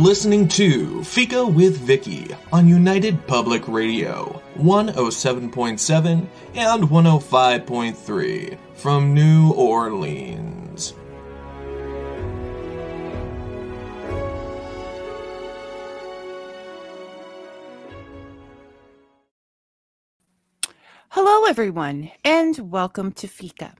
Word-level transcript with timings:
Listening 0.00 0.48
to 0.48 1.04
Fika 1.04 1.46
with 1.46 1.76
Vicky 1.76 2.34
on 2.54 2.66
United 2.66 3.26
Public 3.26 3.68
Radio, 3.68 4.40
107.7 4.56 6.26
and 6.54 6.82
105.3 6.84 8.58
from 8.76 9.12
New 9.12 9.52
Orleans. 9.52 10.94
Hello, 21.10 21.44
everyone, 21.44 22.10
and 22.24 22.72
welcome 22.72 23.12
to 23.12 23.28
Fika. 23.28 23.74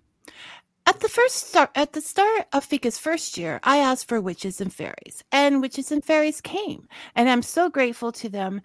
At 1.00 1.04
the 1.04 1.08
first 1.22 1.48
start, 1.48 1.70
at 1.76 1.94
the 1.94 2.02
start 2.02 2.46
of 2.52 2.62
Fika's 2.62 2.98
first 2.98 3.38
year, 3.38 3.58
I 3.62 3.78
asked 3.78 4.06
for 4.06 4.20
witches 4.20 4.60
and 4.60 4.70
fairies, 4.70 5.24
and 5.32 5.62
witches 5.62 5.90
and 5.90 6.04
fairies 6.04 6.42
came, 6.42 6.88
and 7.14 7.26
I'm 7.30 7.40
so 7.40 7.70
grateful 7.70 8.12
to 8.12 8.28
them. 8.28 8.60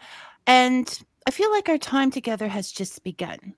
And 0.46 1.00
I 1.26 1.32
feel 1.32 1.50
like 1.50 1.70
our 1.70 1.78
time 1.78 2.12
together 2.12 2.50
has 2.50 2.74
just 2.74 3.06
begun. 3.06 3.54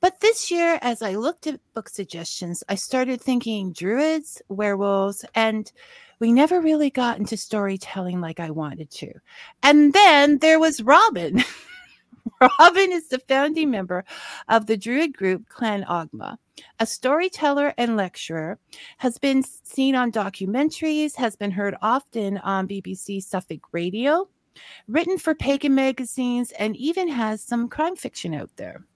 But 0.00 0.20
this 0.20 0.48
year, 0.48 0.78
as 0.80 1.02
I 1.02 1.16
looked 1.16 1.48
at 1.48 1.58
book 1.74 1.88
suggestions, 1.88 2.62
I 2.68 2.76
started 2.76 3.20
thinking 3.20 3.72
druids, 3.72 4.40
werewolves, 4.48 5.24
and 5.34 5.72
we 6.20 6.32
never 6.32 6.60
really 6.60 6.90
got 6.90 7.18
into 7.18 7.36
storytelling 7.36 8.20
like 8.20 8.38
I 8.38 8.52
wanted 8.52 8.92
to. 8.92 9.12
And 9.64 9.92
then 9.92 10.38
there 10.38 10.60
was 10.60 10.84
Robin. 10.84 11.42
Robin 12.58 12.90
is 12.90 13.08
the 13.08 13.18
founding 13.28 13.70
member 13.70 14.04
of 14.48 14.66
the 14.66 14.76
Druid 14.76 15.14
group 15.16 15.46
Clan 15.48 15.84
Ogma. 15.84 16.38
A 16.78 16.86
storyteller 16.86 17.74
and 17.76 17.96
lecturer, 17.96 18.58
has 18.98 19.18
been 19.18 19.42
seen 19.42 19.94
on 19.94 20.10
documentaries, 20.10 21.14
has 21.16 21.36
been 21.36 21.50
heard 21.50 21.76
often 21.82 22.38
on 22.38 22.68
BBC 22.68 23.22
Suffolk 23.22 23.60
Radio, 23.72 24.28
written 24.88 25.18
for 25.18 25.34
pagan 25.34 25.74
magazines, 25.74 26.52
and 26.52 26.76
even 26.76 27.08
has 27.08 27.42
some 27.42 27.68
crime 27.68 27.96
fiction 27.96 28.34
out 28.34 28.50
there. 28.56 28.86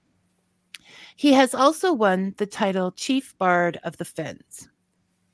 He 1.17 1.33
has 1.35 1.55
also 1.55 1.93
won 1.93 2.35
the 2.39 2.47
title 2.47 2.93
Chief 2.93 3.37
Bard 3.37 3.79
of 3.85 3.99
the 3.99 4.05
Fens. 4.05 4.69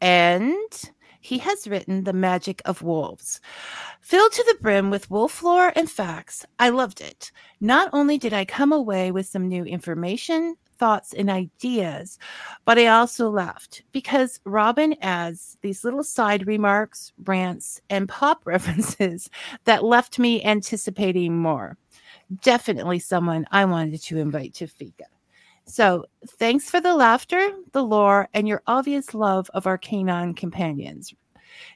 And 0.00 0.91
he 1.21 1.39
has 1.39 1.69
written 1.69 2.05
The 2.05 2.13
Magic 2.13 2.63
of 2.65 2.83
Wolves. 2.83 3.41
Filled 4.01 4.33
to 4.33 4.45
the 4.49 4.63
brim 4.63 4.91
with 4.91 5.11
wolf 5.11 5.43
lore 5.43 5.73
and 5.77 5.91
facts, 5.91 6.45
I 6.59 6.71
loved 6.71 7.01
it. 7.01 7.31
Not 7.61 7.91
only 7.93 8.19
did 8.19 8.33
I 8.33 8.45
come 8.45 8.73
away 8.73 9.13
with 9.13 9.27
some 9.27 9.47
new 9.47 9.65
information, 9.65 10.57
thoughts, 10.79 11.13
and 11.13 11.29
ideas, 11.29 12.19
but 12.65 12.79
I 12.79 12.87
also 12.87 13.29
laughed 13.29 13.83
because 13.93 14.41
Robin 14.45 14.97
adds 15.03 15.59
these 15.61 15.85
little 15.85 16.03
side 16.03 16.47
remarks, 16.47 17.13
rants, 17.25 17.81
and 17.91 18.09
pop 18.09 18.41
references 18.47 19.29
that 19.65 19.85
left 19.85 20.19
me 20.19 20.43
anticipating 20.43 21.37
more. 21.37 21.77
Definitely 22.43 23.01
someone 23.01 23.47
I 23.51 23.67
wanted 23.67 24.03
to 24.05 24.19
invite 24.19 24.55
to 24.55 24.67
Fika. 24.67 25.05
So, 25.67 26.07
thanks 26.39 26.69
for 26.69 26.81
the 26.81 26.95
laughter, 26.95 27.51
the 27.73 27.85
lore, 27.85 28.29
and 28.35 28.48
your 28.48 28.63
obvious 28.67 29.15
love 29.15 29.48
of 29.55 29.67
our 29.67 29.79
canine 29.79 30.35
companions. 30.35 31.15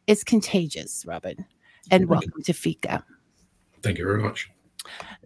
It's 0.06 0.25
contagious, 0.25 1.05
Robin. 1.06 1.45
And 1.91 2.09
welcome 2.09 2.43
to 2.43 2.53
Fika. 2.53 3.05
Thank 3.83 3.99
you 3.99 4.06
very 4.06 4.22
much. 4.22 4.50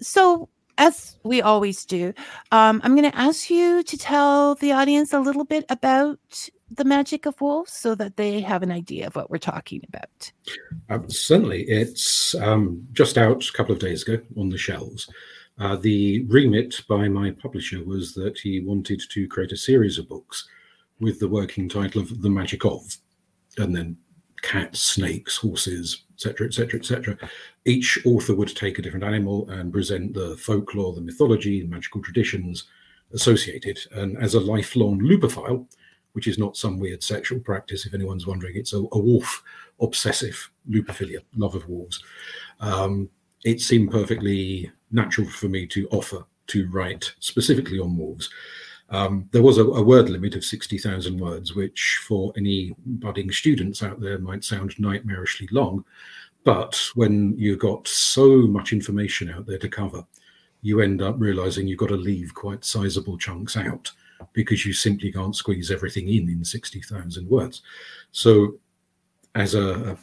So, 0.01 0.49
as 0.77 1.19
we 1.25 1.43
always 1.43 1.85
do, 1.85 2.13
um, 2.53 2.81
I'm 2.85 2.95
going 2.95 3.11
to 3.11 3.19
ask 3.19 3.51
you 3.51 3.83
to 3.83 3.97
tell 3.97 4.55
the 4.55 4.73
audience 4.73 5.13
a 5.13 5.21
little 5.21 5.45
bit 5.45 5.65
about 5.69 6.19
the 6.71 6.85
magic 6.85 7.27
of 7.27 7.41
wolves 7.41 7.73
so 7.73 7.95
that 7.95 8.17
they 8.17 8.41
have 8.41 8.63
an 8.63 8.71
idea 8.71 9.07
of 9.07 9.17
what 9.17 9.31
we're 9.31 9.39
talking 9.39 9.83
about. 9.89 10.33
Um, 10.89 11.09
certainly. 11.11 11.63
It's 11.63 12.35
um, 12.37 12.87
just 12.93 13.19
out 13.19 13.49
a 13.49 13.53
couple 13.53 13.75
of 13.75 13.81
days 13.81 14.03
ago 14.03 14.23
on 14.37 14.51
the 14.51 14.59
shelves. 14.59 15.09
Uh, 15.59 15.77
the 15.77 16.25
remit 16.25 16.83
by 16.89 17.09
my 17.09 17.31
publisher 17.31 17.85
was 17.85 18.15
that 18.15 18.39
he 18.39 18.61
wanted 18.61 19.03
to 19.11 19.27
create 19.29 19.53
a 19.53 19.57
series 19.57 19.99
of 19.99 20.09
books 20.09 20.49
with 21.01 21.19
the 21.19 21.29
working 21.29 21.69
title 21.69 22.01
of 22.01 22.23
The 22.23 22.31
Magic 22.31 22.65
of, 22.65 22.97
and 23.57 23.75
then 23.75 23.97
cats, 24.43 24.81
snakes, 24.81 25.37
horses, 25.37 26.05
etc., 26.15 26.47
etc., 26.47 26.79
etc. 26.79 27.19
Each 27.65 27.99
author 28.05 28.35
would 28.35 28.55
take 28.55 28.79
a 28.79 28.83
different 28.83 29.05
animal 29.05 29.49
and 29.51 29.73
present 29.73 30.15
the 30.15 30.37
folklore, 30.37 30.95
the 30.95 31.01
mythology, 31.01 31.65
magical 31.65 32.03
traditions 32.03 32.65
associated. 33.13 33.79
And 33.93 34.17
as 34.19 34.35
a 34.35 34.41
lifelong 34.41 35.01
lupophile, 35.01 35.67
which 36.13 36.27
is 36.27 36.39
not 36.39 36.57
some 36.57 36.79
weird 36.79 37.03
sexual 37.03 37.41
practice, 37.41 37.87
if 37.87 37.95
anyone's 37.95 38.27
wondering, 38.27 38.57
it's 38.57 38.73
a, 38.73 38.79
a 38.79 38.99
wolf 38.99 39.43
obsessive 39.81 40.51
lupophilia, 40.71 41.19
love 41.37 41.55
of 41.55 41.69
wolves. 41.69 42.03
Um, 42.61 43.09
it 43.45 43.61
seemed 43.61 43.91
perfectly 43.91 44.71
natural 44.91 45.29
for 45.29 45.49
me 45.49 45.67
to 45.67 45.89
offer 45.91 46.25
to 46.49 46.69
write 46.71 47.13
specifically 47.21 47.79
on 47.79 47.97
wolves. 47.97 48.31
Um, 48.91 49.29
there 49.33 49.43
was 49.43 49.59
a, 49.59 49.65
a, 49.65 49.83
word 49.83 50.09
limit 50.09 50.35
of 50.35 50.45
60,000 50.45 51.19
words, 51.19 51.55
which 51.55 52.01
for 52.07 52.33
any 52.39 52.75
budding 52.87 53.31
students 53.31 53.83
out 53.83 54.01
there 54.01 54.19
might 54.19 54.45
sound 54.45 54.75
nightmarishly 54.77 55.47
long. 55.53 55.85
But 56.45 56.81
when 56.95 57.37
you've 57.37 57.59
got 57.59 57.87
so 57.87 58.39
much 58.47 58.73
information 58.73 59.31
out 59.31 59.47
there 59.47 59.59
to 59.59 59.69
cover, 59.69 60.07
you 60.63 60.81
end 60.81 61.03
up 61.03 61.17
realizing 61.19 61.69
you've 61.69 61.79
got 61.79 61.91
to 61.91 61.97
leave 61.97 62.33
quite 62.35 62.65
sizable 62.65 63.19
chunks 63.19 63.57
out 63.57 63.93
because 64.33 64.65
you 64.65 64.73
simply 64.73 65.13
can't 65.13 65.37
squeeze 65.37 65.71
everything 65.71 66.09
in 66.09 66.29
in 66.29 66.45
60,000 66.45 67.29
words. 67.29 67.63
So, 68.13 68.59
as 69.35 69.55
a, 69.55 69.97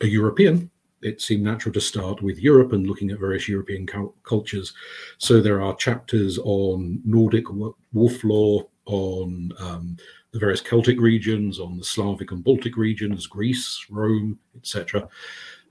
a 0.00 0.06
European, 0.06 0.70
it 1.06 1.20
seemed 1.20 1.44
natural 1.44 1.72
to 1.72 1.80
start 1.80 2.20
with 2.20 2.40
Europe 2.40 2.72
and 2.72 2.86
looking 2.86 3.10
at 3.10 3.20
various 3.20 3.48
European 3.48 3.86
cultures. 4.24 4.74
So 5.18 5.40
there 5.40 5.62
are 5.62 5.76
chapters 5.76 6.38
on 6.38 7.00
Nordic 7.04 7.44
wolf 7.92 8.24
lore, 8.24 8.66
on 8.86 9.52
um, 9.58 9.96
the 10.32 10.38
various 10.38 10.60
Celtic 10.60 11.00
regions, 11.00 11.60
on 11.60 11.78
the 11.78 11.84
Slavic 11.84 12.32
and 12.32 12.42
Baltic 12.42 12.76
regions, 12.76 13.26
Greece, 13.26 13.86
Rome, 13.88 14.38
etc. 14.56 15.08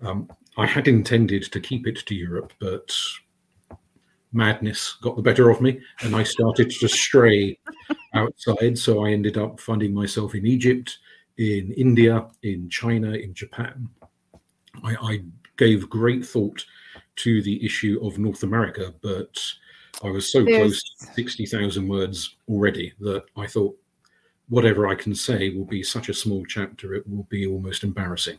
Um, 0.01 0.29
I 0.57 0.65
had 0.65 0.87
intended 0.87 1.43
to 1.51 1.59
keep 1.59 1.85
it 1.85 1.97
to 2.05 2.15
Europe, 2.15 2.53
but 2.59 2.95
madness 4.31 4.97
got 5.01 5.17
the 5.17 5.21
better 5.21 5.49
of 5.49 5.59
me, 5.61 5.81
and 6.01 6.15
I 6.15 6.23
started 6.23 6.69
to 6.69 6.87
stray 6.87 7.59
outside. 8.13 8.77
So 8.77 9.05
I 9.05 9.11
ended 9.11 9.37
up 9.37 9.59
finding 9.59 9.93
myself 9.93 10.33
in 10.33 10.45
Egypt, 10.45 10.97
in 11.37 11.73
India, 11.73 12.25
in 12.41 12.69
China, 12.69 13.11
in 13.11 13.33
Japan. 13.33 13.89
I, 14.83 14.95
I 14.95 15.19
gave 15.57 15.89
great 15.89 16.25
thought 16.25 16.65
to 17.17 17.41
the 17.41 17.63
issue 17.65 17.99
of 18.03 18.19
North 18.19 18.43
America, 18.43 18.93
but 19.01 19.39
I 20.03 20.09
was 20.09 20.31
so 20.31 20.43
There's... 20.43 20.57
close 20.57 20.83
to 20.99 21.13
60,000 21.13 21.87
words 21.87 22.35
already 22.49 22.93
that 22.99 23.23
I 23.37 23.47
thought 23.47 23.77
whatever 24.49 24.87
I 24.87 24.95
can 24.95 25.15
say 25.15 25.49
will 25.49 25.65
be 25.65 25.83
such 25.83 26.09
a 26.09 26.13
small 26.13 26.45
chapter, 26.45 26.93
it 26.93 27.07
will 27.07 27.23
be 27.23 27.47
almost 27.47 27.83
embarrassing. 27.83 28.37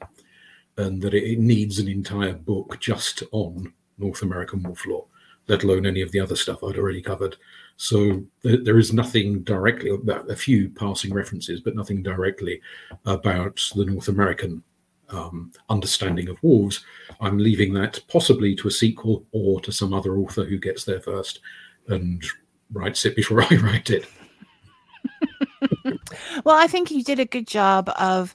And 0.77 1.01
that 1.03 1.15
it, 1.15 1.39
needs 1.39 1.79
an 1.79 1.89
entire 1.89 2.35
book 2.35 2.79
just 2.81 3.23
on 3.33 3.73
North 3.99 4.23
American 4.23 4.63
wolf 4.63 4.87
lore, 4.87 5.07
let 5.49 5.65
alone 5.65 5.87
any 5.87 6.03
of 6.03 6.13
the 6.13 6.21
other 6.21 6.37
stuff 6.37 6.63
I'd 6.63 6.77
already 6.77 7.01
covered. 7.01 7.37
So 7.79 8.23
there, 8.43 8.63
there 8.63 8.79
is 8.79 8.93
nothing 8.93 9.43
directly, 9.43 9.91
a 10.29 10.37
few 10.37 10.69
passing 10.69 11.15
references, 11.15 11.61
but 11.61 11.75
nothing 11.75 12.03
directly 12.03 12.61
about 13.07 13.61
the 13.75 13.87
North 13.87 14.09
American 14.09 14.63
um, 15.11 15.53
understanding 15.69 16.29
of 16.29 16.43
wolves, 16.43 16.85
I'm 17.21 17.39
leaving 17.39 17.73
that 17.75 18.01
possibly 18.09 18.55
to 18.57 18.69
a 18.69 18.71
sequel 18.71 19.25
or 19.33 19.61
to 19.61 19.73
some 19.73 19.93
other 19.93 20.17
author 20.17 20.45
who 20.45 20.59
gets 20.59 20.85
there 20.85 21.01
first 21.01 21.41
and 21.89 22.25
writes 22.73 23.05
it 23.05 23.17
before 23.17 23.43
I 23.51 23.57
write 23.57 23.91
it. 23.91 24.07
well, 26.45 26.57
I 26.57 26.67
think 26.67 26.91
you 26.91 27.03
did 27.03 27.21
a 27.21 27.25
good 27.25 27.47
job 27.47 27.91
of 27.99 28.35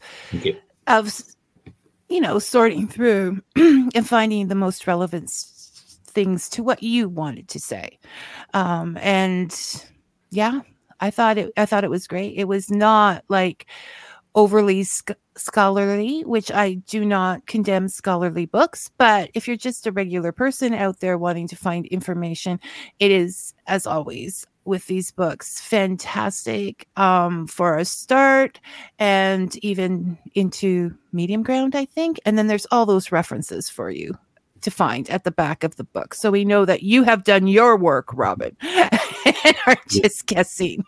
of 0.88 1.22
you 2.10 2.22
know 2.22 2.40
sorting 2.40 2.88
through 2.88 3.42
and 3.56 4.08
finding 4.08 4.48
the 4.48 4.56
most 4.56 4.88
relevant 4.88 5.30
things 5.30 6.50
to 6.50 6.64
what 6.64 6.84
you 6.84 7.10
wanted 7.10 7.48
to 7.50 7.60
say. 7.60 8.00
Um, 8.54 8.98
and 9.02 9.56
yeah, 10.30 10.62
I 11.00 11.12
thought 11.12 11.38
it 11.38 11.52
I 11.58 11.66
thought 11.66 11.84
it 11.84 11.90
was 11.90 12.08
great. 12.08 12.38
It 12.38 12.48
was 12.48 12.70
not 12.70 13.24
like 13.28 13.68
overly 14.36 14.84
sc- 14.84 15.12
scholarly, 15.36 16.22
which 16.22 16.52
I 16.52 16.76
do 16.76 17.06
not 17.06 17.46
condemn 17.48 17.88
scholarly 17.88 18.46
books. 18.46 18.90
But 18.98 19.30
if 19.34 19.48
you're 19.48 19.58
just 19.58 19.88
a 19.88 19.92
regular 19.92 20.32
person 20.32 20.74
out 20.74 21.00
there 21.00 21.18
wanting 21.18 21.48
to 21.50 21.56
find 21.56 21.86
information, 21.88 22.60
it 23.00 23.12
is, 23.12 23.54
as 23.68 23.86
always, 23.86 24.46
with 24.66 24.86
these 24.88 25.12
books, 25.12 25.60
fantastic 25.60 26.88
um, 26.96 27.48
for 27.48 27.78
a 27.78 27.86
start 27.86 28.60
and 29.00 29.56
even 29.64 30.18
into 30.36 30.96
medium 31.12 31.44
ground, 31.44 31.76
I 31.76 31.86
think. 31.86 32.20
And 32.26 32.38
then 32.38 32.48
there's 32.48 32.68
all 32.72 32.86
those 32.86 33.12
references 33.12 33.70
for 33.70 33.90
you 33.90 34.18
to 34.62 34.72
find 34.72 35.10
at 35.10 35.24
the 35.24 35.32
back 35.32 35.64
of 35.64 35.76
the 35.76 35.84
book. 35.84 36.14
So 36.14 36.30
we 36.30 36.46
know 36.46 36.66
that 36.66 36.84
you 36.84 37.04
have 37.04 37.24
done 37.24 37.48
your 37.48 37.76
work, 37.76 38.10
Robin, 38.14 38.56
and 38.62 39.56
are 39.66 39.78
just 39.88 40.28
guessing. 40.28 40.84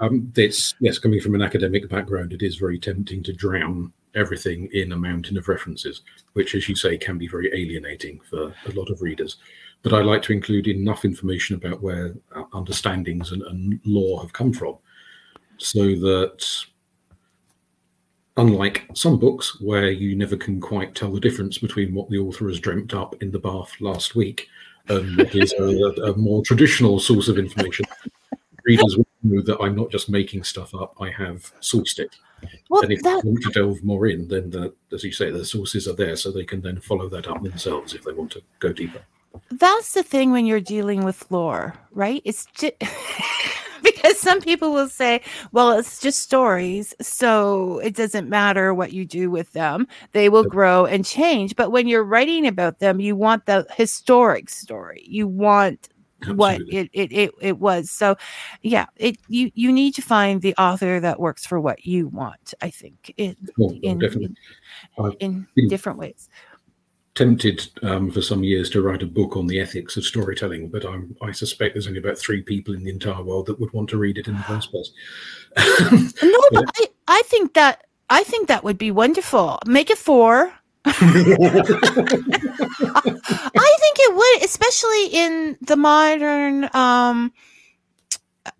Um, 0.00 0.32
it's 0.36 0.74
yes, 0.80 0.98
coming 0.98 1.20
from 1.20 1.34
an 1.34 1.42
academic 1.42 1.88
background, 1.88 2.32
it 2.32 2.42
is 2.42 2.56
very 2.56 2.78
tempting 2.78 3.22
to 3.24 3.32
drown 3.32 3.92
everything 4.14 4.68
in 4.72 4.92
a 4.92 4.96
mountain 4.96 5.36
of 5.36 5.48
references, 5.48 6.02
which, 6.32 6.54
as 6.54 6.68
you 6.68 6.74
say, 6.74 6.96
can 6.96 7.18
be 7.18 7.28
very 7.28 7.50
alienating 7.54 8.20
for 8.28 8.52
a 8.66 8.70
lot 8.74 8.90
of 8.90 9.02
readers. 9.02 9.36
But 9.82 9.92
I 9.92 10.02
like 10.02 10.22
to 10.22 10.32
include 10.32 10.68
enough 10.68 11.04
information 11.04 11.56
about 11.56 11.82
where 11.82 12.14
uh, 12.34 12.44
understandings 12.52 13.32
and, 13.32 13.42
and 13.42 13.80
lore 13.84 14.20
have 14.20 14.32
come 14.32 14.52
from 14.52 14.76
so 15.58 15.80
that 15.80 16.46
unlike 18.36 18.86
some 18.94 19.18
books 19.18 19.60
where 19.60 19.90
you 19.90 20.14
never 20.14 20.36
can 20.36 20.60
quite 20.60 20.94
tell 20.94 21.12
the 21.12 21.20
difference 21.20 21.58
between 21.58 21.94
what 21.94 22.10
the 22.10 22.18
author 22.18 22.48
has 22.48 22.60
dreamt 22.60 22.94
up 22.94 23.14
in 23.22 23.30
the 23.30 23.38
bath 23.38 23.72
last 23.80 24.14
week 24.14 24.48
and 24.88 25.16
what 25.16 25.34
is 25.34 25.52
a, 25.54 26.02
a 26.02 26.16
more 26.16 26.42
traditional 26.42 27.00
source 27.00 27.28
of 27.28 27.38
information, 27.38 27.84
readers 28.64 28.96
will 28.96 29.05
know 29.26 29.42
that 29.42 29.60
I'm 29.60 29.74
not 29.74 29.90
just 29.90 30.08
making 30.08 30.44
stuff 30.44 30.74
up, 30.74 30.94
I 31.00 31.10
have 31.10 31.52
sourced 31.60 31.98
it. 31.98 32.16
Well, 32.68 32.82
and 32.82 32.92
if 32.92 33.02
that, 33.02 33.22
they 33.22 33.30
want 33.30 33.42
to 33.44 33.50
delve 33.50 33.82
more 33.82 34.06
in, 34.06 34.28
then 34.28 34.50
the, 34.50 34.74
as 34.92 35.04
you 35.04 35.12
say, 35.12 35.30
the 35.30 35.44
sources 35.44 35.88
are 35.88 35.94
there, 35.94 36.16
so 36.16 36.30
they 36.30 36.44
can 36.44 36.60
then 36.60 36.80
follow 36.80 37.08
that 37.08 37.26
up 37.26 37.42
themselves 37.42 37.94
if 37.94 38.04
they 38.04 38.12
want 38.12 38.30
to 38.32 38.42
go 38.58 38.72
deeper. 38.72 39.00
that's 39.52 39.94
the 39.94 40.02
thing 40.02 40.32
when 40.32 40.46
you're 40.46 40.60
dealing 40.60 41.04
with 41.04 41.30
lore, 41.30 41.74
right? 41.92 42.22
It's 42.24 42.46
just 42.54 42.74
because 43.82 44.18
some 44.18 44.40
people 44.40 44.72
will 44.72 44.88
say, 44.88 45.22
well, 45.52 45.72
it's 45.72 46.00
just 46.00 46.20
stories, 46.20 46.94
so 47.00 47.78
it 47.78 47.94
doesn't 47.94 48.28
matter 48.28 48.74
what 48.74 48.92
you 48.92 49.04
do 49.04 49.30
with 49.30 49.52
them. 49.52 49.86
They 50.12 50.28
will 50.28 50.44
grow 50.44 50.84
and 50.86 51.04
change. 51.04 51.56
But 51.56 51.70
when 51.72 51.88
you're 51.88 52.04
writing 52.04 52.46
about 52.46 52.78
them, 52.80 53.00
you 53.00 53.16
want 53.16 53.46
the 53.46 53.66
historic 53.76 54.50
story. 54.50 55.04
You 55.06 55.26
want 55.26 55.88
what 56.28 56.60
it, 56.68 56.90
it 56.92 57.12
it 57.12 57.30
it 57.40 57.58
was. 57.58 57.90
So 57.90 58.16
yeah, 58.62 58.86
it 58.96 59.18
you 59.28 59.50
you 59.54 59.72
need 59.72 59.94
to 59.94 60.02
find 60.02 60.42
the 60.42 60.54
author 60.56 61.00
that 61.00 61.20
works 61.20 61.46
for 61.46 61.60
what 61.60 61.84
you 61.86 62.08
want, 62.08 62.54
I 62.62 62.70
think. 62.70 63.12
It, 63.16 63.36
well, 63.56 63.76
in, 63.82 63.98
definitely. 63.98 64.34
in, 65.20 65.46
in 65.56 65.68
different 65.68 65.98
ways. 65.98 66.28
tempted 67.14 67.68
um, 67.82 68.10
for 68.10 68.22
some 68.22 68.44
years 68.44 68.70
to 68.70 68.82
write 68.82 69.02
a 69.02 69.06
book 69.06 69.36
on 69.36 69.46
the 69.46 69.58
ethics 69.58 69.96
of 69.96 70.04
storytelling, 70.04 70.68
but 70.68 70.84
I'm, 70.84 71.16
I 71.22 71.32
suspect 71.32 71.74
there's 71.74 71.86
only 71.86 71.98
about 71.98 72.18
three 72.18 72.42
people 72.42 72.74
in 72.74 72.84
the 72.84 72.90
entire 72.90 73.22
world 73.22 73.46
that 73.46 73.58
would 73.58 73.72
want 73.72 73.88
to 73.90 73.98
read 73.98 74.18
it 74.18 74.28
in 74.28 74.36
the 74.36 74.42
first 74.42 74.70
place. 74.70 74.90
No, 76.22 76.42
but 76.52 76.64
I, 76.76 76.86
I 77.08 77.22
think 77.26 77.54
that 77.54 77.84
I 78.08 78.22
think 78.22 78.48
that 78.48 78.62
would 78.64 78.78
be 78.78 78.90
wonderful. 78.90 79.58
Make 79.66 79.90
it 79.90 79.98
four. 79.98 80.52
Think 83.86 83.98
it 84.00 84.14
would, 84.16 84.44
especially 84.44 85.06
in 85.12 85.56
the 85.60 85.76
modern 85.76 86.68
um 86.74 87.32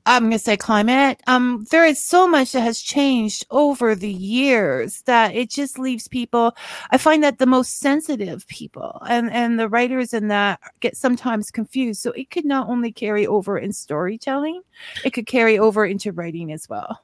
I'm 0.05 0.25
gonna 0.25 0.39
say 0.39 0.57
climate. 0.57 1.21
Um, 1.27 1.67
there 1.71 1.85
is 1.85 2.05
so 2.05 2.29
much 2.29 2.53
that 2.53 2.61
has 2.61 2.81
changed 2.81 3.45
over 3.51 3.95
the 3.95 4.11
years 4.11 5.03
that 5.03 5.35
it 5.35 5.51
just 5.51 5.79
leaves 5.79 6.07
people. 6.07 6.57
I 6.91 6.99
find 6.99 7.23
that 7.25 7.39
the 7.39 7.47
most 7.47 7.79
sensitive 7.79 8.47
people 8.47 9.01
and 9.09 9.31
and 9.33 9.59
the 9.59 9.69
writers 9.69 10.15
in 10.15 10.29
that 10.29 10.61
get 10.81 10.97
sometimes 10.97 11.51
confused. 11.51 12.03
So 12.03 12.13
it 12.13 12.31
could 12.31 12.45
not 12.45 12.69
only 12.69 12.93
carry 12.93 13.27
over 13.27 13.59
in 13.59 13.73
storytelling, 13.73 14.63
it 15.05 15.11
could 15.11 15.27
carry 15.27 15.59
over 15.59 15.85
into 15.85 16.13
writing 16.13 16.53
as 16.53 16.69
well. 16.69 17.01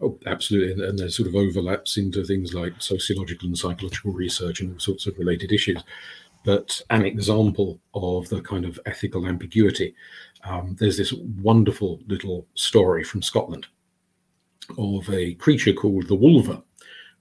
Oh, 0.00 0.18
absolutely. 0.26 0.72
And, 0.72 0.82
and 0.82 0.98
there's 0.98 1.16
sort 1.16 1.28
of 1.28 1.36
overlaps 1.36 1.96
into 1.96 2.24
things 2.24 2.52
like 2.52 2.72
sociological 2.78 3.46
and 3.46 3.56
psychological 3.56 4.12
research 4.12 4.60
and 4.60 4.72
all 4.72 4.80
sorts 4.80 5.06
of 5.06 5.16
related 5.18 5.52
issues. 5.52 5.82
But 6.44 6.80
an 6.90 7.04
example 7.04 7.80
of 7.94 8.28
the 8.28 8.40
kind 8.40 8.64
of 8.64 8.80
ethical 8.86 9.26
ambiguity, 9.26 9.94
um, 10.44 10.76
there's 10.78 10.96
this 10.96 11.12
wonderful 11.12 12.00
little 12.06 12.46
story 12.54 13.04
from 13.04 13.22
Scotland 13.22 13.66
of 14.78 15.08
a 15.10 15.34
creature 15.34 15.72
called 15.72 16.08
the 16.08 16.14
Wulver, 16.14 16.62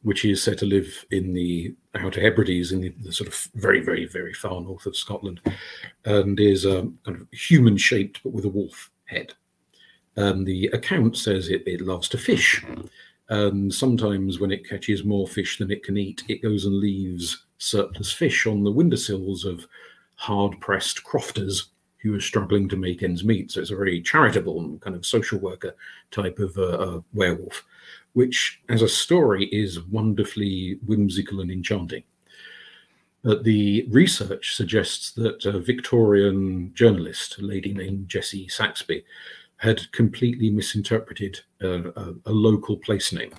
which 0.03 0.23
is 0.23 0.41
said 0.41 0.57
to 0.59 0.65
live 0.65 1.05
in 1.11 1.33
the 1.33 1.75
Outer 1.95 2.21
Hebrides 2.21 2.71
in 2.71 2.81
the, 2.81 2.89
the 3.01 3.11
sort 3.11 3.27
of 3.27 3.47
very, 3.55 3.81
very, 3.81 4.05
very 4.05 4.33
far 4.33 4.61
north 4.61 4.85
of 4.85 4.95
Scotland, 4.95 5.41
and 6.05 6.39
is 6.39 6.65
um, 6.65 6.97
kind 7.05 7.19
of 7.19 7.27
human 7.31 7.75
shaped 7.75 8.21
but 8.23 8.31
with 8.31 8.45
a 8.45 8.49
wolf 8.49 8.89
head. 9.05 9.33
And 10.15 10.45
the 10.45 10.67
account 10.67 11.17
says 11.17 11.49
it, 11.49 11.63
it 11.65 11.81
loves 11.81 12.07
to 12.09 12.17
fish. 12.17 12.63
And 13.29 13.73
sometimes 13.73 14.39
when 14.39 14.51
it 14.51 14.67
catches 14.67 15.03
more 15.03 15.27
fish 15.27 15.57
than 15.57 15.71
it 15.71 15.83
can 15.83 15.97
eat, 15.97 16.23
it 16.27 16.41
goes 16.41 16.65
and 16.65 16.75
leaves 16.75 17.45
surplus 17.59 18.11
fish 18.11 18.47
on 18.47 18.63
the 18.63 18.71
windowsills 18.71 19.45
of 19.45 19.67
hard 20.15 20.59
pressed 20.59 21.03
crofters 21.03 21.69
who 21.97 22.15
are 22.15 22.21
struggling 22.21 22.67
to 22.69 22.77
make 22.77 23.03
ends 23.03 23.23
meet. 23.23 23.51
So 23.51 23.61
it's 23.61 23.71
a 23.71 23.75
very 23.75 24.01
charitable 24.01 24.77
kind 24.79 24.95
of 24.95 25.05
social 25.05 25.37
worker 25.37 25.75
type 26.11 26.39
of 26.39 26.57
uh, 26.57 26.61
uh, 26.61 27.01
werewolf, 27.13 27.65
which 28.13 28.61
as 28.69 28.81
a 28.81 28.89
story 28.89 29.45
is 29.45 29.81
wonderfully 29.81 30.79
whimsical 30.85 31.41
and 31.41 31.51
enchanting. 31.51 32.03
But 33.21 33.43
the 33.43 33.85
research 33.89 34.55
suggests 34.55 35.11
that 35.11 35.45
a 35.45 35.59
Victorian 35.59 36.73
journalist, 36.73 37.37
a 37.37 37.41
lady 37.41 37.73
named 37.73 38.07
Jessie 38.07 38.47
Saxby, 38.47 39.03
had 39.57 39.91
completely 39.91 40.49
misinterpreted 40.49 41.41
a, 41.59 41.89
a, 41.89 42.13
a 42.27 42.31
local 42.31 42.77
place 42.77 43.11
name 43.11 43.33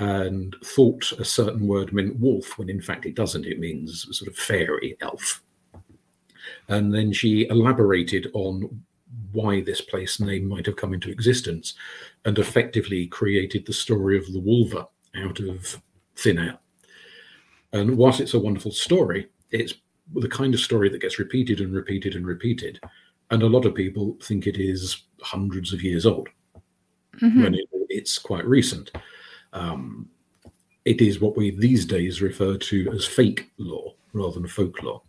and 0.00 0.56
thought 0.64 1.12
a 1.12 1.24
certain 1.24 1.68
word 1.68 1.92
meant 1.92 2.18
wolf 2.18 2.58
when 2.58 2.70
in 2.70 2.80
fact 2.80 3.04
it 3.04 3.14
doesn't. 3.14 3.44
It 3.46 3.60
means 3.60 4.06
sort 4.16 4.30
of 4.30 4.36
fairy 4.36 4.96
elf. 5.00 5.42
And 6.68 6.92
then 6.92 7.12
she 7.12 7.46
elaborated 7.48 8.30
on 8.32 8.82
why 9.32 9.60
this 9.60 9.80
place 9.82 10.18
name 10.18 10.48
might 10.48 10.64
have 10.66 10.76
come 10.76 10.94
into 10.94 11.10
existence 11.10 11.74
and 12.24 12.38
effectively 12.38 13.06
created 13.08 13.66
the 13.66 13.72
story 13.72 14.16
of 14.16 14.32
the 14.32 14.40
Wulver 14.40 14.86
out 15.16 15.38
of 15.40 15.80
thin 16.16 16.38
air. 16.38 16.58
And 17.72 17.96
whilst 17.96 18.20
it's 18.20 18.34
a 18.34 18.40
wonderful 18.40 18.72
story, 18.72 19.28
it's 19.50 19.74
the 20.14 20.28
kind 20.28 20.54
of 20.54 20.60
story 20.60 20.88
that 20.88 21.02
gets 21.02 21.18
repeated 21.18 21.60
and 21.60 21.74
repeated 21.74 22.14
and 22.14 22.26
repeated. 22.26 22.80
And 23.30 23.42
a 23.42 23.48
lot 23.48 23.66
of 23.66 23.74
people 23.74 24.16
think 24.22 24.46
it 24.46 24.56
is 24.56 25.04
hundreds 25.22 25.72
of 25.74 25.82
years 25.82 26.06
old 26.06 26.28
Mhm. 27.20 27.42
when 27.42 27.54
it, 27.54 27.68
it's 27.90 28.18
quite 28.18 28.46
recent. 28.46 28.90
Um, 29.52 30.08
it 30.84 31.00
is 31.00 31.20
what 31.20 31.36
we 31.36 31.50
these 31.50 31.84
days 31.84 32.22
refer 32.22 32.56
to 32.56 32.90
as 32.92 33.06
fakelore 33.06 33.94
rather 34.12 34.40
than 34.40 34.48
folklore. 34.48 35.02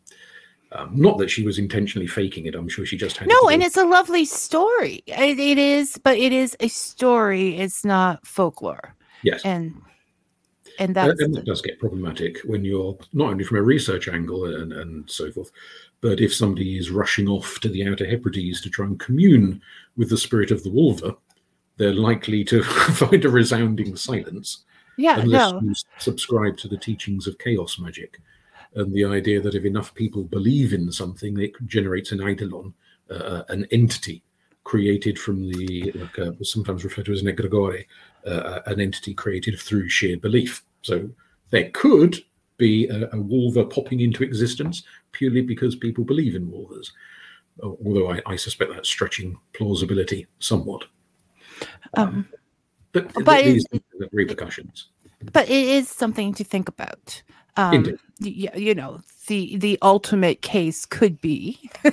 Um, 0.74 0.92
not 0.94 1.18
that 1.18 1.30
she 1.30 1.44
was 1.44 1.60
intentionally 1.60 2.08
faking 2.08 2.46
it. 2.46 2.56
I'm 2.56 2.70
sure 2.70 2.86
she 2.86 2.98
just 2.98 3.18
had. 3.18 3.28
No, 3.28 3.40
to 3.42 3.48
and 3.48 3.62
it's 3.62 3.78
a 3.78 3.86
lovely 3.86 4.24
story. 4.24 5.04
It, 5.06 5.38
it 5.38 5.58
is, 5.58 5.98
but 5.98 6.18
it 6.18 6.32
is 6.32 6.56
a 6.62 6.70
story. 6.70 7.58
It's 7.58 7.84
not 7.84 8.26
folklore, 8.26 8.96
yes, 9.22 9.42
and 9.44 9.82
and 10.80 10.96
that's 10.96 11.20
and 11.22 11.34
that 11.36 11.46
does 11.46 11.62
get 11.62 11.80
problematic 11.80 12.40
when 12.46 12.64
you're 12.64 12.98
not 13.12 13.32
only 13.32 13.44
from 13.44 13.58
a 13.58 13.62
research 13.62 14.08
angle 14.08 14.46
and, 14.46 14.72
and 14.72 15.10
so 15.10 15.30
forth, 15.32 15.52
but 16.00 16.22
if 16.22 16.34
somebody 16.34 16.78
is 16.78 16.90
rushing 16.90 17.28
off 17.28 17.60
to 17.60 17.70
the 17.70 17.86
Outer 17.86 18.06
Hebrides 18.06 18.62
to 18.62 18.70
try 18.70 18.86
and 18.86 19.00
commune 19.00 19.62
with 19.98 20.10
the 20.10 20.18
spirit 20.18 20.52
of 20.52 20.64
the 20.64 20.72
Wulver, 20.72 21.14
they're 21.82 21.94
likely 21.94 22.44
to 22.44 22.64
find 22.94 23.26
a 23.26 23.30
resounding 23.30 23.96
silence. 23.96 24.66
yeah. 24.98 25.20
unless 25.20 25.52
No, 25.52 25.62
you 25.62 25.74
subscribe 25.98 26.58
to 26.58 26.68
the 26.68 26.78
teachings 26.78 27.26
of 27.26 27.40
chaos 27.40 27.80
magic 27.80 28.20
and 28.76 28.94
the 28.94 29.04
idea 29.04 29.42
that 29.42 29.56
if 29.56 29.66
enough 29.66 29.94
people 29.96 30.24
believe 30.24 30.74
in 30.74 30.92
something, 30.92 31.40
it 31.40 31.54
generates 31.66 32.12
an 32.12 32.22
eidolon, 32.22 32.74
uh, 33.10 33.44
an 33.50 33.68
entity 33.72 34.22
created 34.64 35.18
from 35.18 35.50
the, 35.50 35.92
like, 35.96 36.20
uh, 36.20 36.32
sometimes 36.44 36.84
referred 36.84 37.06
to 37.06 37.14
as 37.14 37.22
an 37.22 37.36
egregore, 37.36 37.84
uh, 38.28 38.60
an 38.68 38.80
entity 38.80 39.16
created 39.16 39.60
through 39.60 39.90
sheer 39.90 40.18
belief. 40.18 40.64
So 40.84 41.10
there 41.50 41.72
could 41.72 42.24
be 42.58 42.88
a, 42.90 43.10
a 43.12 43.20
wulver 43.20 43.66
popping 43.66 44.02
into 44.02 44.24
existence 44.24 44.84
purely 45.14 45.42
because 45.42 45.76
people 45.76 46.04
believe 46.04 46.36
in 46.36 46.50
wulvers. 46.50 46.92
Although 47.62 48.12
I, 48.12 48.22
I 48.28 48.36
suspect 48.36 48.72
that's 48.72 48.88
stretching 48.88 49.36
plausibility 49.54 50.28
somewhat. 50.40 50.86
Um, 51.96 52.28
But, 52.94 53.12
But 53.24 53.44
these 53.46 53.66
it- 53.72 53.84
repercussions. 54.12 54.88
but 55.32 55.50
it 55.50 55.68
is 55.68 55.88
something 55.90 56.34
to 56.36 56.44
think 56.44 56.68
about. 56.68 57.22
Um, 57.58 57.74
Indeed. 57.74 57.98
y- 58.22 58.36
y- 58.54 58.58
you 58.60 58.76
know, 58.76 59.02
the 59.28 59.56
the 59.58 59.78
ultimate 59.82 60.42
case 60.42 60.86
could 60.86 61.20
be 61.22 61.60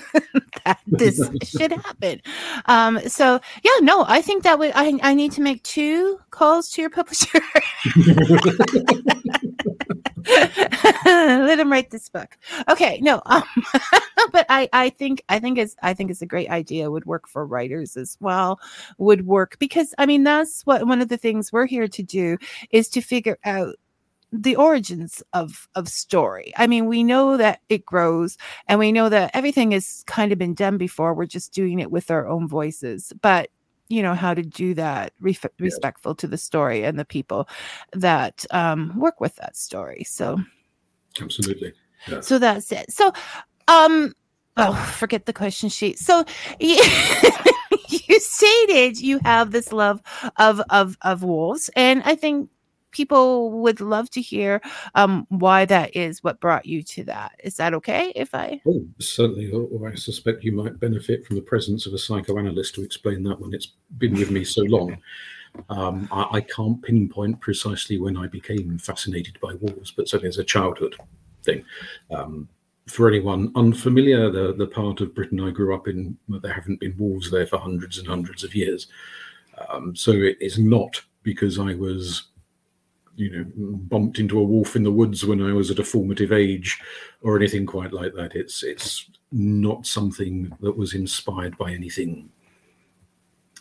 that 0.65 0.79
this 0.87 1.19
should 1.45 1.73
happen. 1.73 2.21
Um, 2.67 3.01
so 3.09 3.41
yeah, 3.63 3.79
no, 3.83 4.05
I 4.09 4.23
think 4.23 4.43
that 4.45 4.59
would 4.59 4.73
I 4.75 4.99
I 5.03 5.15
need 5.15 5.33
to 5.33 5.41
make 5.43 5.63
two 5.65 6.21
calls 6.31 6.71
to 6.71 6.81
your 6.81 6.91
publisher. 6.91 7.41
Let 11.05 11.59
him 11.59 11.71
write 11.71 11.91
this 11.91 12.09
book. 12.09 12.37
Okay, 12.69 13.01
no, 13.01 13.23
um, 13.27 13.43
but 14.33 14.47
I 14.49 14.69
I 14.73 14.91
think 14.91 15.23
I 15.29 15.39
think 15.39 15.59
it's 15.59 15.75
I 15.83 15.95
think 15.95 16.11
it's 16.11 16.23
a 16.23 16.27
great 16.27 16.51
idea. 16.51 16.91
Would 16.91 17.07
work 17.07 17.29
for 17.29 17.47
writers 17.47 17.97
as 17.97 18.17
well. 18.21 18.61
Would 18.99 19.27
work 19.27 19.59
because 19.59 19.95
I 19.99 20.07
mean 20.07 20.25
that's 20.25 20.63
what 20.67 20.87
one 20.87 21.01
of 21.01 21.09
the 21.09 21.17
things 21.17 21.53
we're 21.53 21.67
here 21.67 21.89
to 21.89 22.03
do 22.03 22.37
is 22.71 22.89
to 22.91 23.01
figure 23.01 23.39
out 23.45 23.77
the 24.33 24.57
origins 24.57 25.23
of 25.33 25.69
of 25.75 25.89
story. 25.89 26.53
I 26.57 26.67
mean, 26.67 26.87
we 26.87 27.03
know 27.03 27.37
that 27.37 27.61
it 27.69 27.87
grows 27.87 28.37
and 28.67 28.79
we 28.79 28.93
know 28.93 29.09
that 29.09 29.31
everything 29.35 29.71
has 29.73 30.05
kind 30.07 30.33
of 30.33 30.39
been 30.39 30.55
done 30.55 30.77
before. 30.77 31.15
We're 31.15 31.27
just 31.27 31.53
doing 31.55 31.79
it 31.79 31.91
with 31.91 32.11
our 32.11 32.29
own 32.29 32.49
voices. 32.49 33.13
But 33.23 33.51
you 33.89 34.03
know 34.03 34.15
how 34.15 34.35
to 34.35 34.43
do 34.43 34.75
that 34.75 35.13
re- 35.21 35.39
respectful 35.59 36.15
to 36.15 36.27
the 36.27 36.39
story 36.39 36.85
and 36.85 36.99
the 36.99 37.05
people 37.05 37.49
that 37.93 38.45
um, 38.51 38.93
work 38.99 39.21
with 39.21 39.35
that 39.37 39.57
story 39.57 40.05
so. 40.05 40.39
Absolutely. 41.21 41.73
Yeah. 42.07 42.21
so 42.21 42.39
that's 42.39 42.71
it. 42.71 42.93
So 42.93 43.13
um 43.67 44.15
oh 44.57 44.75
forget 44.99 45.27
the 45.27 45.33
question 45.33 45.69
sheet. 45.69 45.99
So 45.99 46.25
you, 46.61 46.77
you 47.89 48.21
stated 48.21 49.01
you 49.01 49.19
have 49.25 49.51
this 49.51 49.73
love 49.73 50.01
of 50.37 50.61
of 50.71 50.97
of 51.03 51.23
wolves 51.23 51.71
and 51.77 52.03
i 52.05 52.15
think 52.15 52.51
people 52.91 53.51
would 53.61 53.81
love 53.81 54.11
to 54.11 54.21
hear 54.21 54.61
um, 54.95 55.27
why 55.29 55.65
that 55.65 55.95
is 55.95 56.23
what 56.23 56.41
brought 56.41 56.67
you 56.67 56.83
to 56.83 57.05
that. 57.05 57.33
Is 57.43 57.57
that 57.57 57.75
okay 57.75 58.13
if 58.15 58.35
I? 58.35 58.61
Oh, 58.67 58.87
certainly. 58.99 59.51
Or 59.51 59.89
I 59.89 59.95
suspect 59.95 60.45
you 60.45 60.53
might 60.53 60.81
benefit 60.81 61.27
from 61.27 61.37
the 61.37 61.43
presence 61.43 61.87
of 61.87 61.95
a 61.95 61.99
psychoanalyst 61.99 62.75
to 62.75 62.83
explain 62.83 63.23
that 63.25 63.41
when 63.41 63.55
it's 63.55 63.73
been 63.99 64.15
with 64.15 64.31
me 64.31 64.45
so 64.45 64.63
long. 64.63 64.97
Um, 65.71 66.09
I, 66.13 66.27
I, 66.33 66.41
can't 66.43 66.81
pinpoint 66.83 67.41
precisely 67.41 67.99
when 67.99 68.17
I 68.17 68.27
became 68.27 68.79
fascinated 68.79 69.39
by 69.41 69.55
wolves, 69.55 69.91
but 69.91 70.07
certainly 70.07 70.29
as 70.29 70.39
a 70.39 70.45
childhood 70.45 70.95
thing. 71.43 71.65
Um, 72.11 72.49
for 72.87 73.09
anyone 73.09 73.53
unfamiliar, 73.55 74.31
the, 74.31 74.55
the 74.55 74.67
part 74.67 75.01
of 75.01 75.15
Britain 75.15 75.41
I 75.41 75.51
grew 75.51 75.75
up 75.75 75.89
in, 75.89 76.17
there 76.29 76.53
haven't 76.53 76.81
been 76.81 76.97
wolves 76.99 77.31
there 77.31 77.47
for 77.47 77.59
hundreds 77.59 77.99
and 77.99 78.07
hundreds 78.07 78.45
of 78.45 78.55
years. 78.55 78.87
Um, 79.69 79.95
so 79.97 80.13
it 80.13 80.37
is 80.41 80.59
not 80.59 81.03
because 81.23 81.59
I 81.59 81.75
was 81.75 82.25
you 83.19 83.31
know 83.31 83.45
bumped 83.55 84.19
into 84.19 84.39
a 84.39 84.45
wolf 84.45 84.77
in 84.77 84.83
the 84.83 84.93
woods 84.93 85.25
when 85.25 85.43
I 85.43 85.53
was 85.53 85.71
at 85.71 85.79
a 85.79 85.85
formative 85.85 86.33
age, 86.33 86.79
or 87.23 87.37
anything 87.37 87.67
quite 87.67 87.93
like 87.93 88.15
that. 88.15 88.35
It's 88.35 88.63
it's 88.63 89.11
not 89.33 89.87
something 89.87 90.51
that 90.61 90.77
was 90.77 90.95
inspired 90.95 91.59
by 91.59 91.73
anything 91.73 92.31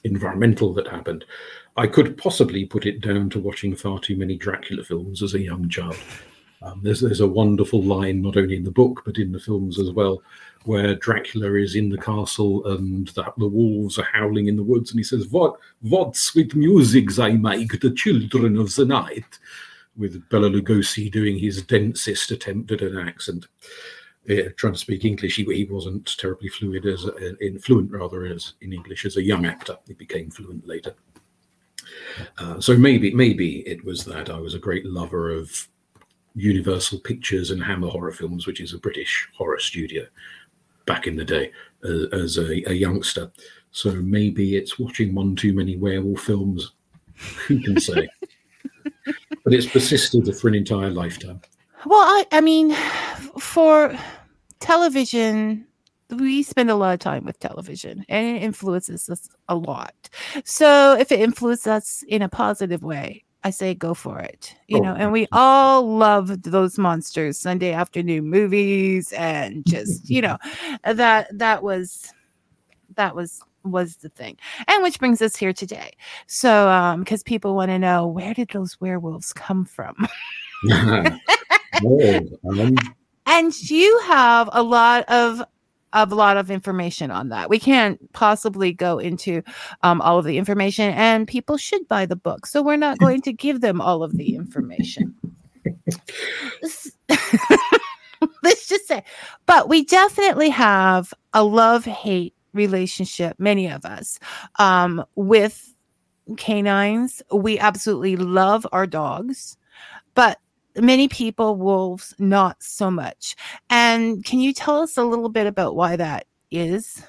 environmental 0.04 0.74
that 0.74 0.88
happened. 0.88 1.26
I 1.76 1.88
could 1.88 2.18
possibly 2.18 2.66
put 2.66 2.86
it 2.86 3.02
down 3.02 3.30
to 3.32 3.40
watching 3.40 3.76
far 3.76 4.00
too 4.00 4.16
many 4.16 4.38
Dracula 4.38 4.84
films 4.84 5.22
as 5.22 5.34
a 5.34 5.42
young 5.42 5.68
child. 5.70 5.98
Um, 6.62 6.82
there's 6.84 7.02
there's 7.02 7.22
a 7.22 7.28
wonderful 7.28 7.84
line 7.84 8.22
not 8.22 8.38
only 8.38 8.56
in 8.56 8.64
the 8.64 8.72
book 8.72 9.04
but 9.06 9.18
in 9.18 9.32
the 9.32 9.40
films 9.40 9.80
as 9.80 9.92
well, 9.92 10.22
where 10.66 10.96
Dracula 10.96 11.54
is 11.54 11.76
in 11.76 11.90
the 11.90 11.98
castle 11.98 12.66
and 12.68 13.08
the, 13.10 13.32
the 13.38 13.48
wolves 13.48 13.98
are 13.98 14.08
howling 14.12 14.48
in 14.48 14.56
the 14.56 14.64
woods, 14.64 14.92
and 14.92 15.00
he 15.00 15.04
says, 15.04 15.28
"What 15.28 15.56
what 15.82 16.16
sweet 16.16 16.56
music 16.56 17.12
they 17.12 17.36
make, 17.38 17.80
the 17.80 17.92
children 17.92 18.58
of 18.58 18.74
the 18.76 18.86
night," 18.86 19.40
with 19.96 20.28
Bela 20.30 20.50
Lugosi 20.50 21.12
doing 21.12 21.38
his 21.38 21.62
densest 21.64 22.32
attempt 22.32 22.72
at 22.72 22.82
an 22.82 22.98
accent. 22.98 23.48
Yeah, 24.26 24.50
trying 24.58 24.74
to 24.74 24.80
speak 24.80 25.06
English, 25.06 25.38
he, 25.38 25.46
he 25.46 25.64
wasn't 25.64 26.18
terribly 26.18 26.50
fluid 26.50 26.86
as 26.86 27.06
uh, 27.06 27.36
in 27.40 27.60
fluent 27.60 27.92
rather 27.92 28.26
as 28.26 28.54
in 28.60 28.74
English 28.74 29.06
as 29.06 29.16
a 29.16 29.24
young 29.24 29.46
actor. 29.46 29.78
He 29.88 29.94
became 29.94 30.30
fluent 30.30 30.68
later. 30.68 30.94
Uh, 32.38 32.60
so 32.60 32.76
maybe 32.76 33.14
maybe 33.14 33.60
it 33.60 33.84
was 33.86 34.04
that 34.06 34.30
I 34.30 34.38
was 34.38 34.54
a 34.54 34.60
great 34.60 34.86
lover 34.86 35.32
of 35.32 35.70
Universal 36.36 37.00
Pictures 37.00 37.52
and 37.52 37.64
Hammer 37.64 37.88
Horror 37.88 38.12
Films, 38.12 38.46
which 38.46 38.60
is 38.60 38.74
a 38.74 38.80
British 38.80 39.28
horror 39.36 39.60
studio 39.60 40.06
back 40.88 41.06
in 41.06 41.16
the 41.16 41.26
day 41.26 41.52
uh, 41.84 42.08
as 42.16 42.38
a, 42.38 42.68
a, 42.68 42.74
youngster. 42.74 43.32
So 43.72 43.92
maybe 43.92 44.56
it's 44.56 44.80
watching 44.80 45.14
one 45.14 45.36
too 45.36 45.54
many 45.54 45.78
werewolf 45.78 46.22
films. 46.22 46.72
Who 47.48 47.62
can 47.62 47.80
say? 47.80 48.08
but 49.44 49.54
it's 49.54 49.68
persisted 49.68 50.36
for 50.36 50.48
an 50.48 50.56
entire 50.56 50.90
lifetime. 50.90 51.42
Well, 51.86 52.00
I, 52.00 52.26
I 52.32 52.42
mean, 52.42 52.76
for 53.40 53.96
television, 54.60 55.68
we 56.10 56.42
spend 56.42 56.72
a 56.72 56.76
lot 56.76 56.94
of 56.94 57.00
time 57.00 57.26
with 57.26 57.40
television 57.40 58.06
and 58.10 58.38
it 58.38 58.44
influences 58.44 59.10
us 59.10 59.30
a 59.48 59.56
lot. 59.56 59.94
So 60.46 60.98
if 60.98 61.12
it 61.12 61.20
influences 61.20 61.68
us 61.68 62.04
in 62.08 62.22
a 62.22 62.30
positive 62.30 62.82
way, 62.82 63.24
I 63.44 63.50
say 63.50 63.74
go 63.74 63.94
for 63.94 64.20
it. 64.20 64.56
You 64.68 64.80
oh. 64.80 64.82
know, 64.82 64.96
and 64.96 65.12
we 65.12 65.28
all 65.32 65.88
loved 65.88 66.44
those 66.44 66.78
monsters 66.78 67.38
Sunday 67.38 67.72
afternoon 67.72 68.26
movies 68.30 69.14
and 69.14 69.66
just, 69.66 70.10
you 70.10 70.22
know, 70.22 70.38
that 70.84 71.28
that 71.38 71.64
was 71.64 72.12
that 72.96 73.16
was 73.16 73.42
was 73.64 73.98
the 73.98 74.10
thing. 74.10 74.38
And 74.68 74.84
which 74.84 75.00
brings 75.00 75.22
us 75.22 75.36
here 75.36 75.54
today. 75.54 75.92
So 76.26 76.70
um 76.70 77.02
because 77.02 77.24
people 77.24 77.56
want 77.56 77.70
to 77.70 77.80
know 77.80 78.08
where 78.08 78.34
did 78.34 78.50
those 78.50 78.80
werewolves 78.82 79.34
come 79.34 79.66
from? 79.66 79.96
oh, 80.72 82.22
um. 82.50 82.76
and 83.26 83.70
you 83.70 84.00
have 84.06 84.50
a 84.52 84.64
lot 84.64 85.08
of 85.10 85.44
a 85.94 86.06
lot 86.06 86.38
of 86.38 86.52
information 86.52 87.12
on 87.12 87.30
that. 87.30 87.50
We 87.50 87.60
can't 87.60 88.12
possibly 88.14 88.74
go 88.74 89.00
into 89.00 89.42
um, 89.84 90.02
all 90.02 90.20
of 90.20 90.26
the 90.26 90.38
information, 90.38 90.92
and 90.94 91.28
people 91.28 91.58
should 91.58 91.88
buy 91.88 92.06
the 92.06 92.16
book. 92.16 92.46
So 92.46 92.62
we're 92.62 92.78
not 92.78 93.00
going 93.00 93.22
to 93.24 93.34
give 93.34 93.62
them 93.62 93.82
all 93.82 94.04
of 94.04 94.18
the 94.18 94.36
information. 94.36 95.16
Let's 98.44 98.68
just 98.68 98.88
say, 98.88 99.04
but 99.46 99.70
we 99.70 99.86
definitely 99.86 100.50
have 100.50 101.14
a 101.34 101.44
love 101.44 101.86
hate 101.86 102.34
relationship, 102.54 103.36
many 103.40 103.70
of 103.70 103.86
us, 103.86 104.20
um, 104.60 105.06
with 105.16 105.74
canines. 106.36 107.22
We 107.32 107.60
absolutely 107.60 108.16
love 108.16 108.66
our 108.72 108.88
dogs, 108.88 109.58
but 110.16 110.40
many 110.82 111.08
people, 111.08 111.56
wolves, 111.56 112.14
not 112.20 112.62
so 112.62 112.90
much. 112.92 113.36
And 113.70 114.24
can 114.24 114.40
you 114.40 114.54
tell 114.54 114.82
us 114.82 114.98
a 114.98 115.04
little 115.04 115.30
bit 115.30 115.48
about 115.48 115.76
why 115.76 115.96
that 115.96 116.28
is? 116.52 117.04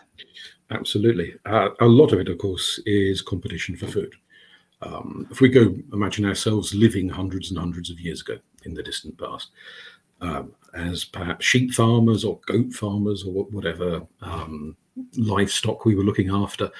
Absolutely. 0.70 1.34
Uh, 1.46 1.70
a 1.80 1.86
lot 1.86 2.12
of 2.12 2.20
it, 2.20 2.28
of 2.28 2.38
course, 2.38 2.80
is 2.84 3.22
competition 3.22 3.76
for 3.76 3.86
food. 3.86 4.14
Um, 4.82 5.26
if 5.30 5.40
we 5.40 5.48
go 5.48 5.74
imagine 5.92 6.24
ourselves 6.24 6.74
living 6.74 7.08
hundreds 7.08 7.50
and 7.50 7.58
hundreds 7.58 7.90
of 7.90 7.98
years 7.98 8.20
ago 8.20 8.38
in 8.64 8.74
the 8.74 8.82
distant 8.82 9.18
past, 9.18 9.50
um, 10.20 10.52
as 10.74 11.04
perhaps 11.04 11.44
sheep 11.44 11.72
farmers 11.72 12.24
or 12.24 12.38
goat 12.46 12.72
farmers 12.72 13.24
or 13.24 13.44
whatever 13.44 14.06
um, 14.20 14.76
livestock 15.16 15.84
we 15.84 15.94
were 15.94 16.04
looking 16.04 16.30
after, 16.30 16.70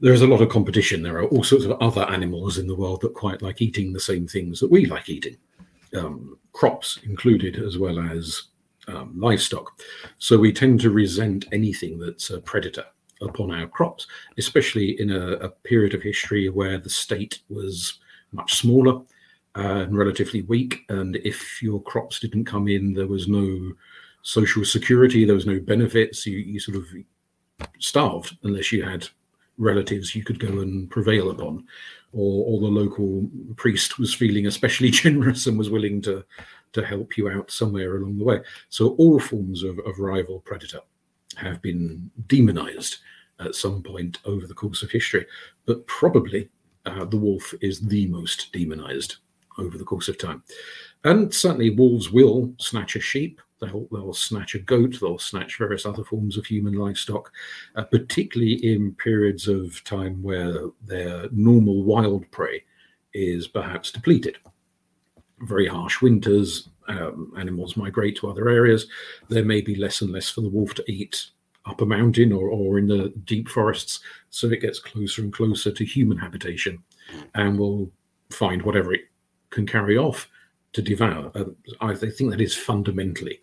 there 0.00 0.12
is 0.12 0.22
a 0.22 0.26
lot 0.26 0.40
of 0.40 0.48
competition. 0.48 1.02
There 1.02 1.18
are 1.18 1.26
all 1.26 1.44
sorts 1.44 1.64
of 1.64 1.72
other 1.82 2.02
animals 2.02 2.58
in 2.58 2.66
the 2.66 2.76
world 2.76 3.02
that 3.02 3.14
quite 3.14 3.42
like 3.42 3.60
eating 3.60 3.92
the 3.92 4.00
same 4.00 4.26
things 4.26 4.60
that 4.60 4.70
we 4.70 4.86
like 4.86 5.08
eating 5.08 5.36
um, 5.96 6.38
crops 6.52 6.98
included 7.04 7.56
as 7.62 7.78
well 7.78 7.98
as 7.98 8.44
um, 8.88 9.14
livestock. 9.18 9.80
So 10.18 10.38
we 10.38 10.52
tend 10.52 10.80
to 10.80 10.90
resent 10.90 11.46
anything 11.52 11.98
that's 11.98 12.30
a 12.30 12.40
predator 12.40 12.84
upon 13.20 13.52
our 13.52 13.66
crops, 13.66 14.06
especially 14.38 15.00
in 15.00 15.10
a, 15.10 15.32
a 15.34 15.48
period 15.48 15.94
of 15.94 16.02
history 16.02 16.48
where 16.48 16.78
the 16.78 16.90
state 16.90 17.40
was 17.48 18.00
much 18.32 18.54
smaller 18.54 19.00
and 19.54 19.96
relatively 19.96 20.42
weak. 20.42 20.84
And 20.88 21.16
if 21.16 21.62
your 21.62 21.82
crops 21.82 22.20
didn't 22.20 22.46
come 22.46 22.68
in, 22.68 22.94
there 22.94 23.06
was 23.06 23.28
no 23.28 23.72
social 24.22 24.64
security, 24.64 25.24
there 25.24 25.34
was 25.34 25.46
no 25.46 25.60
benefits. 25.60 26.26
You, 26.26 26.38
you 26.38 26.58
sort 26.58 26.78
of 26.78 26.86
starved 27.78 28.36
unless 28.42 28.72
you 28.72 28.82
had 28.82 29.08
relatives 29.58 30.14
you 30.14 30.24
could 30.24 30.40
go 30.40 30.60
and 30.60 30.90
prevail 30.90 31.30
upon 31.30 31.64
or, 32.12 32.44
or 32.46 32.60
the 32.60 32.66
local 32.66 33.28
priest 33.56 33.98
was 33.98 34.14
feeling 34.14 34.46
especially 34.46 34.90
generous 35.04 35.46
and 35.46 35.58
was 35.58 35.70
willing 35.70 36.00
to 36.02 36.24
to 36.72 36.84
help 36.84 37.18
you 37.18 37.28
out 37.28 37.50
somewhere 37.50 37.96
along 37.96 38.16
the 38.16 38.24
way. 38.24 38.40
So 38.70 38.94
all 38.96 39.20
forms 39.20 39.62
of, 39.62 39.78
of 39.80 39.98
rival 39.98 40.40
predator 40.40 40.80
have 41.36 41.60
been 41.60 42.10
demonized 42.28 42.96
at 43.40 43.54
some 43.54 43.82
point 43.82 44.18
over 44.24 44.46
the 44.46 44.54
course 44.54 44.82
of 44.82 44.90
history, 44.90 45.26
but 45.66 45.86
probably 45.86 46.48
uh, 46.86 47.04
the 47.04 47.16
wolf 47.16 47.52
is 47.60 47.80
the 47.80 48.06
most 48.06 48.52
demonized 48.52 49.16
over 49.58 49.76
the 49.76 49.84
course 49.84 50.08
of 50.08 50.18
time. 50.18 50.42
And 51.04 51.32
certainly, 51.32 51.70
wolves 51.70 52.10
will 52.10 52.54
snatch 52.58 52.96
a 52.96 53.00
sheep, 53.00 53.40
they'll, 53.62 53.86
they'll 53.90 54.12
snatch 54.12 54.54
a 54.54 54.58
goat, 54.58 54.98
they'll 55.00 55.18
snatch 55.18 55.56
various 55.56 55.86
other 55.86 56.04
forms 56.04 56.36
of 56.36 56.44
human 56.44 56.74
livestock, 56.74 57.32
uh, 57.76 57.84
particularly 57.84 58.54
in 58.54 58.94
periods 58.96 59.48
of 59.48 59.82
time 59.84 60.22
where 60.22 60.68
their 60.84 61.28
normal 61.30 61.84
wild 61.84 62.30
prey 62.30 62.64
is 63.14 63.46
perhaps 63.46 63.90
depleted. 63.90 64.38
Very 65.40 65.66
harsh 65.66 66.02
winters, 66.02 66.68
um, 66.88 67.32
animals 67.38 67.76
migrate 67.76 68.16
to 68.16 68.28
other 68.28 68.48
areas. 68.48 68.86
There 69.28 69.44
may 69.44 69.60
be 69.60 69.74
less 69.74 70.02
and 70.02 70.12
less 70.12 70.28
for 70.28 70.40
the 70.40 70.48
wolf 70.48 70.74
to 70.74 70.92
eat 70.92 71.26
up 71.64 71.80
a 71.80 71.86
mountain 71.86 72.32
or, 72.32 72.48
or 72.48 72.78
in 72.78 72.86
the 72.88 73.12
deep 73.24 73.48
forests, 73.48 74.00
so 74.30 74.48
it 74.48 74.60
gets 74.60 74.80
closer 74.80 75.22
and 75.22 75.32
closer 75.32 75.70
to 75.70 75.84
human 75.84 76.18
habitation 76.18 76.82
and 77.34 77.58
will 77.58 77.90
find 78.30 78.62
whatever 78.62 78.92
it 78.92 79.02
can 79.50 79.66
carry 79.66 79.96
off 79.96 80.28
to 80.72 80.82
devour. 80.82 81.30
Uh, 81.34 81.44
I 81.80 81.94
think 81.94 82.30
that 82.30 82.40
is 82.40 82.56
fundamentally 82.56 83.40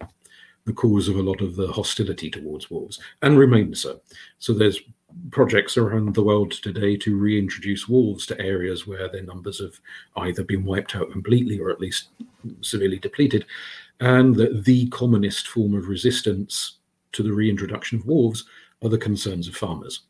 the 0.65 0.74
cause 0.74 1.07
of 1.07 1.15
a 1.15 1.21
lot 1.21 1.41
of 1.41 1.55
the 1.55 1.67
hostility 1.71 2.29
towards 2.29 2.69
wolves 2.69 3.00
and 3.21 3.38
remains 3.38 3.81
so. 3.81 4.01
So 4.39 4.53
there's 4.53 4.79
projects 5.31 5.77
around 5.77 6.13
the 6.13 6.24
world 6.24 6.51
today 6.51 6.95
to 6.98 7.17
reintroduce 7.17 7.88
wolves 7.88 8.25
to 8.27 8.39
areas 8.39 8.86
where 8.86 9.09
their 9.09 9.24
numbers 9.24 9.59
have 9.59 9.79
either 10.17 10.43
been 10.43 10.63
wiped 10.63 10.95
out 10.95 11.12
completely 11.12 11.59
or 11.59 11.69
at 11.71 11.79
least 11.79 12.09
severely 12.62 13.00
depleted. 13.00 13.45
And 14.00 14.36
that 14.36 14.63
the 14.65 14.88
commonest 14.89 15.48
form 15.48 15.74
of 15.74 15.88
resistance 15.88 16.77
to 17.12 17.24
the 17.24 17.33
reintroduction 17.33 18.00
of 18.00 18.05
wolves 18.05 18.45
are 18.83 18.89
the 18.89 18.98
concerns 18.98 19.48
of 19.48 19.55
farmers 19.55 20.01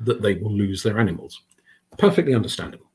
that 0.00 0.20
they 0.20 0.34
will 0.34 0.52
lose 0.52 0.82
their 0.82 0.98
animals. 0.98 1.42
Perfectly 1.96 2.34
understandable. 2.34 2.86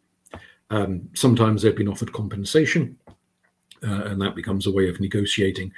Um, 0.70 1.10
sometimes 1.14 1.62
they've 1.62 1.76
been 1.76 1.88
offered 1.88 2.12
compensation, 2.12 2.98
uh, 3.84 4.04
and 4.06 4.22
that 4.22 4.36
becomes 4.36 4.68
a 4.68 4.72
way 4.72 4.90
of 4.90 5.00
negotiating. 5.00 5.72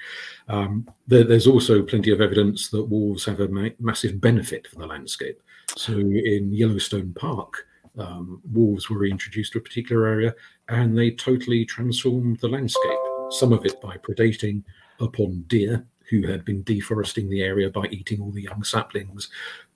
Um, 0.48 0.88
there, 1.08 1.24
there's 1.24 1.48
also 1.48 1.82
plenty 1.84 2.12
of 2.12 2.22
evidence 2.22 2.70
that 2.70 2.84
wolves 2.84 3.26
have 3.26 3.40
a 3.40 3.48
ma- 3.48 3.70
massive 3.80 4.20
benefit 4.22 4.68
for 4.68 4.78
the 4.78 4.88
landscape. 4.88 5.42
So 5.76 5.94
in 5.94 6.52
Yellowstone 6.52 7.14
Park, 7.14 7.66
um, 7.98 8.42
wolves 8.52 8.90
were 8.90 9.06
introduced 9.06 9.54
to 9.54 9.60
a 9.60 9.62
particular 9.62 10.08
area 10.08 10.34
and 10.70 10.98
they 10.98 11.12
totally 11.12 11.66
transformed 11.66 12.40
the 12.40 12.48
landscape. 12.48 13.00
Some 13.32 13.54
of 13.54 13.66
it 13.66 13.82
by 13.82 13.98
predating 13.98 14.64
upon 15.00 15.44
deer 15.48 15.86
who 16.10 16.26
had 16.26 16.44
been 16.44 16.64
deforesting 16.64 17.30
the 17.30 17.42
area 17.42 17.70
by 17.70 17.86
eating 17.92 18.20
all 18.20 18.32
the 18.32 18.42
young 18.42 18.64
saplings. 18.64 19.30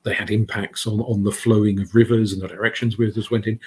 They 0.04 0.14
had 0.14 0.32
impacts 0.32 0.88
on, 0.88 1.00
on 1.02 1.24
the 1.24 1.32
flowing 1.32 1.80
of 1.80 1.94
rivers 1.94 2.34
and 2.34 2.42
the 2.42 2.48
directions 2.48 2.98
rivers 2.98 3.30
went 3.30 3.46
in, 3.46 3.60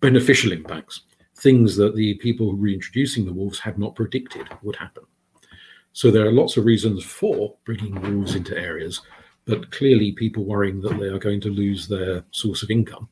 beneficial 0.00 0.52
impacts, 0.52 1.02
things 1.42 1.76
that 1.76 1.96
the 1.96 2.14
people 2.14 2.54
reintroducing 2.54 3.24
the 3.24 3.32
wolves 3.32 3.58
had 3.58 3.78
not 3.78 3.96
predicted 3.96 4.48
would 4.62 4.76
happen. 4.76 5.02
So 5.92 6.10
there 6.10 6.26
are 6.26 6.32
lots 6.32 6.56
of 6.56 6.64
reasons 6.64 7.04
for 7.04 7.54
bringing 7.64 8.00
wolves 8.00 8.34
into 8.34 8.56
areas, 8.56 9.02
but 9.44 9.70
clearly 9.72 10.12
people 10.12 10.44
worrying 10.44 10.80
that 10.82 10.98
they 10.98 11.08
are 11.08 11.18
going 11.18 11.40
to 11.42 11.50
lose 11.50 11.88
their 11.88 12.24
source 12.30 12.62
of 12.62 12.70
income 12.70 13.08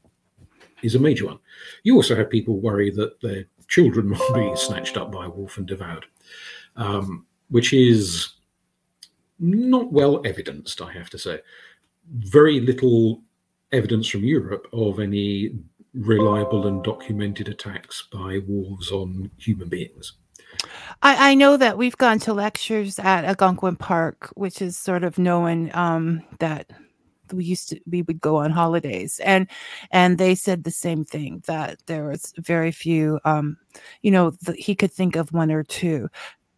is 0.82 0.94
a 0.94 0.98
major 0.98 1.26
one. 1.26 1.38
You 1.82 1.96
also 1.96 2.16
have 2.16 2.30
people 2.30 2.60
worry 2.60 2.90
that 2.92 3.20
their 3.20 3.44
children 3.68 4.10
will 4.30 4.34
be 4.34 4.56
snatched 4.56 4.96
up 4.96 5.12
by 5.12 5.26
a 5.26 5.30
wolf 5.30 5.58
and 5.58 5.66
devoured, 5.66 6.06
um, 6.76 7.26
which 7.48 7.72
is 7.72 8.34
not 9.38 9.92
well 9.92 10.22
evidenced, 10.24 10.80
I 10.80 10.92
have 10.92 11.10
to 11.10 11.18
say. 11.18 11.40
Very 12.12 12.60
little 12.60 13.22
evidence 13.72 14.08
from 14.08 14.24
Europe 14.24 14.66
of 14.72 15.00
any 15.00 15.54
reliable 15.94 16.66
and 16.66 16.82
documented 16.82 17.48
attacks 17.48 18.06
by 18.12 18.40
wolves 18.46 18.90
on 18.90 19.30
human 19.38 19.68
beings. 19.68 20.12
I, 21.02 21.30
I 21.30 21.34
know 21.34 21.56
that 21.56 21.78
we've 21.78 21.96
gone 21.96 22.18
to 22.20 22.34
lectures 22.34 22.98
at 22.98 23.24
Algonquin 23.24 23.76
Park, 23.76 24.30
which 24.34 24.60
is 24.60 24.76
sort 24.76 25.04
of 25.04 25.18
known 25.18 25.70
um, 25.74 26.22
that 26.38 26.70
we 27.32 27.44
used 27.44 27.68
to 27.70 27.80
we 27.88 28.02
would 28.02 28.20
go 28.20 28.36
on 28.36 28.50
holidays. 28.50 29.20
And 29.24 29.48
and 29.90 30.18
they 30.18 30.34
said 30.34 30.64
the 30.64 30.70
same 30.70 31.04
thing 31.04 31.42
that 31.46 31.78
there 31.86 32.04
was 32.04 32.32
very 32.38 32.72
few 32.72 33.20
um 33.24 33.56
you 34.02 34.10
know 34.10 34.30
the, 34.42 34.52
he 34.54 34.74
could 34.74 34.92
think 34.92 35.16
of 35.16 35.32
one 35.32 35.50
or 35.50 35.62
two. 35.62 36.08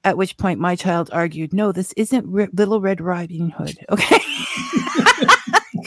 At 0.04 0.16
which 0.16 0.36
point 0.36 0.58
my 0.58 0.74
child 0.74 1.10
argued 1.12 1.52
no 1.52 1.72
this 1.72 1.92
isn't 1.92 2.54
little 2.54 2.80
red 2.80 3.00
riding 3.00 3.50
hood. 3.50 3.78
Okay 3.90 4.18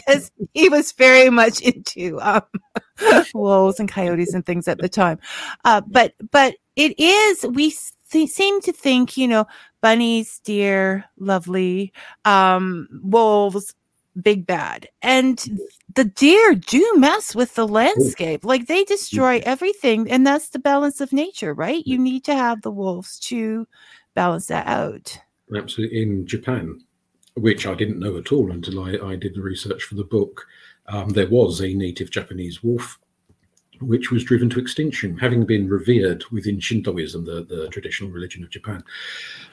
because 0.05 0.31
he 0.53 0.69
was 0.69 0.91
very 0.91 1.29
much 1.29 1.61
into 1.61 2.19
um, 2.21 2.43
wolves 3.33 3.79
and 3.79 3.89
coyotes 3.89 4.33
and 4.33 4.45
things 4.45 4.67
at 4.67 4.79
the 4.79 4.89
time. 4.89 5.19
Uh, 5.63 5.81
but 5.87 6.13
but 6.31 6.55
it 6.75 6.99
is 6.99 7.45
we 7.51 7.75
th- 8.11 8.29
seem 8.29 8.61
to 8.61 8.71
think 8.71 9.17
you 9.17 9.27
know 9.27 9.45
bunnies 9.81 10.39
deer 10.43 11.05
lovely 11.17 11.93
um 12.25 12.87
wolves 13.03 13.73
big 14.21 14.45
bad. 14.45 14.87
And 15.01 15.59
the 15.93 16.05
deer 16.05 16.55
do 16.55 16.93
mess 16.95 17.35
with 17.35 17.55
the 17.55 17.67
landscape. 17.67 18.45
Like 18.45 18.67
they 18.67 18.83
destroy 18.85 19.41
everything 19.45 20.09
and 20.09 20.25
that's 20.25 20.49
the 20.49 20.59
balance 20.59 21.01
of 21.01 21.11
nature 21.13 21.53
right? 21.53 21.85
You 21.85 21.97
need 21.97 22.23
to 22.25 22.33
have 22.33 22.61
the 22.61 22.71
wolves 22.71 23.19
to 23.21 23.67
balance 24.13 24.47
that 24.47 24.67
out. 24.67 25.19
Absolutely. 25.55 26.01
In 26.01 26.25
japan 26.25 26.79
which 27.35 27.65
i 27.65 27.73
didn't 27.73 27.99
know 27.99 28.17
at 28.17 28.31
all 28.31 28.51
until 28.51 28.83
i, 28.83 29.11
I 29.11 29.15
did 29.15 29.35
the 29.35 29.41
research 29.41 29.83
for 29.83 29.95
the 29.95 30.03
book 30.03 30.45
um, 30.87 31.09
there 31.09 31.27
was 31.27 31.61
a 31.61 31.73
native 31.73 32.11
japanese 32.11 32.63
wolf 32.63 32.99
which 33.81 34.09
was 34.09 34.23
driven 34.23 34.49
to 34.51 34.59
extinction 34.59 35.17
having 35.17 35.45
been 35.45 35.67
revered 35.67 36.23
within 36.31 36.59
shintoism 36.59 37.25
the, 37.25 37.43
the 37.43 37.67
traditional 37.69 38.09
religion 38.09 38.43
of 38.43 38.49
japan 38.49 38.83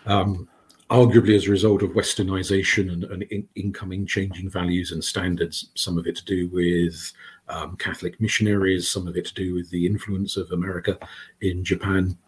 um, 0.07 0.49
arguably 0.93 1.35
as 1.35 1.49
a 1.49 1.51
result 1.51 1.83
of 1.83 1.93
westernization 1.93 2.93
and, 2.93 3.05
and 3.05 3.23
in, 3.25 3.49
incoming 3.55 4.05
changing 4.05 4.51
values 4.51 4.93
and 4.93 5.03
standards, 5.03 5.71
some 5.75 5.97
of 5.97 6.07
it 6.07 6.15
to 6.15 6.25
do 6.27 6.49
with 6.49 7.13
um, 7.49 7.77
Catholic 7.77 8.21
missionaries, 8.21 8.91
some 8.91 9.09
of 9.09 9.17
it 9.17 9.25
to 9.25 9.35
do 9.35 9.55
with 9.55 9.71
the 9.71 9.87
influence 9.87 10.37
of 10.37 10.53
America 10.53 10.99
in 11.41 11.65
Japan. 11.65 12.19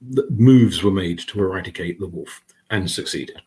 The 0.00 0.26
moves 0.30 0.82
were 0.82 0.90
made 0.90 1.20
to 1.20 1.40
eradicate 1.40 2.00
the 2.00 2.08
wolf 2.08 2.42
and 2.70 2.90
succeeded 2.90 3.40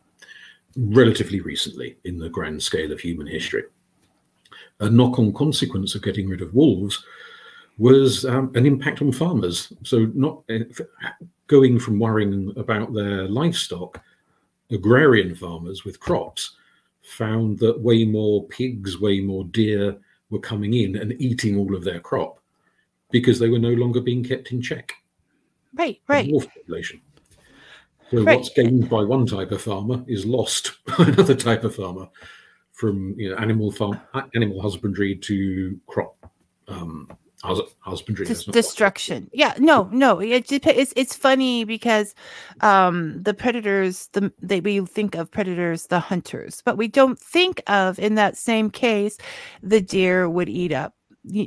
relatively 0.76 1.42
recently 1.42 1.98
in 2.04 2.18
the 2.18 2.30
grand 2.30 2.62
scale 2.62 2.92
of 2.92 3.00
human 3.00 3.28
history. 3.28 3.64
A 4.80 4.90
knock 4.90 5.20
on 5.20 5.34
consequence 5.34 5.96
of 5.96 6.04
getting 6.04 6.28
rid 6.28 6.42
of 6.42 6.54
wolves 6.54 7.04
was 7.78 8.26
um, 8.26 8.52
an 8.56 8.66
impact 8.66 9.02
on 9.02 9.12
farmers. 9.12 9.72
So, 9.84 10.12
not 10.14 10.44
uh, 10.50 10.60
going 11.48 11.80
from 11.80 12.00
worrying 12.00 12.54
about 12.56 12.94
their 12.94 13.28
livestock 13.28 14.02
agrarian 14.72 15.36
farmers 15.36 15.86
with 15.86 16.00
crops 16.00 16.56
found 17.04 17.60
that 17.60 17.80
way 17.80 18.06
more 18.06 18.48
pigs, 18.48 19.00
way 19.00 19.20
more 19.20 19.44
deer 19.46 19.98
were 20.30 20.40
coming 20.40 20.74
in 20.74 20.96
and 20.96 21.20
eating 21.22 21.58
all 21.58 21.76
of 21.76 21.84
their 21.84 22.00
crop 22.00 22.40
because 23.12 23.40
they 23.40 23.50
were 23.50 23.60
no 23.60 23.74
longer 23.74 24.02
being 24.02 24.24
kept 24.24 24.52
in 24.52 24.62
check. 24.62 24.94
Right, 25.76 26.02
right. 26.08 26.30
Wolf 26.32 26.48
population. 26.48 27.02
So 28.14 28.22
right. 28.22 28.38
what's 28.38 28.50
gained 28.50 28.90
by 28.92 29.04
one 29.04 29.26
type 29.26 29.52
of 29.52 29.62
farmer 29.64 30.04
is 30.08 30.24
lost 30.24 30.74
by 30.86 31.06
another 31.06 31.34
type 31.34 31.64
of 31.64 31.76
farmer, 31.76 32.08
from 32.72 33.16
you 33.18 33.30
know 33.32 33.38
animal 33.38 33.72
farm, 33.72 34.00
animal 34.36 34.62
husbandry 34.62 35.16
to 35.16 35.80
crop 35.88 36.16
um, 36.68 37.10
husbandry. 37.42 38.28
Dis- 38.28 38.46
destruction. 38.46 39.32
Yeah 39.34 39.56
no 39.58 39.90
no. 39.92 40.20
It, 40.20 40.52
it's 40.52 40.94
it's 40.96 41.16
funny 41.16 41.64
because 41.64 42.14
um 42.62 43.22
the 43.22 43.34
predators 43.34 44.10
the 44.14 44.32
they 44.40 44.60
we 44.60 44.80
think 44.86 45.16
of 45.16 45.32
predators 45.32 45.88
the 45.88 46.00
hunters. 46.00 46.62
But 46.64 46.78
we 46.78 46.88
don't 46.88 47.20
think 47.20 47.64
of 47.66 47.98
in 47.98 48.14
that 48.16 48.38
same 48.38 48.70
case 48.70 49.18
the 49.64 49.82
deer 49.82 50.30
would 50.30 50.50
eat 50.50 50.72
up. 50.72 50.94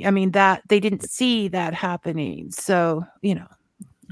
I 0.03 0.11
mean 0.11 0.31
that 0.31 0.63
they 0.67 0.81
didn't 0.81 1.09
see 1.09 1.47
that 1.47 1.73
happening. 1.73 2.51
So 2.51 3.05
you 3.21 3.35
know 3.35 3.47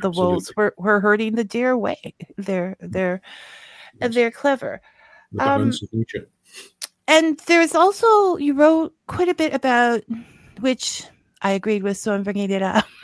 the 0.02 0.10
Absolutely. 0.10 0.22
wolves 0.22 0.52
were, 0.56 0.74
were 0.78 1.00
hurting 1.00 1.36
the 1.36 1.44
deer 1.44 1.72
away 1.72 2.14
they're 2.38 2.76
they're 2.80 3.22
yes. 4.00 4.14
they're 4.14 4.32
clever 4.32 4.82
the 5.32 5.50
um, 5.50 5.72
and 7.08 7.40
there's 7.46 7.76
also 7.76 8.38
you 8.38 8.54
wrote 8.54 8.94
quite 9.08 9.30
a 9.30 9.36
bit 9.36 9.54
about 9.54 10.02
which 10.60 11.04
I 11.42 11.52
agreed 11.52 11.84
with, 11.84 11.98
so 11.98 12.14
I'm 12.14 12.24
bringing 12.24 12.52
it 12.52 12.62
up. 12.62 12.86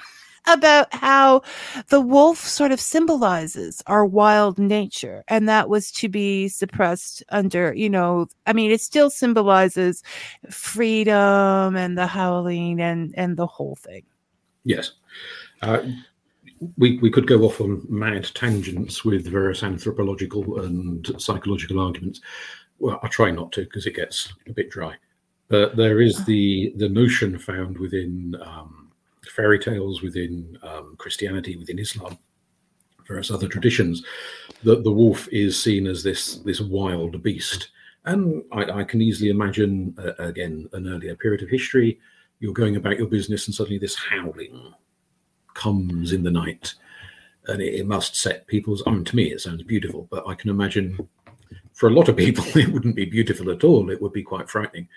about 0.47 0.91
how 0.91 1.43
the 1.89 2.01
wolf 2.01 2.39
sort 2.39 2.71
of 2.71 2.81
symbolizes 2.81 3.83
our 3.85 4.03
wild 4.03 4.57
nature 4.57 5.23
and 5.27 5.47
that 5.47 5.69
was 5.69 5.91
to 5.91 6.09
be 6.09 6.47
suppressed 6.47 7.23
under 7.29 7.71
you 7.75 7.87
know 7.87 8.25
i 8.47 8.51
mean 8.51 8.71
it 8.71 8.81
still 8.81 9.11
symbolizes 9.11 10.01
freedom 10.49 11.75
and 11.75 11.95
the 11.95 12.07
howling 12.07 12.81
and 12.81 13.13
and 13.15 13.37
the 13.37 13.45
whole 13.45 13.75
thing 13.75 14.01
yes 14.63 14.93
uh, 15.61 15.83
we, 16.77 16.97
we 16.99 17.09
could 17.09 17.27
go 17.27 17.41
off 17.41 17.59
on 17.59 17.85
mad 17.89 18.29
tangents 18.35 19.03
with 19.03 19.25
various 19.25 19.63
anthropological 19.63 20.61
and 20.61 21.11
psychological 21.17 21.79
arguments 21.79 22.21
well 22.79 22.99
i 23.03 23.07
try 23.07 23.31
not 23.31 23.51
to 23.51 23.61
because 23.63 23.85
it 23.85 23.95
gets 23.95 24.33
a 24.47 24.53
bit 24.53 24.69
dry 24.69 24.95
but 25.51 25.75
there 25.75 25.99
is 25.99 26.23
the 26.23 26.71
the 26.77 26.87
notion 26.87 27.37
found 27.37 27.77
within 27.77 28.37
um, 28.41 28.81
fairy 29.29 29.59
tales, 29.59 30.01
within 30.01 30.57
um, 30.63 30.95
Christianity, 30.97 31.57
within 31.57 31.77
Islam, 31.77 32.17
various 33.07 33.31
other 33.31 33.47
traditions, 33.47 34.03
that 34.63 34.83
the 34.83 34.91
wolf 34.91 35.27
is 35.29 35.61
seen 35.61 35.87
as 35.87 36.03
this 36.03 36.37
this 36.37 36.61
wild 36.61 37.21
beast. 37.21 37.69
And 38.05 38.43
I, 38.51 38.79
I 38.79 38.83
can 38.83 39.01
easily 39.01 39.29
imagine 39.29 39.95
uh, 39.97 40.13
again 40.23 40.69
an 40.73 40.87
earlier 40.87 41.15
period 41.15 41.43
of 41.43 41.49
history. 41.49 41.99
You're 42.39 42.53
going 42.53 42.77
about 42.77 42.97
your 42.97 43.07
business, 43.07 43.47
and 43.47 43.53
suddenly 43.53 43.77
this 43.77 43.95
howling 43.95 44.73
comes 45.53 46.11
in 46.11 46.23
the 46.23 46.31
night, 46.31 46.73
and 47.47 47.61
it, 47.61 47.75
it 47.75 47.87
must 47.87 48.15
set 48.15 48.47
people's. 48.47 48.83
I 48.85 48.91
mean, 48.91 49.05
to 49.05 49.15
me, 49.15 49.31
it 49.31 49.41
sounds 49.41 49.63
beautiful, 49.63 50.07
but 50.09 50.27
I 50.27 50.35
can 50.35 50.49
imagine 50.49 50.97
for 51.73 51.87
a 51.87 51.93
lot 51.93 52.09
of 52.09 52.17
people, 52.17 52.43
it 52.55 52.71
wouldn't 52.71 52.95
be 52.95 53.05
beautiful 53.05 53.49
at 53.49 53.63
all. 53.63 53.89
It 53.89 54.01
would 54.01 54.13
be 54.13 54.23
quite 54.23 54.49
frightening, 54.49 54.87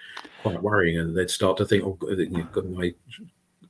quite 0.42 0.62
worrying, 0.62 0.98
and 0.98 1.16
they'd 1.16 1.30
start 1.30 1.56
to 1.58 1.64
think, 1.64 1.84
"Oh, 1.84 1.98
my 2.62 2.94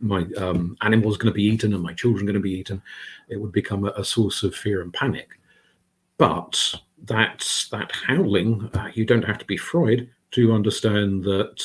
my 0.01 0.27
um, 0.37 0.77
animal's 0.83 1.17
going 1.17 1.33
to 1.33 1.37
be 1.37 1.45
eaten, 1.45 1.73
and 1.73 1.83
my 1.83 1.93
children 1.93 2.27
going 2.27 2.35
to 2.35 2.41
be 2.41 2.59
eaten." 2.59 2.83
It 3.29 3.41
would 3.41 3.53
become 3.53 3.85
a, 3.85 3.93
a, 3.97 4.05
source 4.05 4.43
of 4.43 4.55
fear 4.55 4.83
and 4.83 4.93
panic. 4.93 5.29
But 6.19 6.75
that 7.05 7.47
that 7.71 7.93
howling, 7.93 8.71
uh, 8.75 8.91
you 8.95 9.05
don't 9.05 9.25
have 9.25 9.39
to 9.39 9.45
be 9.45 9.57
Freud 9.57 10.11
to 10.33 10.53
understand 10.53 11.23
that 11.25 11.63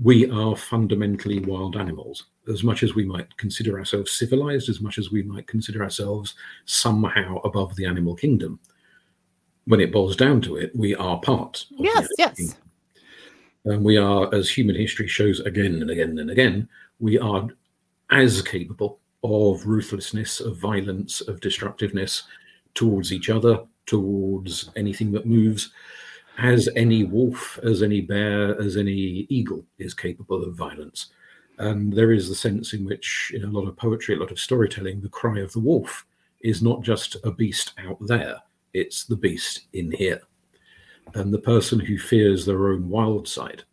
we 0.00 0.30
are 0.30 0.54
fundamentally 0.54 1.40
wild 1.40 1.76
animals. 1.76 2.26
As 2.48 2.64
much 2.64 2.82
as 2.82 2.94
we 2.94 3.04
might 3.04 3.36
consider 3.36 3.78
ourselves 3.78 4.12
civilized, 4.12 4.68
as 4.68 4.80
much 4.80 4.98
as 4.98 5.10
we 5.10 5.22
might 5.22 5.46
consider 5.46 5.82
ourselves 5.82 6.34
somehow 6.64 7.36
above 7.38 7.76
the 7.76 7.84
animal 7.84 8.14
kingdom 8.14 8.58
when 9.68 9.80
it 9.80 9.92
boils 9.92 10.16
down 10.16 10.40
to 10.40 10.56
it, 10.56 10.74
we 10.74 10.94
are 10.94 11.20
part. 11.20 11.66
yes, 11.70 12.08
yes. 12.16 12.56
And 13.66 13.84
we 13.84 13.98
are, 13.98 14.34
as 14.34 14.48
human 14.48 14.74
history 14.74 15.06
shows 15.06 15.40
again 15.40 15.82
and 15.82 15.90
again 15.90 16.18
and 16.18 16.30
again, 16.30 16.66
we 17.00 17.18
are 17.18 17.48
as 18.10 18.40
capable 18.40 18.98
of 19.22 19.66
ruthlessness, 19.66 20.40
of 20.40 20.56
violence, 20.56 21.20
of 21.20 21.40
destructiveness 21.42 22.22
towards 22.72 23.12
each 23.12 23.28
other, 23.28 23.60
towards 23.84 24.70
anything 24.74 25.12
that 25.12 25.26
moves, 25.26 25.70
as 26.38 26.70
any 26.74 27.04
wolf, 27.04 27.58
as 27.62 27.82
any 27.82 28.00
bear, 28.00 28.58
as 28.58 28.78
any 28.78 29.26
eagle 29.28 29.66
is 29.78 29.92
capable 29.92 30.44
of 30.44 30.54
violence. 30.54 31.08
And 31.58 31.92
there 31.92 32.12
is 32.12 32.28
the 32.28 32.34
sense 32.34 32.72
in 32.72 32.84
which, 32.84 33.32
in 33.34 33.44
a 33.44 33.50
lot 33.50 33.66
of 33.66 33.76
poetry, 33.76 34.14
a 34.14 34.18
lot 34.18 34.30
of 34.30 34.38
storytelling, 34.38 35.00
the 35.00 35.08
cry 35.08 35.40
of 35.40 35.52
the 35.52 35.60
wolf 35.60 36.06
is 36.40 36.62
not 36.62 36.82
just 36.82 37.16
a 37.24 37.32
beast 37.32 37.74
out 37.78 37.98
there, 38.00 38.36
it's 38.74 39.04
the 39.04 39.16
beast 39.16 39.66
in 39.72 39.90
here. 39.90 40.20
And 41.14 41.34
the 41.34 41.40
person 41.40 41.80
who 41.80 41.98
fears 41.98 42.44
their 42.44 42.68
own 42.68 42.88
wild 42.88 43.26
side, 43.26 43.64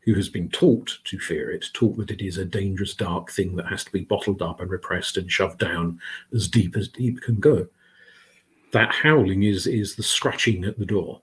who 0.00 0.14
has 0.14 0.28
been 0.28 0.48
taught 0.50 0.98
to 1.04 1.18
fear 1.18 1.50
it, 1.50 1.66
taught 1.72 1.96
that 1.96 2.12
it 2.12 2.24
is 2.24 2.38
a 2.38 2.44
dangerous, 2.44 2.94
dark 2.94 3.32
thing 3.32 3.56
that 3.56 3.66
has 3.66 3.84
to 3.84 3.92
be 3.92 4.04
bottled 4.04 4.40
up 4.40 4.60
and 4.60 4.70
repressed 4.70 5.16
and 5.16 5.30
shoved 5.30 5.58
down 5.58 5.98
as 6.32 6.46
deep 6.46 6.76
as 6.76 6.88
deep 6.88 7.20
can 7.22 7.40
go. 7.40 7.66
That 8.72 8.92
howling 8.92 9.42
is 9.42 9.66
is 9.66 9.96
the 9.96 10.02
scratching 10.04 10.64
at 10.64 10.78
the 10.78 10.86
door. 10.86 11.22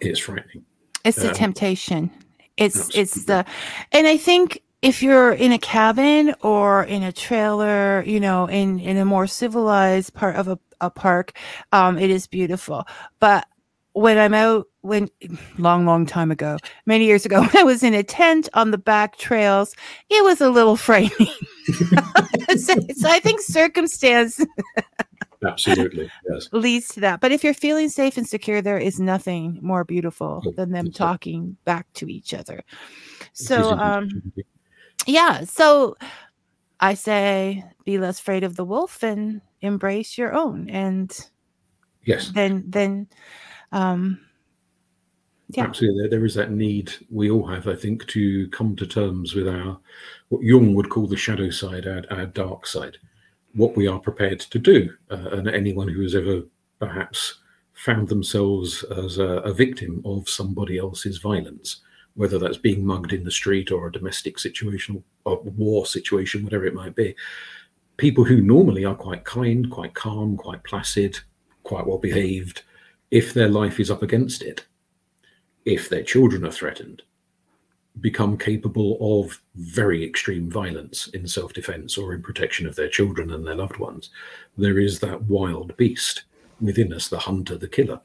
It's 0.00 0.20
frightening. 0.20 0.64
It's 1.04 1.18
the 1.18 1.28
Um, 1.28 1.34
temptation. 1.34 2.10
It's 2.56 2.90
it's 2.94 3.24
the 3.24 3.44
and 3.92 4.06
I 4.06 4.16
think 4.16 4.62
if 4.82 5.02
you're 5.02 5.32
in 5.32 5.52
a 5.52 5.58
cabin 5.58 6.34
or 6.42 6.84
in 6.84 7.02
a 7.02 7.12
trailer, 7.12 8.02
you 8.06 8.20
know, 8.20 8.46
in 8.46 8.78
in 8.80 8.96
a 8.98 9.04
more 9.04 9.26
civilized 9.26 10.14
part 10.14 10.36
of 10.36 10.48
a, 10.48 10.58
a 10.80 10.90
park, 10.90 11.32
um, 11.72 11.98
it 11.98 12.10
is 12.10 12.26
beautiful. 12.26 12.86
But 13.18 13.46
when 13.92 14.18
I'm 14.18 14.34
out 14.34 14.66
when 14.82 15.08
long, 15.58 15.86
long 15.86 16.06
time 16.06 16.30
ago, 16.30 16.58
many 16.86 17.06
years 17.06 17.26
ago, 17.26 17.40
when 17.42 17.56
I 17.56 17.62
was 17.62 17.82
in 17.82 17.94
a 17.94 18.02
tent 18.02 18.48
on 18.54 18.70
the 18.70 18.78
back 18.78 19.16
trails, 19.16 19.74
it 20.10 20.22
was 20.24 20.40
a 20.40 20.50
little 20.50 20.76
frightening. 20.76 21.32
so, 22.56 22.74
so 22.96 23.08
I 23.08 23.20
think 23.22 23.40
circumstance 23.40 24.40
Absolutely, 25.44 26.10
yes. 26.30 26.48
leads 26.52 26.88
to 26.88 27.00
that. 27.00 27.20
But 27.20 27.32
if 27.32 27.42
you're 27.42 27.54
feeling 27.54 27.88
safe 27.88 28.18
and 28.18 28.28
secure, 28.28 28.60
there 28.60 28.78
is 28.78 29.00
nothing 29.00 29.58
more 29.62 29.84
beautiful 29.84 30.42
than 30.56 30.70
them 30.70 30.90
talking 30.90 31.56
back 31.64 31.90
to 31.94 32.10
each 32.10 32.34
other. 32.34 32.62
So, 33.32 33.70
um, 33.70 34.32
yeah. 35.06 35.44
So 35.44 35.96
I 36.80 36.94
say, 36.94 37.64
be 37.84 37.98
less 37.98 38.20
afraid 38.20 38.44
of 38.44 38.56
the 38.56 38.64
wolf 38.64 39.02
and 39.02 39.40
embrace 39.62 40.18
your 40.18 40.34
own, 40.34 40.68
and 40.68 41.10
yes, 42.04 42.32
then 42.34 42.64
then, 42.66 43.06
um, 43.72 44.20
yeah. 45.48 45.64
absolutely. 45.64 46.02
There, 46.02 46.10
there 46.10 46.26
is 46.26 46.34
that 46.34 46.50
need 46.50 46.92
we 47.10 47.30
all 47.30 47.46
have, 47.46 47.66
I 47.66 47.76
think, 47.76 48.06
to 48.08 48.46
come 48.48 48.76
to 48.76 48.86
terms 48.86 49.34
with 49.34 49.48
our 49.48 49.78
what 50.28 50.42
Jung 50.42 50.74
would 50.74 50.90
call 50.90 51.06
the 51.06 51.16
shadow 51.16 51.48
side, 51.48 51.86
our, 51.86 52.04
our 52.10 52.26
dark 52.26 52.66
side, 52.66 52.98
what 53.54 53.76
we 53.76 53.86
are 53.86 53.98
prepared 53.98 54.40
to 54.40 54.58
do. 54.58 54.90
Uh, 55.10 55.28
and 55.32 55.48
anyone 55.48 55.88
who 55.88 56.02
has 56.02 56.14
ever 56.14 56.42
perhaps 56.78 57.40
found 57.72 58.08
themselves 58.08 58.84
as 58.84 59.18
a, 59.18 59.38
a 59.40 59.52
victim 59.52 60.02
of 60.04 60.28
somebody 60.28 60.78
else's 60.78 61.18
violence, 61.18 61.80
whether 62.14 62.38
that's 62.38 62.58
being 62.58 62.84
mugged 62.84 63.12
in 63.12 63.24
the 63.24 63.30
street 63.30 63.70
or 63.70 63.86
a 63.86 63.92
domestic 63.92 64.38
situation 64.38 65.02
or 65.24 65.34
a 65.34 65.50
war 65.50 65.86
situation, 65.86 66.44
whatever 66.44 66.66
it 66.66 66.74
might 66.74 66.94
be. 66.94 67.14
People 67.96 68.24
who 68.24 68.40
normally 68.40 68.84
are 68.84 68.94
quite 68.94 69.24
kind, 69.24 69.70
quite 69.70 69.94
calm, 69.94 70.36
quite 70.36 70.62
placid, 70.64 71.18
quite 71.62 71.86
well 71.86 71.98
behaved, 71.98 72.62
if 73.10 73.34
their 73.34 73.48
life 73.48 73.80
is 73.80 73.90
up 73.90 74.02
against 74.02 74.42
it, 74.42 74.66
if 75.64 75.88
their 75.88 76.02
children 76.02 76.44
are 76.44 76.52
threatened, 76.52 77.02
become 78.00 78.36
capable 78.38 78.98
of 79.00 79.40
very 79.56 80.04
extreme 80.04 80.50
violence 80.50 81.08
in 81.08 81.26
self 81.26 81.52
defense 81.52 81.98
or 81.98 82.14
in 82.14 82.22
protection 82.22 82.66
of 82.66 82.76
their 82.76 82.88
children 82.88 83.30
and 83.32 83.46
their 83.46 83.54
loved 83.54 83.76
ones. 83.76 84.10
There 84.56 84.78
is 84.78 85.00
that 85.00 85.22
wild 85.22 85.76
beast 85.76 86.24
within 86.60 86.92
us, 86.92 87.08
the 87.08 87.18
hunter, 87.18 87.56
the 87.56 87.68
killer, 87.68 88.00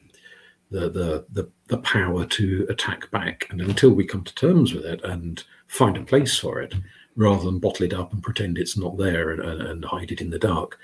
the, 0.71 0.89
the, 0.89 1.25
the, 1.31 1.49
the 1.67 1.77
power 1.79 2.25
to 2.25 2.65
attack 2.69 3.09
back. 3.11 3.47
And 3.49 3.61
until 3.61 3.91
we 3.91 4.05
come 4.05 4.23
to 4.23 4.35
terms 4.35 4.73
with 4.73 4.85
it 4.85 5.03
and 5.03 5.43
find 5.67 5.97
a 5.97 6.03
place 6.03 6.37
for 6.37 6.61
it, 6.61 6.73
rather 7.15 7.45
than 7.45 7.59
bottle 7.59 7.85
it 7.85 7.93
up 7.93 8.11
and 8.13 8.21
pretend 8.21 8.57
it's 8.57 8.77
not 8.77 8.97
there 8.97 9.31
and, 9.31 9.41
and, 9.41 9.61
and 9.61 9.85
hide 9.85 10.11
it 10.11 10.21
in 10.21 10.29
the 10.29 10.39
dark, 10.39 10.79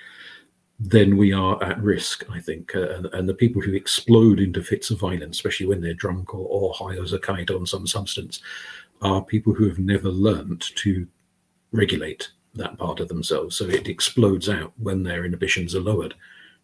then 0.84 1.16
we 1.16 1.32
are 1.32 1.62
at 1.64 1.82
risk, 1.82 2.26
I 2.32 2.40
think. 2.40 2.74
Uh, 2.74 2.90
and, 2.90 3.06
and 3.14 3.30
the 3.30 3.36
people 3.36 3.62
who 3.62 3.74
explode 3.74 4.40
into 4.40 4.64
fits 4.64 4.90
of 4.90 5.00
violence, 5.00 5.38
especially 5.38 5.68
when 5.68 5.82
they're 5.82 5.94
drunk 5.94 6.34
or, 6.34 6.48
or 6.48 6.74
high 6.74 7.00
as 7.00 7.14
a 7.14 7.20
kite 7.20 7.52
on 7.52 7.68
some 7.68 7.86
substance, 7.86 8.42
are 9.02 9.24
people 9.24 9.54
who 9.54 9.68
have 9.68 9.80
never 9.80 10.10
learnt 10.10 10.72
to 10.76 11.08
regulate 11.72 12.30
that 12.54 12.78
part 12.78 13.00
of 13.00 13.08
themselves. 13.08 13.56
So 13.56 13.66
it 13.66 13.88
explodes 13.88 14.50
out 14.50 14.74
when 14.78 15.04
their 15.04 15.26
inhibitions 15.26 15.76
are 15.76 15.82
lowered 15.82 16.14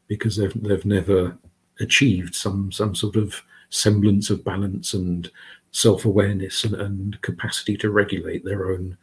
because 0.08 0.36
they've, 0.36 0.54
they've 0.62 0.86
never 0.86 1.38
achieved 1.80 2.36
some, 2.36 2.71
some 2.71 2.93
sort 2.93 3.15
of 3.15 3.41
semblance 3.69 4.30
of 4.30 4.43
balance 4.43 4.93
and 4.93 5.30
self 5.71 6.06
awareness 6.06 6.63
and, 6.63 6.76
and 6.76 7.21
capacity 7.21 7.78
to 7.78 7.89
regulate 7.89 8.43
their 8.43 8.71
own 8.71 8.97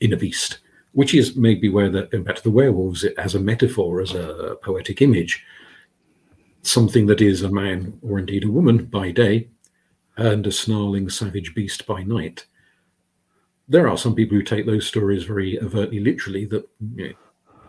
inner 0.00 0.16
beast 0.16 0.58
which 0.92 1.14
is 1.14 1.36
maybe 1.36 1.68
where 1.68 1.88
the 1.88 2.02
going 2.06 2.24
back 2.24 2.36
to 2.36 2.42
the 2.42 2.50
werewolves 2.50 3.04
as 3.04 3.34
a 3.34 3.40
metaphor, 3.40 4.00
as 4.00 4.14
a 4.14 4.56
poetic 4.62 5.02
image, 5.02 5.44
something 6.62 7.06
that 7.06 7.20
is 7.20 7.42
a 7.42 7.50
man 7.50 7.98
or 8.02 8.18
indeed 8.18 8.44
a 8.44 8.50
woman 8.50 8.84
by 8.84 9.10
day 9.10 9.48
and 10.16 10.46
a 10.46 10.52
snarling 10.52 11.08
savage 11.08 11.54
beast 11.54 11.86
by 11.86 12.02
night. 12.02 12.46
There 13.72 13.88
are 13.88 13.96
some 13.96 14.14
people 14.14 14.36
who 14.36 14.42
take 14.42 14.66
those 14.66 14.86
stories 14.86 15.24
very 15.24 15.58
overtly 15.58 15.98
literally 15.98 16.44
that 16.44 16.68
you 16.94 17.08
know, 17.08 17.14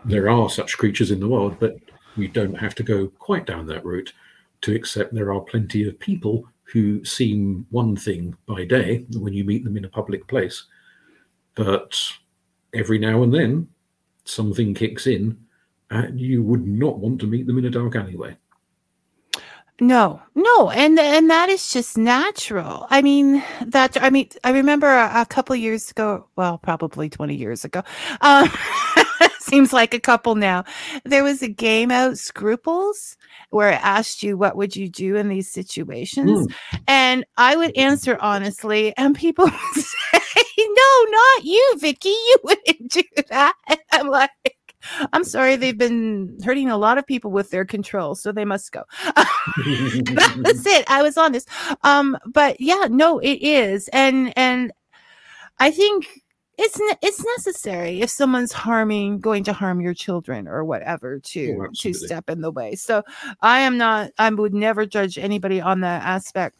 there 0.04 0.28
are 0.28 0.50
such 0.50 0.76
creatures 0.76 1.10
in 1.10 1.18
the 1.18 1.28
world, 1.28 1.56
but 1.58 1.76
we 2.18 2.28
don't 2.28 2.58
have 2.58 2.74
to 2.74 2.82
go 2.82 3.08
quite 3.18 3.46
down 3.46 3.66
that 3.68 3.86
route 3.86 4.12
to 4.60 4.74
accept 4.74 5.14
there 5.14 5.32
are 5.32 5.40
plenty 5.40 5.88
of 5.88 5.98
people 5.98 6.46
who 6.64 7.02
seem 7.06 7.66
one 7.70 7.96
thing 7.96 8.36
by 8.44 8.66
day 8.66 9.06
when 9.16 9.32
you 9.32 9.44
meet 9.44 9.64
them 9.64 9.78
in 9.78 9.86
a 9.86 9.88
public 9.88 10.26
place, 10.26 10.66
but 11.54 11.98
every 12.74 12.98
now 12.98 13.22
and 13.22 13.32
then 13.32 13.66
something 14.24 14.74
kicks 14.74 15.06
in 15.06 15.38
and 15.88 16.20
you 16.20 16.42
would 16.42 16.66
not 16.66 16.98
want 16.98 17.18
to 17.20 17.26
meet 17.26 17.46
them 17.46 17.56
in 17.56 17.64
a 17.64 17.70
dark 17.70 17.96
alleyway. 17.96 18.36
No, 19.80 20.22
no, 20.36 20.70
and 20.70 20.96
and 21.00 21.28
that 21.30 21.48
is 21.48 21.72
just 21.72 21.98
natural. 21.98 22.86
I 22.90 23.02
mean, 23.02 23.42
that 23.66 24.00
I 24.00 24.08
mean, 24.08 24.28
I 24.44 24.52
remember 24.52 24.86
a, 24.86 25.22
a 25.22 25.26
couple 25.26 25.56
years 25.56 25.90
ago. 25.90 26.28
Well, 26.36 26.58
probably 26.58 27.10
twenty 27.10 27.34
years 27.34 27.64
ago. 27.64 27.82
Um, 28.20 28.48
seems 29.40 29.72
like 29.72 29.92
a 29.92 29.98
couple 29.98 30.36
now. 30.36 30.64
There 31.04 31.24
was 31.24 31.42
a 31.42 31.48
game 31.48 31.90
out, 31.90 32.18
Scruples, 32.18 33.16
where 33.50 33.70
it 33.70 33.80
asked 33.82 34.22
you 34.22 34.36
what 34.38 34.56
would 34.56 34.76
you 34.76 34.88
do 34.88 35.16
in 35.16 35.28
these 35.28 35.50
situations, 35.50 36.46
and 36.86 37.24
I 37.36 37.56
would 37.56 37.76
answer 37.76 38.16
honestly, 38.20 38.96
and 38.96 39.16
people 39.16 39.44
would 39.74 39.84
say, 39.84 40.18
"No, 40.56 41.04
not 41.10 41.44
you, 41.44 41.74
Vicky. 41.78 42.10
You 42.10 42.36
wouldn't 42.44 42.90
do 42.92 43.02
that." 43.28 43.54
And 43.66 43.80
I'm 43.92 44.06
like, 44.08 44.30
I'm 45.12 45.24
sorry, 45.24 45.56
they've 45.56 45.76
been 45.76 46.38
hurting 46.44 46.70
a 46.70 46.78
lot 46.78 46.98
of 46.98 47.06
people 47.06 47.30
with 47.30 47.50
their 47.50 47.64
control, 47.64 48.14
so 48.14 48.32
they 48.32 48.44
must 48.44 48.72
go. 48.72 48.82
That's 49.14 49.36
it. 50.66 50.84
I 50.88 51.02
was 51.02 51.16
honest. 51.16 51.48
Um, 51.82 52.18
but 52.26 52.60
yeah, 52.60 52.88
no, 52.90 53.18
it 53.18 53.38
is, 53.42 53.88
and 53.88 54.32
and 54.36 54.72
I 55.58 55.70
think 55.70 56.24
it's 56.58 56.80
it's 57.02 57.24
necessary 57.36 58.00
if 58.00 58.10
someone's 58.10 58.52
harming 58.52 59.18
going 59.18 59.42
to 59.44 59.52
harm 59.52 59.80
your 59.80 59.94
children 59.94 60.46
or 60.46 60.64
whatever 60.64 61.18
to 61.18 61.66
Oh, 61.68 61.72
to 61.74 61.92
step 61.92 62.30
in 62.30 62.40
the 62.40 62.50
way 62.50 62.76
so 62.76 63.02
i 63.40 63.60
am 63.60 63.76
not 63.76 64.10
i 64.18 64.30
would 64.30 64.54
never 64.54 64.86
judge 64.86 65.18
anybody 65.18 65.60
on 65.60 65.80
that 65.80 66.04
aspect 66.04 66.56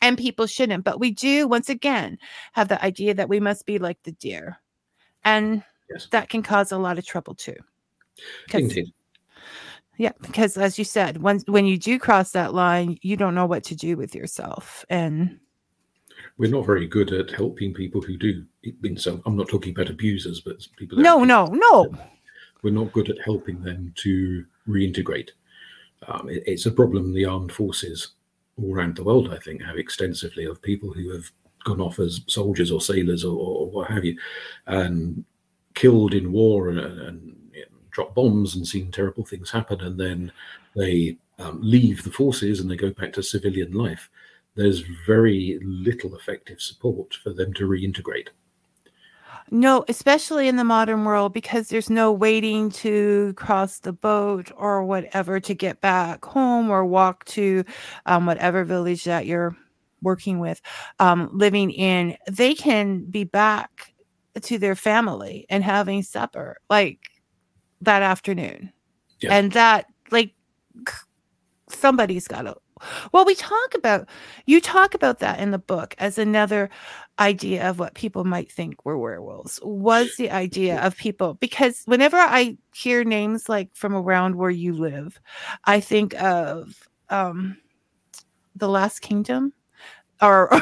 and 0.00 0.16
people 0.16 0.46
shouldn't 0.46 0.84
but 0.84 1.00
we 1.00 1.10
do 1.10 1.46
once 1.46 1.68
again 1.68 2.18
have 2.52 2.68
the 2.68 2.82
idea 2.82 3.12
that 3.12 3.28
we 3.28 3.40
must 3.40 3.66
be 3.66 3.78
like 3.78 4.02
the 4.04 4.12
deer 4.12 4.58
and 5.24 5.62
Yes. 5.90 6.06
that 6.10 6.28
can 6.28 6.42
cause 6.42 6.72
a 6.72 6.78
lot 6.78 6.98
of 6.98 7.06
trouble 7.06 7.34
too. 7.34 7.56
Indeed. 8.52 8.92
yeah 9.96 10.12
because 10.20 10.56
as 10.56 10.78
you 10.78 10.84
said 10.84 11.22
when 11.22 11.40
when 11.46 11.66
you 11.66 11.78
do 11.78 11.98
cross 11.98 12.32
that 12.32 12.52
line 12.54 12.98
you 13.02 13.16
don't 13.16 13.34
know 13.34 13.46
what 13.46 13.64
to 13.64 13.74
do 13.74 13.96
with 13.96 14.14
yourself 14.14 14.84
and 14.90 15.38
We're 16.36 16.50
not 16.50 16.66
very 16.66 16.86
good 16.86 17.12
at 17.12 17.30
helping 17.30 17.72
people 17.74 18.00
who 18.02 18.16
do. 18.16 18.44
Some, 18.96 19.22
I'm 19.26 19.36
not 19.36 19.48
talking 19.48 19.72
about 19.74 19.88
abusers, 19.90 20.40
but 20.40 20.66
people. 20.76 20.98
no 20.98 21.24
no 21.24 21.46
no 21.46 21.92
we're 22.62 22.70
not 22.74 22.92
good 22.92 23.08
at 23.08 23.20
helping 23.24 23.62
them 23.62 23.92
to 23.96 24.44
reintegrate. 24.68 25.30
Um, 26.08 26.28
it- 26.28 26.42
it's 26.46 26.66
a 26.66 26.70
problem 26.70 27.12
the 27.14 27.24
armed 27.24 27.52
forces 27.52 28.08
all 28.58 28.74
around 28.74 28.96
the 28.96 29.04
world, 29.04 29.32
I 29.32 29.38
think, 29.38 29.62
have 29.62 29.78
extensively 29.78 30.44
of 30.44 30.60
people 30.60 30.92
who 30.92 31.10
have 31.14 31.30
gone 31.64 31.80
off 31.80 31.98
as 31.98 32.20
soldiers 32.26 32.70
or 32.70 32.80
sailors 32.82 33.24
or, 33.24 33.34
or 33.38 33.70
what 33.70 33.90
have 33.90 34.04
you, 34.04 34.18
and 34.66 35.24
killed 35.80 36.12
in 36.12 36.30
war 36.30 36.68
and, 36.68 36.78
and 36.78 37.36
dropped 37.90 38.14
bombs 38.14 38.54
and 38.54 38.66
seen 38.66 38.90
terrible 38.90 39.24
things 39.24 39.50
happen, 39.50 39.80
and 39.80 39.98
then 39.98 40.30
they 40.76 41.16
um, 41.38 41.58
leave 41.62 42.02
the 42.04 42.10
forces 42.10 42.60
and 42.60 42.70
they 42.70 42.76
go 42.76 42.90
back 42.90 43.14
to 43.14 43.22
civilian 43.22 43.72
life. 43.72 44.10
There's 44.56 44.80
very 45.06 45.58
little 45.62 46.14
effective 46.14 46.60
support 46.60 47.14
for 47.14 47.32
them 47.32 47.54
to 47.54 47.66
reintegrate. 47.66 48.28
No, 49.50 49.86
especially 49.88 50.48
in 50.48 50.56
the 50.56 50.64
modern 50.64 51.04
world, 51.06 51.32
because 51.32 51.68
there's 51.68 51.88
no 51.88 52.12
waiting 52.12 52.70
to 52.72 53.32
cross 53.34 53.78
the 53.78 53.92
boat 53.94 54.52
or 54.56 54.84
whatever 54.84 55.40
to 55.40 55.54
get 55.54 55.80
back 55.80 56.22
home 56.24 56.68
or 56.68 56.84
walk 56.84 57.24
to 57.36 57.64
um, 58.04 58.26
whatever 58.26 58.64
village 58.64 59.04
that 59.04 59.24
you're 59.24 59.56
working 60.02 60.40
with, 60.40 60.60
um, 60.98 61.30
living 61.32 61.70
in. 61.70 62.18
They 62.30 62.54
can 62.54 63.04
be 63.06 63.24
back 63.24 63.89
to 64.40 64.58
their 64.58 64.76
family 64.76 65.46
and 65.48 65.64
having 65.64 66.02
supper 66.02 66.58
like 66.68 66.98
that 67.80 68.02
afternoon. 68.02 68.72
Yeah. 69.20 69.34
And 69.34 69.52
that, 69.52 69.86
like, 70.10 70.34
somebody's 71.68 72.28
got 72.28 72.42
to. 72.42 72.56
Well, 73.12 73.26
we 73.26 73.34
talk 73.34 73.74
about, 73.74 74.08
you 74.46 74.60
talk 74.60 74.94
about 74.94 75.18
that 75.18 75.38
in 75.38 75.50
the 75.50 75.58
book 75.58 75.94
as 75.98 76.16
another 76.16 76.70
idea 77.18 77.68
of 77.68 77.78
what 77.78 77.94
people 77.94 78.24
might 78.24 78.50
think 78.50 78.84
were 78.86 78.96
werewolves 78.96 79.60
was 79.62 80.16
the 80.16 80.30
idea 80.30 80.80
of 80.80 80.96
people 80.96 81.34
because 81.34 81.82
whenever 81.84 82.16
I 82.16 82.56
hear 82.74 83.04
names 83.04 83.50
like 83.50 83.68
from 83.74 83.94
around 83.94 84.36
where 84.36 84.50
you 84.50 84.72
live, 84.72 85.20
I 85.66 85.80
think 85.80 86.14
of 86.22 86.88
um 87.10 87.58
the 88.56 88.68
Last 88.68 89.00
Kingdom 89.00 89.52
or, 90.22 90.50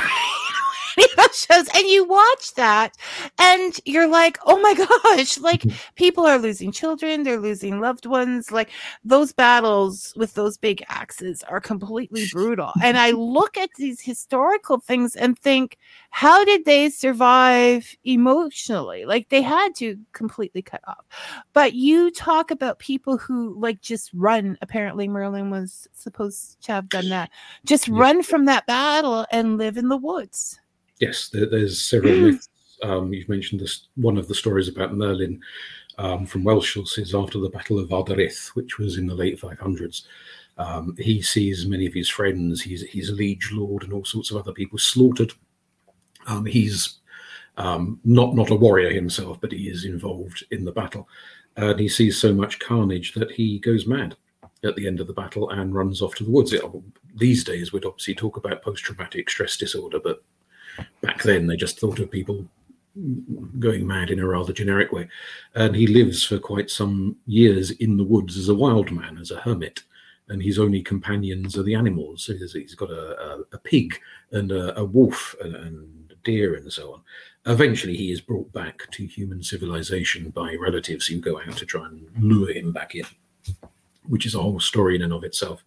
or 0.99 1.03
any 1.03 1.11
of 1.11 1.17
those 1.17 1.39
shows, 1.39 1.69
and 1.75 1.89
you 1.89 2.05
watch 2.05 2.55
that 2.55 2.97
and 3.39 3.79
you're 3.85 4.09
like, 4.09 4.39
oh 4.47 4.61
my 4.61 4.75
gosh, 4.75 5.39
like 5.39 5.63
mm-hmm. 5.63 5.77
people 5.95 6.27
are 6.27 6.39
losing 6.39 6.73
children, 6.73 7.23
they're 7.23 7.41
losing 7.41 7.81
loved 7.81 8.07
ones, 8.07 8.51
like 8.51 8.71
those 9.05 9.33
battles 9.33 10.13
with 10.17 10.35
those 10.35 10.57
big 10.57 10.83
axes 10.89 11.43
are 11.45 11.61
completely 11.61 12.25
brutal. 12.33 12.73
And 12.83 12.99
I 12.99 13.11
look 13.17 13.57
at 13.57 13.71
these 13.77 14.01
historical 14.01 14.79
things 14.79 15.17
and 15.17 15.39
think, 15.39 15.79
how 16.11 16.45
did 16.45 16.65
they 16.65 16.91
survive 16.91 17.95
emotionally? 18.05 19.05
Like 19.05 19.29
they 19.29 19.43
had 19.43 19.75
to 19.77 19.99
completely 20.13 20.63
cut 20.63 20.81
off. 20.87 21.05
But 21.53 21.75
you 21.75 22.11
talk 22.11 22.51
about 22.51 22.79
people 22.79 23.19
who 23.19 23.59
like 23.59 23.81
just 23.81 24.11
run. 24.15 24.57
Apparently, 24.63 25.09
Merlin 25.09 25.51
was 25.51 25.87
supposed 25.93 26.61
to 26.63 26.73
have 26.73 26.89
done 26.89 27.09
that. 27.11 27.31
Just 27.65 27.89
Yeah. 27.89 27.99
run 27.99 28.23
from 28.23 28.47
that 28.47 28.67
battle 28.67 29.27
and 29.31 29.59
live 29.59 29.77
in 29.77 29.89
the 29.89 29.97
woods. 29.97 30.61
Yes, 31.01 31.29
there, 31.29 31.47
there's 31.47 31.81
several 31.81 32.17
myths. 32.19 32.49
Um, 32.83 33.13
you've 33.13 33.29
mentioned 33.29 33.61
this 33.61 33.89
one 33.97 34.17
of 34.17 34.29
the 34.29 34.35
stories 34.35 34.69
about 34.69 34.95
Merlin 34.95 35.41
um, 35.99 36.27
from 36.27 36.45
Welsh 36.45 36.75
sources 36.75 37.15
after 37.15 37.39
the 37.39 37.51
Battle 37.51 37.79
of 37.79 37.89
Arfderydd, 37.89 38.49
which 38.55 38.79
was 38.79 38.99
in 38.99 39.07
the 39.07 39.15
late 39.15 39.41
500s. 39.41 40.03
Um, 40.59 40.97
he 40.99 41.23
sees 41.23 41.67
many 41.67 41.87
of 41.87 41.95
his 41.95 42.09
friends, 42.09 42.63
his, 42.63 42.83
he's 42.83 43.11
liege 43.13 43.51
lord, 43.53 43.85
and 43.85 43.93
all 43.93 44.05
sorts 44.05 44.31
of 44.31 44.37
other 44.37 44.53
people 44.53 44.79
slaughtered. 44.79 45.33
Um, 46.27 46.45
he's 46.45 46.99
um, 47.57 48.01
not 48.05 48.35
not 48.35 48.51
a 48.51 48.55
warrior 48.57 48.91
himself, 48.91 49.41
but 49.41 49.53
he 49.53 49.69
is 49.69 49.85
involved 49.85 50.45
in 50.51 50.65
the 50.65 50.73
battle, 50.73 51.09
and 51.57 51.79
he 51.79 51.89
sees 51.89 52.19
so 52.21 52.33
much 52.33 52.59
carnage 52.59 53.15
that 53.15 53.31
he 53.31 53.59
goes 53.61 53.87
mad 53.87 54.17
at 54.65 54.75
the 54.75 54.87
end 54.87 55.01
of 55.01 55.07
the 55.07 55.13
battle 55.13 55.51
and 55.51 55.75
runs 55.75 56.03
off 56.03 56.15
to 56.17 56.25
the 56.25 56.31
woods. 56.31 56.53
It- 56.53 56.63
these 57.15 57.43
days, 57.43 57.73
we'd 57.73 57.85
obviously 57.85 58.15
talk 58.15 58.37
about 58.37 58.63
post-traumatic 58.63 59.29
stress 59.29 59.57
disorder, 59.57 59.99
but 59.99 60.23
back 61.01 61.23
then 61.23 61.47
they 61.47 61.57
just 61.57 61.79
thought 61.81 61.99
of 61.99 62.11
people 62.11 62.47
going 63.59 63.87
mad 63.87 64.11
in 64.11 64.19
a 64.19 64.27
rather 64.27 64.53
generic 64.53 64.93
way. 64.93 65.09
And 65.55 65.75
he 65.75 65.87
lives 65.87 66.25
for 66.25 66.39
quite 66.39 66.71
some 66.71 67.17
years 67.27 67.71
in 67.73 67.97
the 67.97 68.05
woods 68.05 68.37
as 68.37 68.49
a 68.49 68.55
wild 68.55 68.91
man, 68.91 69.19
as 69.19 69.31
a 69.31 69.41
hermit. 69.41 69.83
And 70.29 70.43
his 70.43 70.59
only 70.59 70.83
companions 70.83 71.57
are 71.57 71.63
the 71.63 71.75
animals. 71.75 72.25
So 72.25 72.35
he's, 72.35 72.75
got 72.75 72.91
a, 72.91 73.19
a, 73.21 73.41
a 73.53 73.59
pig 73.59 73.99
and 74.33 74.53
a, 74.53 74.79
a 74.79 74.85
wolf 74.85 75.35
and, 75.41 75.55
and 75.55 76.13
a 76.13 76.17
deer 76.25 76.55
and 76.55 76.71
so 76.73 76.95
on. 76.95 77.01
Eventually, 77.47 77.97
he 77.97 78.13
is 78.13 78.21
brought 78.21 78.53
back 78.53 78.91
to 78.91 79.07
human 79.07 79.43
civilization 79.43 80.29
by 80.31 80.55
relatives 80.61 81.07
who 81.07 81.19
go 81.19 81.41
out 81.41 81.57
to 81.57 81.65
try 81.65 81.87
and 81.87 82.07
lure 82.21 82.53
him 82.53 82.73
back 82.73 82.95
in, 82.95 83.05
which 84.07 84.27
is 84.27 84.35
a 84.35 84.43
whole 84.43 84.61
story 84.61 84.97
in 84.97 85.03
and 85.03 85.15
of 85.15 85.25
itself. 85.25 85.65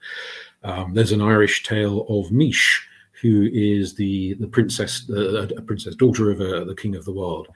Um, 0.64 0.94
there's 0.94 1.12
an 1.12 1.22
Irish 1.22 1.64
tale 1.64 2.06
of 2.08 2.32
Mis, 2.32 2.82
who 3.22 3.50
is 3.54 3.94
the 3.94 4.34
the 4.36 4.48
princess, 4.48 5.10
uh, 5.10 5.48
a 5.48 5.62
princess 5.62 5.96
daughter 5.96 6.32
of 6.32 6.42
uh, 6.42 6.64
the 6.64 6.76
king 6.76 6.96
of 6.96 7.06
the 7.06 7.14
world. 7.14 7.48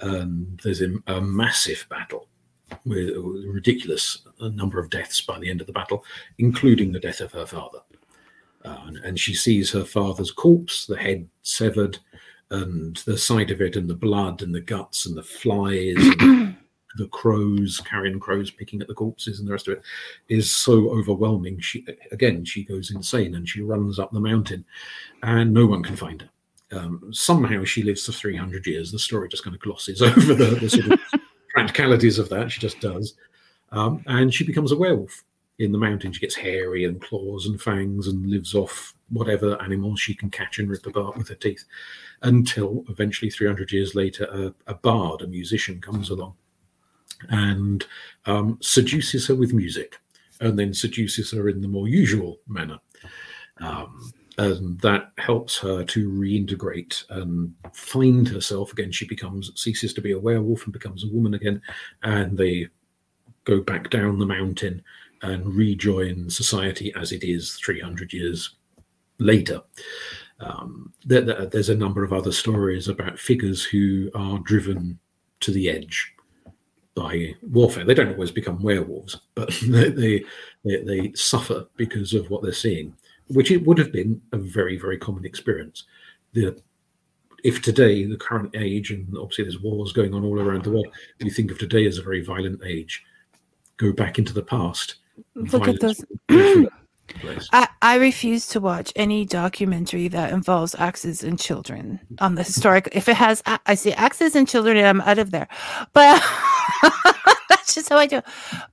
And 0.00 0.60
there's 0.62 0.80
a, 0.80 0.94
a 1.08 1.20
massive 1.20 1.86
battle 1.90 2.28
with 2.84 3.08
a 3.10 3.20
ridiculous 3.20 4.22
number 4.40 4.78
of 4.78 4.90
deaths 4.90 5.20
by 5.20 5.38
the 5.38 5.50
end 5.50 5.60
of 5.60 5.66
the 5.66 5.72
battle, 5.72 6.04
including 6.38 6.92
the 6.92 7.00
death 7.00 7.20
of 7.20 7.32
her 7.32 7.46
father. 7.46 7.80
Uh, 8.64 8.78
and, 8.86 8.96
and 8.98 9.20
she 9.20 9.34
sees 9.34 9.70
her 9.70 9.84
father's 9.84 10.30
corpse, 10.30 10.86
the 10.86 10.96
head 10.96 11.28
severed, 11.42 11.98
and 12.50 12.96
the 12.98 13.16
side 13.16 13.50
of 13.50 13.60
it, 13.60 13.76
and 13.76 13.88
the 13.88 13.94
blood, 13.94 14.42
and 14.42 14.54
the 14.54 14.60
guts, 14.60 15.06
and 15.06 15.16
the 15.16 15.22
flies, 15.22 15.96
and 15.96 16.20
the 16.96 17.08
crows, 17.08 17.80
carrion 17.80 18.18
crows 18.18 18.50
picking 18.50 18.80
at 18.80 18.88
the 18.88 18.94
corpses, 18.94 19.38
and 19.38 19.48
the 19.48 19.52
rest 19.52 19.68
of 19.68 19.74
it 19.74 19.82
is 20.28 20.50
so 20.50 20.90
overwhelming. 20.90 21.60
She 21.60 21.86
again, 22.12 22.44
she 22.44 22.64
goes 22.64 22.90
insane, 22.90 23.34
and 23.34 23.48
she 23.48 23.60
runs 23.60 23.98
up 23.98 24.10
the 24.12 24.20
mountain, 24.20 24.64
and 25.22 25.52
no 25.52 25.66
one 25.66 25.82
can 25.82 25.96
find 25.96 26.22
her. 26.22 26.30
Um, 26.70 27.08
somehow 27.12 27.64
she 27.64 27.82
lives 27.82 28.04
for 28.04 28.12
300 28.12 28.66
years. 28.66 28.92
The 28.92 28.98
story 28.98 29.28
just 29.28 29.44
kind 29.44 29.54
of 29.54 29.62
glosses 29.62 30.02
over 30.02 30.34
the, 30.34 30.56
the 30.56 30.68
sort 30.68 30.92
of 30.92 31.00
practicalities 31.50 32.18
of 32.18 32.28
that. 32.30 32.50
She 32.50 32.60
just 32.60 32.80
does. 32.80 33.14
Um, 33.72 34.02
and 34.06 34.32
she 34.32 34.44
becomes 34.44 34.72
a 34.72 34.76
werewolf 34.76 35.24
in 35.58 35.72
the 35.72 35.78
mountain. 35.78 36.12
She 36.12 36.20
gets 36.20 36.34
hairy 36.34 36.84
and 36.84 37.00
claws 37.00 37.46
and 37.46 37.60
fangs 37.60 38.06
and 38.06 38.26
lives 38.26 38.54
off 38.54 38.94
whatever 39.10 39.60
animals 39.62 40.00
she 40.00 40.14
can 40.14 40.30
catch 40.30 40.58
and 40.58 40.68
rip 40.68 40.86
apart 40.86 41.16
with 41.16 41.28
her 41.28 41.34
teeth 41.34 41.64
until 42.22 42.84
eventually, 42.88 43.30
300 43.30 43.72
years 43.72 43.94
later, 43.94 44.24
a, 44.24 44.70
a 44.70 44.74
bard, 44.74 45.22
a 45.22 45.26
musician, 45.26 45.80
comes 45.80 46.10
along 46.10 46.34
and 47.30 47.86
um, 48.26 48.58
seduces 48.60 49.26
her 49.26 49.34
with 49.34 49.52
music 49.52 49.96
and 50.40 50.58
then 50.58 50.72
seduces 50.72 51.30
her 51.32 51.48
in 51.48 51.60
the 51.60 51.68
more 51.68 51.88
usual 51.88 52.38
manner. 52.46 52.78
Um, 53.60 54.12
and 54.38 54.80
that 54.82 55.10
helps 55.18 55.58
her 55.58 55.82
to 55.82 56.08
reintegrate 56.10 57.02
and 57.10 57.52
find 57.74 58.28
herself 58.28 58.72
again. 58.72 58.92
She 58.92 59.04
becomes 59.06 59.50
ceases 59.60 59.92
to 59.94 60.00
be 60.00 60.12
a 60.12 60.18
werewolf 60.18 60.62
and 60.64 60.72
becomes 60.72 61.02
a 61.04 61.08
woman 61.08 61.34
again, 61.34 61.60
and 62.04 62.38
they 62.38 62.68
go 63.44 63.60
back 63.60 63.90
down 63.90 64.20
the 64.20 64.26
mountain 64.26 64.80
and 65.22 65.52
rejoin 65.56 66.30
society 66.30 66.92
as 66.94 67.10
it 67.10 67.24
is 67.24 67.54
300 67.54 68.12
years 68.12 68.54
later. 69.18 69.60
Um, 70.38 70.92
there, 71.04 71.22
there- 71.22 71.46
there's 71.46 71.68
a 71.70 71.74
number 71.74 72.04
of 72.04 72.12
other 72.12 72.30
stories 72.30 72.86
about 72.86 73.18
figures 73.18 73.64
who 73.64 74.08
are 74.14 74.38
driven 74.38 75.00
to 75.40 75.50
the 75.50 75.68
edge 75.68 76.12
by 76.98 77.34
warfare. 77.42 77.84
They 77.84 77.94
don't 77.94 78.12
always 78.12 78.30
become 78.30 78.62
werewolves, 78.62 79.20
but 79.34 79.48
they, 79.66 79.90
they, 79.90 80.24
they, 80.64 80.82
they 80.82 81.12
suffer 81.14 81.66
because 81.76 82.12
of 82.12 82.28
what 82.28 82.42
they're 82.42 82.52
seeing, 82.52 82.94
which 83.28 83.50
it 83.50 83.64
would 83.66 83.78
have 83.78 83.92
been 83.92 84.20
a 84.32 84.38
very, 84.38 84.76
very 84.76 84.98
common 84.98 85.24
experience. 85.24 85.84
The 86.32 86.60
if 87.44 87.62
today, 87.62 88.04
the 88.04 88.16
current 88.16 88.56
age, 88.56 88.90
and 88.90 89.06
obviously 89.16 89.44
there's 89.44 89.60
wars 89.60 89.92
going 89.92 90.12
on 90.12 90.24
all 90.24 90.40
around 90.40 90.64
the 90.64 90.72
world, 90.72 90.88
you 91.20 91.30
think 91.30 91.52
of 91.52 91.58
today 91.58 91.86
as 91.86 91.98
a 91.98 92.02
very 92.02 92.20
violent 92.20 92.60
age. 92.66 93.04
go 93.76 93.92
back 93.92 94.18
into 94.18 94.34
the 94.34 94.42
past. 94.42 94.96
Look 95.36 95.68
at 95.68 95.78
those. 95.78 96.04
Place. 97.14 97.48
I, 97.52 97.68
I 97.82 97.96
refuse 97.96 98.46
to 98.48 98.60
watch 98.60 98.92
any 98.96 99.24
documentary 99.24 100.08
that 100.08 100.32
involves 100.32 100.74
axes 100.74 101.22
and 101.22 101.38
children 101.38 102.00
on 102.20 102.34
the 102.34 102.42
historic. 102.42 102.88
If 102.92 103.08
it 103.08 103.16
has, 103.16 103.42
I 103.46 103.74
see 103.74 103.92
axes 103.92 104.36
and 104.36 104.48
children, 104.48 104.76
and 104.76 104.86
I'm 104.86 105.00
out 105.00 105.18
of 105.18 105.30
there. 105.30 105.48
But 105.92 106.22
that's 107.48 107.74
just 107.74 107.88
how 107.88 107.96
I 107.96 108.06
do. 108.06 108.20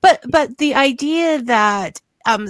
But 0.00 0.24
but 0.28 0.58
the 0.58 0.74
idea 0.74 1.42
that 1.42 2.00
um 2.26 2.48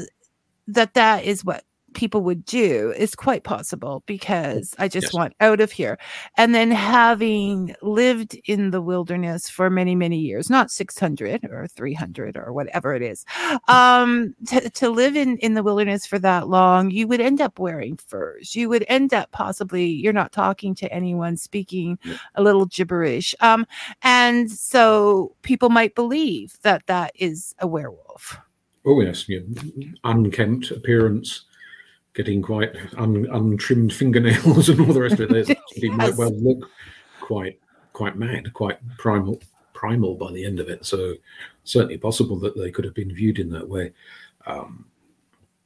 that 0.68 0.94
that 0.94 1.25
is 1.25 1.44
what 1.44 1.64
people 1.96 2.20
would 2.20 2.44
do 2.44 2.92
is 2.96 3.16
quite 3.16 3.42
possible 3.42 4.02
because 4.06 4.74
I 4.78 4.87
just 4.87 5.06
Yes. 5.06 5.14
want 5.14 5.32
out 5.40 5.61
of 5.61 5.72
here. 5.72 5.98
And 6.37 6.54
then 6.54 6.70
having 6.70 7.74
lived 7.82 8.38
in 8.44 8.70
the 8.70 8.80
wilderness 8.82 9.48
for 9.48 9.70
many, 9.70 9.94
many 9.96 10.18
years, 10.18 10.48
not 10.50 10.70
600 10.70 11.44
or 11.46 11.66
300 11.66 12.37
or 12.37 12.52
whatever 12.52 12.94
it 12.94 13.02
is, 13.02 13.24
um, 13.68 14.35
to, 14.46 14.68
to 14.70 14.90
live 14.90 15.16
in, 15.16 15.38
in 15.38 15.54
the 15.54 15.62
wilderness 15.62 16.06
for 16.06 16.18
that 16.20 16.48
long, 16.48 16.90
you 16.90 17.09
would 17.09 17.20
end 17.20 17.40
up 17.40 17.59
wearing 17.59 17.96
furs. 17.96 18.54
You 18.54 18.68
would 18.68 18.85
end 18.88 19.14
up 19.14 19.32
possibly, 19.32 19.87
you're 19.87 20.12
not 20.12 20.32
talking 20.32 20.74
to 20.76 20.92
anyone, 20.92 21.37
speaking 21.37 21.98
Yeah. 22.04 22.18
a 22.35 22.42
little 22.42 22.66
gibberish. 22.66 23.35
Um, 23.40 23.66
and 24.02 24.50
so 24.52 25.35
people 25.42 25.70
might 25.70 25.94
believe 25.94 26.59
that 26.62 26.87
that 26.87 27.12
is 27.16 27.54
a 27.59 27.66
werewolf. 27.66 28.37
Oh 28.85 29.00
yes, 29.00 29.28
yeah. 29.28 29.40
unkempt 30.04 30.70
appearance, 30.70 31.46
getting 32.16 32.40
quite 32.42 32.74
un, 32.96 33.29
untrimmed 33.31 33.92
fingernails 33.92 34.68
and 34.70 34.81
all 34.81 34.92
the 34.92 35.02
rest 35.02 35.20
of 35.20 35.20
it. 35.20 35.31
There's- 35.31 35.52
He 35.76 35.90
might 35.90 36.16
well 36.16 36.33
look 36.33 36.70
quite 37.20 37.61
quite 37.92 38.16
mad, 38.16 38.52
quite 38.55 38.79
primal 38.98 39.40
primal 39.74 40.14
by 40.14 40.33
the 40.33 40.44
end 40.44 40.59
of 40.59 40.68
it. 40.70 40.85
So 40.87 41.14
certainly 41.64 41.98
possible 41.98 42.38
that 42.40 42.57
they 42.57 42.70
could 42.70 42.85
have 42.87 42.94
been 42.94 43.14
viewed 43.14 43.38
in 43.38 43.50
that 43.50 43.68
way. 43.68 43.92
Um, 44.46 44.87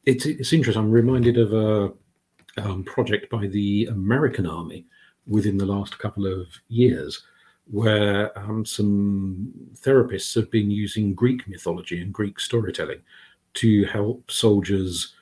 it's 0.05 0.27
it's 0.27 0.53
interesting. 0.53 0.83
I'm 0.83 0.91
reminded 0.91 1.39
of 1.39 1.53
a 1.53 1.93
um, 2.61 2.83
project 2.83 3.31
by 3.31 3.47
the 3.47 3.87
American 3.87 4.47
Army 4.47 4.85
within 5.29 5.57
the 5.57 5.67
last 5.67 5.99
couple 6.01 6.27
of 6.27 6.49
years, 6.69 7.23
where 7.71 8.37
um, 8.37 8.65
some 8.67 9.53
therapists 9.77 10.35
have 10.35 10.51
been 10.51 10.73
using 10.73 11.15
Greek 11.15 11.47
mythology 11.47 12.03
and 12.03 12.13
Greek 12.13 12.41
storytelling 12.41 13.01
to 13.55 13.85
help 13.85 14.29
soldiers 14.31 15.15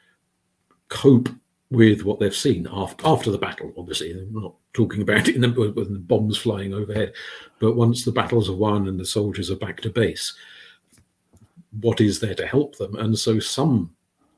cope 0.88 1.28
with 1.70 2.02
what 2.02 2.18
they've 2.18 2.34
seen 2.34 2.66
after 2.70 3.06
after 3.06 3.30
the 3.30 3.38
battle. 3.38 3.72
Obviously, 3.76 4.12
they're 4.12 4.24
not 4.30 4.54
talking 4.72 5.02
about 5.02 5.28
it 5.28 5.34
in 5.34 5.42
the, 5.42 5.50
with 5.50 5.92
the 5.92 5.98
bombs 5.98 6.38
flying 6.38 6.72
overhead, 6.72 7.12
but 7.58 7.76
once 7.76 8.04
the 8.04 8.12
battles 8.12 8.48
are 8.48 8.56
won 8.56 8.88
and 8.88 8.98
the 8.98 9.04
soldiers 9.04 9.50
are 9.50 9.56
back 9.56 9.80
to 9.80 9.90
base, 9.90 10.34
what 11.80 12.00
is 12.00 12.20
there 12.20 12.34
to 12.34 12.46
help 12.46 12.76
them? 12.76 12.96
And 12.96 13.18
so 13.18 13.38
some 13.38 13.90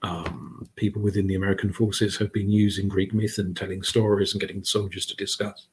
um, 0.03 0.69
people 0.77 1.03
within 1.03 1.27
the 1.27 1.35
American 1.35 1.73
forces 1.73 2.17
have 2.17 2.33
been 2.33 2.51
using 2.51 2.89
Greek 2.89 3.13
myth 3.13 3.39
and 3.39 3.57
telling 3.57 3.83
stories 3.83 4.33
and 4.33 4.41
getting 4.41 4.61
the 4.61 4.67
soldiers 4.67 5.07
to 5.07 5.17
discuss 5.17 5.67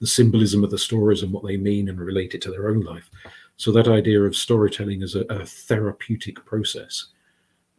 the 0.00 0.06
symbolism 0.06 0.64
of 0.64 0.70
the 0.70 0.78
stories 0.78 1.22
and 1.22 1.32
what 1.32 1.44
they 1.44 1.56
mean 1.56 1.88
and 1.88 2.00
relate 2.00 2.34
it 2.34 2.40
to 2.42 2.50
their 2.50 2.68
own 2.68 2.80
life. 2.80 3.10
So 3.58 3.72
that 3.72 3.88
idea 3.88 4.22
of 4.22 4.34
storytelling 4.36 5.02
as 5.02 5.14
a, 5.14 5.20
a 5.30 5.44
therapeutic 5.44 6.44
process, 6.44 7.06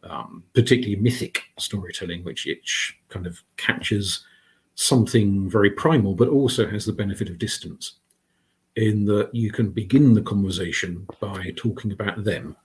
um, 0.04 0.44
particularly 0.54 0.96
mythic 0.96 1.42
storytelling, 1.58 2.24
which, 2.24 2.46
which 2.46 2.98
kind 3.08 3.26
of 3.26 3.42
captures 3.56 4.24
something 4.74 5.50
very 5.50 5.70
primal, 5.70 6.14
but 6.14 6.28
also 6.28 6.68
has 6.68 6.86
the 6.86 6.92
benefit 6.92 7.28
of 7.28 7.38
distance, 7.38 7.94
in 8.76 9.04
that 9.06 9.34
you 9.34 9.50
can 9.50 9.70
begin 9.70 10.14
the 10.14 10.22
conversation 10.22 11.04
by 11.20 11.52
talking 11.56 11.90
about 11.90 12.22
them. 12.22 12.56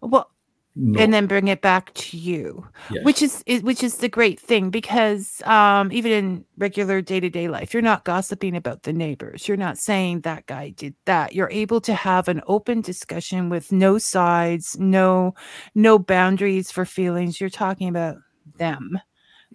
Well, 0.00 0.31
not- 0.74 1.00
and 1.02 1.12
then 1.12 1.26
bring 1.26 1.48
it 1.48 1.60
back 1.60 1.92
to 1.94 2.16
you. 2.16 2.66
yes. 2.90 3.04
which 3.04 3.20
is, 3.22 3.42
is 3.46 3.62
which 3.62 3.82
is 3.82 3.98
the 3.98 4.08
great 4.08 4.40
thing 4.40 4.70
because 4.70 5.42
um 5.44 5.92
even 5.92 6.12
in 6.12 6.44
regular 6.56 7.02
day-to-day 7.02 7.48
life 7.48 7.74
you're 7.74 7.82
not 7.82 8.04
gossiping 8.04 8.56
about 8.56 8.82
the 8.84 8.92
neighbors 8.92 9.46
you're 9.46 9.56
not 9.56 9.76
saying 9.76 10.20
that 10.22 10.46
guy 10.46 10.70
did 10.70 10.94
that 11.04 11.34
you're 11.34 11.50
able 11.50 11.80
to 11.80 11.92
have 11.94 12.26
an 12.28 12.40
open 12.46 12.80
discussion 12.80 13.50
with 13.50 13.70
no 13.70 13.98
sides 13.98 14.76
no 14.78 15.34
no 15.74 15.98
boundaries 15.98 16.70
for 16.70 16.84
feelings 16.86 17.38
you're 17.40 17.50
talking 17.50 17.88
about 17.88 18.16
them 18.56 18.98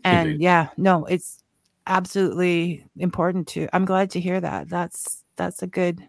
and 0.03 0.29
Indeed. 0.29 0.41
yeah 0.43 0.67
no 0.77 1.05
it's 1.05 1.43
absolutely 1.87 2.85
important 2.97 3.47
to 3.47 3.67
i'm 3.73 3.85
glad 3.85 4.11
to 4.11 4.19
hear 4.19 4.39
that 4.39 4.69
that's 4.69 5.23
that's 5.35 5.63
a 5.63 5.67
good 5.67 6.07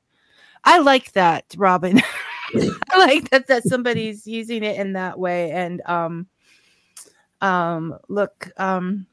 i 0.65 0.79
like 0.81 1.13
that 1.13 1.45
robin 1.57 2.03
i 2.91 2.99
like 2.99 3.31
that 3.31 3.47
that 3.47 3.65
somebody's 3.65 4.27
using 4.27 4.63
it 4.63 4.77
in 4.79 4.93
that 4.95 5.19
way. 5.19 5.51
And 5.51 5.83
um 5.87 6.27
um 7.41 7.97
look 8.09 8.51
um 8.57 9.07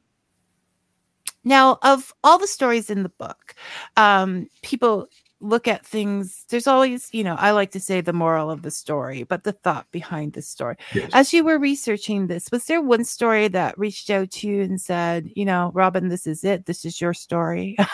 now 1.43 1.78
of 1.84 2.13
all 2.24 2.39
the 2.39 2.48
stories 2.48 2.89
in 2.89 3.04
the 3.04 3.10
book 3.10 3.56
um 3.98 4.48
people 4.63 5.08
look 5.41 5.67
at 5.67 5.86
things 5.86 6.45
there's 6.50 6.65
always 6.65 7.10
you 7.12 7.24
know 7.24 7.36
i 7.38 7.52
like 7.52 7.69
to 7.69 7.80
say 7.80 8.02
the 8.02 8.13
moral 8.13 8.50
of 8.50 8.63
the 8.63 8.71
story 8.71 9.24
but 9.24 9.43
the 9.43 9.52
thought 9.52 9.86
behind 9.91 10.34
the 10.34 10.41
story. 10.41 10.76
Yes. 10.93 11.12
as 11.13 11.34
you 11.34 11.43
were 11.43 11.60
researching 11.60 12.28
this 12.28 12.50
was 12.52 12.65
there 12.65 12.82
one 12.82 13.04
story 13.04 13.48
that 13.50 13.78
reached 13.78 14.10
out 14.10 14.32
to 14.32 14.48
you 14.48 14.63
and 14.63 14.82
said 14.82 15.30
you 15.36 15.45
know 15.45 15.71
robin 15.76 16.08
this 16.08 16.26
is 16.26 16.43
it. 16.43 16.65
This 16.65 16.86
is 16.86 17.00
your 17.00 17.13
story. 17.13 17.76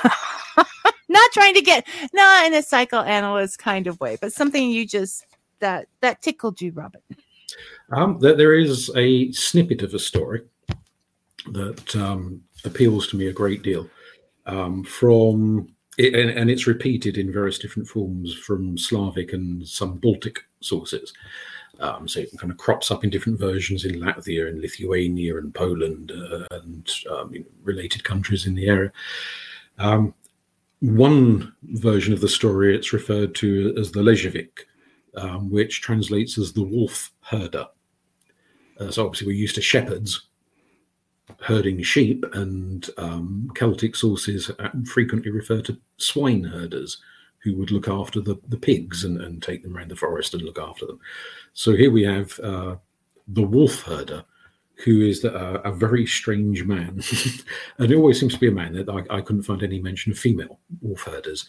Not 1.09 1.31
trying 1.33 1.55
to 1.55 1.61
get 1.61 1.85
not 2.13 2.45
in 2.45 2.53
a 2.53 2.63
psychoanalyst 2.63 3.59
kind 3.59 3.85
of 3.87 3.99
way 3.99 4.17
but 4.21 4.31
something 4.31 4.69
you 4.69 4.85
just 4.87 5.25
that 5.61 5.87
that 6.01 6.21
tickled 6.21 6.61
you 6.61 6.71
Robert? 6.73 7.03
Um, 7.91 8.19
there, 8.19 8.53
is 8.53 8.89
a 8.95 9.31
snippet 9.31 9.81
of 9.81 9.93
a 9.93 9.99
story 9.99 10.43
that 11.51 11.95
um, 11.95 12.41
appeals 12.63 13.07
to 13.07 13.17
me 13.17 13.27
a 13.27 13.33
great 13.33 13.63
deal 13.63 13.89
um, 14.45 14.83
from, 14.83 15.67
and, 15.97 16.15
and 16.15 16.49
it's 16.49 16.67
repeated 16.67 17.17
in 17.17 17.33
various 17.33 17.59
different 17.59 17.87
forms 17.87 18.33
from 18.33 18.77
Slavic 18.77 19.33
and 19.33 19.67
some 19.67 19.97
Baltic 19.97 20.39
sources. 20.61 21.13
Um, 21.79 22.07
so 22.07 22.19
it 22.19 22.29
kind 22.37 22.51
of 22.51 22.57
crops 22.57 22.91
up 22.91 23.03
in 23.03 23.09
different 23.09 23.39
versions 23.39 23.85
in 23.85 23.99
Latvia 23.99 24.47
and 24.47 24.61
Lithuania 24.61 25.37
and 25.37 25.53
Poland 25.53 26.11
uh, 26.11 26.45
and 26.51 26.89
um, 27.09 27.33
related 27.63 28.03
countries 28.03 28.45
in 28.45 28.53
the 28.53 28.67
area. 28.67 28.91
Um, 29.79 30.13
one 30.79 31.53
version 31.63 32.13
of 32.13 32.21
the 32.21 32.27
story 32.27 32.75
it's 32.75 32.93
referred 32.93 33.35
to 33.35 33.75
as 33.79 33.91
the 33.91 34.01
Lezhevik, 34.01 34.65
um, 35.15 35.49
which 35.49 35.81
translates 35.81 36.37
as 36.37 36.53
the 36.53 36.63
wolf 36.63 37.11
herder. 37.21 37.67
Uh, 38.79 38.89
so 38.89 39.05
obviously 39.05 39.27
we're 39.27 39.33
used 39.33 39.55
to 39.55 39.61
shepherds 39.61 40.27
herding 41.39 41.81
sheep, 41.81 42.25
and 42.33 42.89
um, 42.97 43.51
Celtic 43.55 43.95
sources 43.95 44.51
frequently 44.85 45.31
refer 45.31 45.61
to 45.61 45.77
swine 45.97 46.43
herders 46.43 46.97
who 47.39 47.55
would 47.55 47.71
look 47.71 47.87
after 47.87 48.21
the, 48.21 48.39
the 48.49 48.57
pigs 48.57 49.03
and, 49.03 49.19
and 49.21 49.41
take 49.41 49.63
them 49.63 49.75
around 49.75 49.89
the 49.89 49.95
forest 49.95 50.33
and 50.33 50.43
look 50.43 50.59
after 50.59 50.85
them. 50.85 50.99
So 51.53 51.75
here 51.75 51.91
we 51.91 52.03
have 52.03 52.39
uh, 52.39 52.75
the 53.27 53.41
wolf 53.41 53.81
herder, 53.81 54.23
who 54.85 55.01
is 55.01 55.21
the, 55.21 55.33
uh, 55.33 55.61
a 55.63 55.71
very 55.71 56.05
strange 56.05 56.63
man. 56.63 57.01
and 57.79 57.91
it 57.91 57.95
always 57.95 58.19
seems 58.19 58.33
to 58.33 58.39
be 58.39 58.47
a 58.47 58.51
man 58.51 58.73
that 58.73 58.89
I, 58.89 59.17
I 59.17 59.21
couldn't 59.21 59.43
find 59.43 59.63
any 59.63 59.79
mention 59.79 60.11
of 60.11 60.19
female 60.19 60.59
wolf 60.81 61.01
herders 61.01 61.47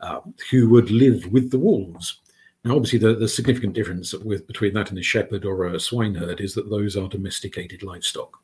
uh, 0.00 0.20
who 0.50 0.68
would 0.70 0.90
live 0.90 1.26
with 1.30 1.50
the 1.50 1.58
wolves. 1.58 2.20
Now, 2.64 2.76
obviously, 2.76 2.98
the, 2.98 3.14
the 3.14 3.28
significant 3.28 3.74
difference 3.74 4.12
with 4.14 4.46
between 4.46 4.74
that 4.74 4.90
and 4.90 4.98
a 4.98 5.02
shepherd 5.02 5.44
or 5.44 5.66
a 5.66 5.80
swineherd 5.80 6.40
is 6.40 6.54
that 6.54 6.70
those 6.70 6.96
are 6.96 7.08
domesticated 7.08 7.82
livestock. 7.82 8.38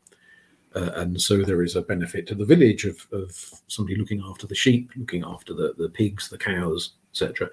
Uh, 0.75 0.91
and 0.97 1.21
so 1.21 1.43
there 1.43 1.63
is 1.63 1.77
a 1.77 1.83
benefit 1.83 2.27
to 2.27 2.35
the 2.35 2.45
village 2.45 2.85
of, 2.85 3.07
of 3.13 3.31
somebody 3.69 3.97
looking 3.97 4.23
after 4.27 4.47
the 4.47 4.55
sheep, 4.55 4.91
looking 4.97 5.25
after 5.25 5.55
the, 5.55 5.75
the 5.79 5.89
pigs, 5.89 6.29
the 6.29 6.39
cows, 6.39 6.95
etc. 7.13 7.49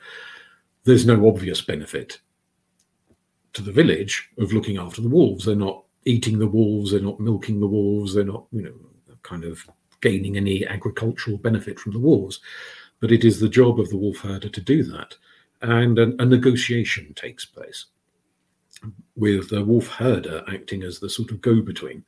There's 0.83 1.05
no 1.05 1.27
obvious 1.27 1.61
benefit 1.61 2.19
to 3.53 3.61
the 3.61 3.71
village 3.71 4.29
of 4.39 4.53
looking 4.53 4.77
after 4.77 5.01
the 5.01 5.09
wolves. 5.09 5.45
They're 5.45 5.55
not 5.55 5.83
eating 6.05 6.39
the 6.39 6.47
wolves, 6.47 6.91
they're 6.91 6.99
not 6.99 7.19
milking 7.19 7.59
the 7.59 7.67
wolves, 7.67 8.15
they're 8.15 8.23
not, 8.23 8.45
you 8.51 8.63
know, 8.63 9.15
kind 9.21 9.43
of 9.43 9.63
gaining 10.01 10.37
any 10.37 10.65
agricultural 10.65 11.37
benefit 11.37 11.79
from 11.79 11.91
the 11.93 11.99
wolves. 11.99 12.39
But 12.99 13.11
it 13.11 13.23
is 13.23 13.39
the 13.39 13.49
job 13.49 13.79
of 13.79 13.89
the 13.89 13.97
wolf 13.97 14.17
herder 14.17 14.49
to 14.49 14.61
do 14.61 14.83
that. 14.83 15.15
And 15.61 15.99
a, 15.99 16.13
a 16.19 16.25
negotiation 16.25 17.13
takes 17.13 17.45
place 17.45 17.85
with 19.15 19.49
the 19.49 19.63
wolf 19.63 19.87
herder 19.87 20.43
acting 20.47 20.83
as 20.83 20.99
the 20.99 21.09
sort 21.09 21.31
of 21.31 21.41
go 21.41 21.61
between 21.61 22.03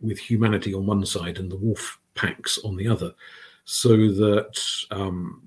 with 0.00 0.18
humanity 0.18 0.72
on 0.74 0.86
one 0.86 1.04
side 1.04 1.38
and 1.38 1.50
the 1.50 1.56
wolf 1.56 2.00
packs 2.14 2.58
on 2.64 2.76
the 2.76 2.88
other, 2.88 3.12
so 3.64 3.90
that 3.96 4.58
um, 4.90 5.42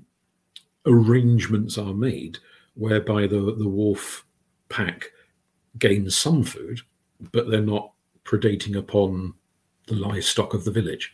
arrangements 0.85 1.77
are 1.77 1.93
made 1.93 2.37
whereby 2.75 3.27
the, 3.27 3.55
the 3.57 3.67
wolf 3.67 4.25
pack 4.69 5.11
gains 5.77 6.15
some 6.15 6.43
food, 6.43 6.81
but 7.31 7.49
they're 7.49 7.61
not 7.61 7.91
predating 8.25 8.77
upon 8.77 9.33
the 9.87 9.95
livestock 9.95 10.53
of 10.53 10.63
the 10.65 10.71
village. 10.71 11.13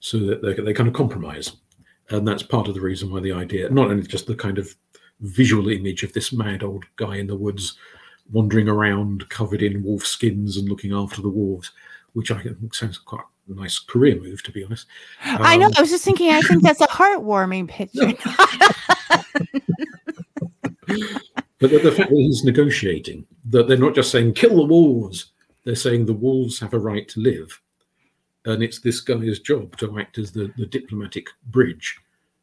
So 0.00 0.18
that 0.20 0.42
they, 0.42 0.54
they 0.54 0.72
kind 0.72 0.88
of 0.88 0.94
compromise. 0.94 1.56
And 2.08 2.26
that's 2.26 2.42
part 2.42 2.68
of 2.68 2.74
the 2.74 2.80
reason 2.80 3.10
why 3.10 3.20
the 3.20 3.32
idea, 3.32 3.68
not 3.68 3.90
only 3.90 4.06
just 4.06 4.26
the 4.26 4.34
kind 4.34 4.58
of 4.58 4.74
visual 5.20 5.68
image 5.68 6.02
of 6.02 6.12
this 6.12 6.32
mad 6.32 6.62
old 6.62 6.84
guy 6.96 7.16
in 7.16 7.26
the 7.26 7.36
woods 7.36 7.76
wandering 8.32 8.68
around 8.68 9.28
covered 9.28 9.62
in 9.62 9.82
wolf 9.82 10.06
skins 10.06 10.56
and 10.56 10.68
looking 10.68 10.92
after 10.92 11.20
the 11.20 11.28
wolves, 11.28 11.72
which 12.12 12.30
I 12.30 12.42
think 12.42 12.74
sounds 12.74 12.98
quite 12.98 13.22
a 13.48 13.54
nice 13.54 13.78
career 13.78 14.20
move, 14.20 14.42
to 14.44 14.52
be 14.52 14.64
honest. 14.64 14.86
I 15.22 15.56
know. 15.56 15.66
Um, 15.66 15.72
I 15.76 15.80
was 15.80 15.90
just 15.90 16.04
thinking. 16.04 16.30
I 16.30 16.40
think 16.40 16.62
that's 16.62 16.80
a 16.80 16.86
heartwarming 16.86 17.68
picture. 17.68 18.12
But 21.60 21.70
the, 21.70 21.78
the 21.78 21.92
fact 21.92 22.08
that 22.08 22.16
he's 22.16 22.42
negotiating, 22.42 23.26
that 23.50 23.68
they're 23.68 23.76
not 23.76 23.94
just 23.94 24.10
saying 24.10 24.32
kill 24.32 24.56
the 24.56 24.64
wolves, 24.64 25.32
they're 25.64 25.74
saying 25.74 26.06
the 26.06 26.14
wolves 26.14 26.58
have 26.58 26.72
a 26.72 26.78
right 26.78 27.06
to 27.08 27.20
live, 27.20 27.60
and 28.46 28.62
it's 28.62 28.80
this 28.80 29.00
guy's 29.00 29.40
job 29.40 29.76
to 29.76 30.00
act 30.00 30.16
as 30.16 30.32
the, 30.32 30.50
the 30.56 30.64
diplomatic 30.64 31.26
bridge 31.48 31.98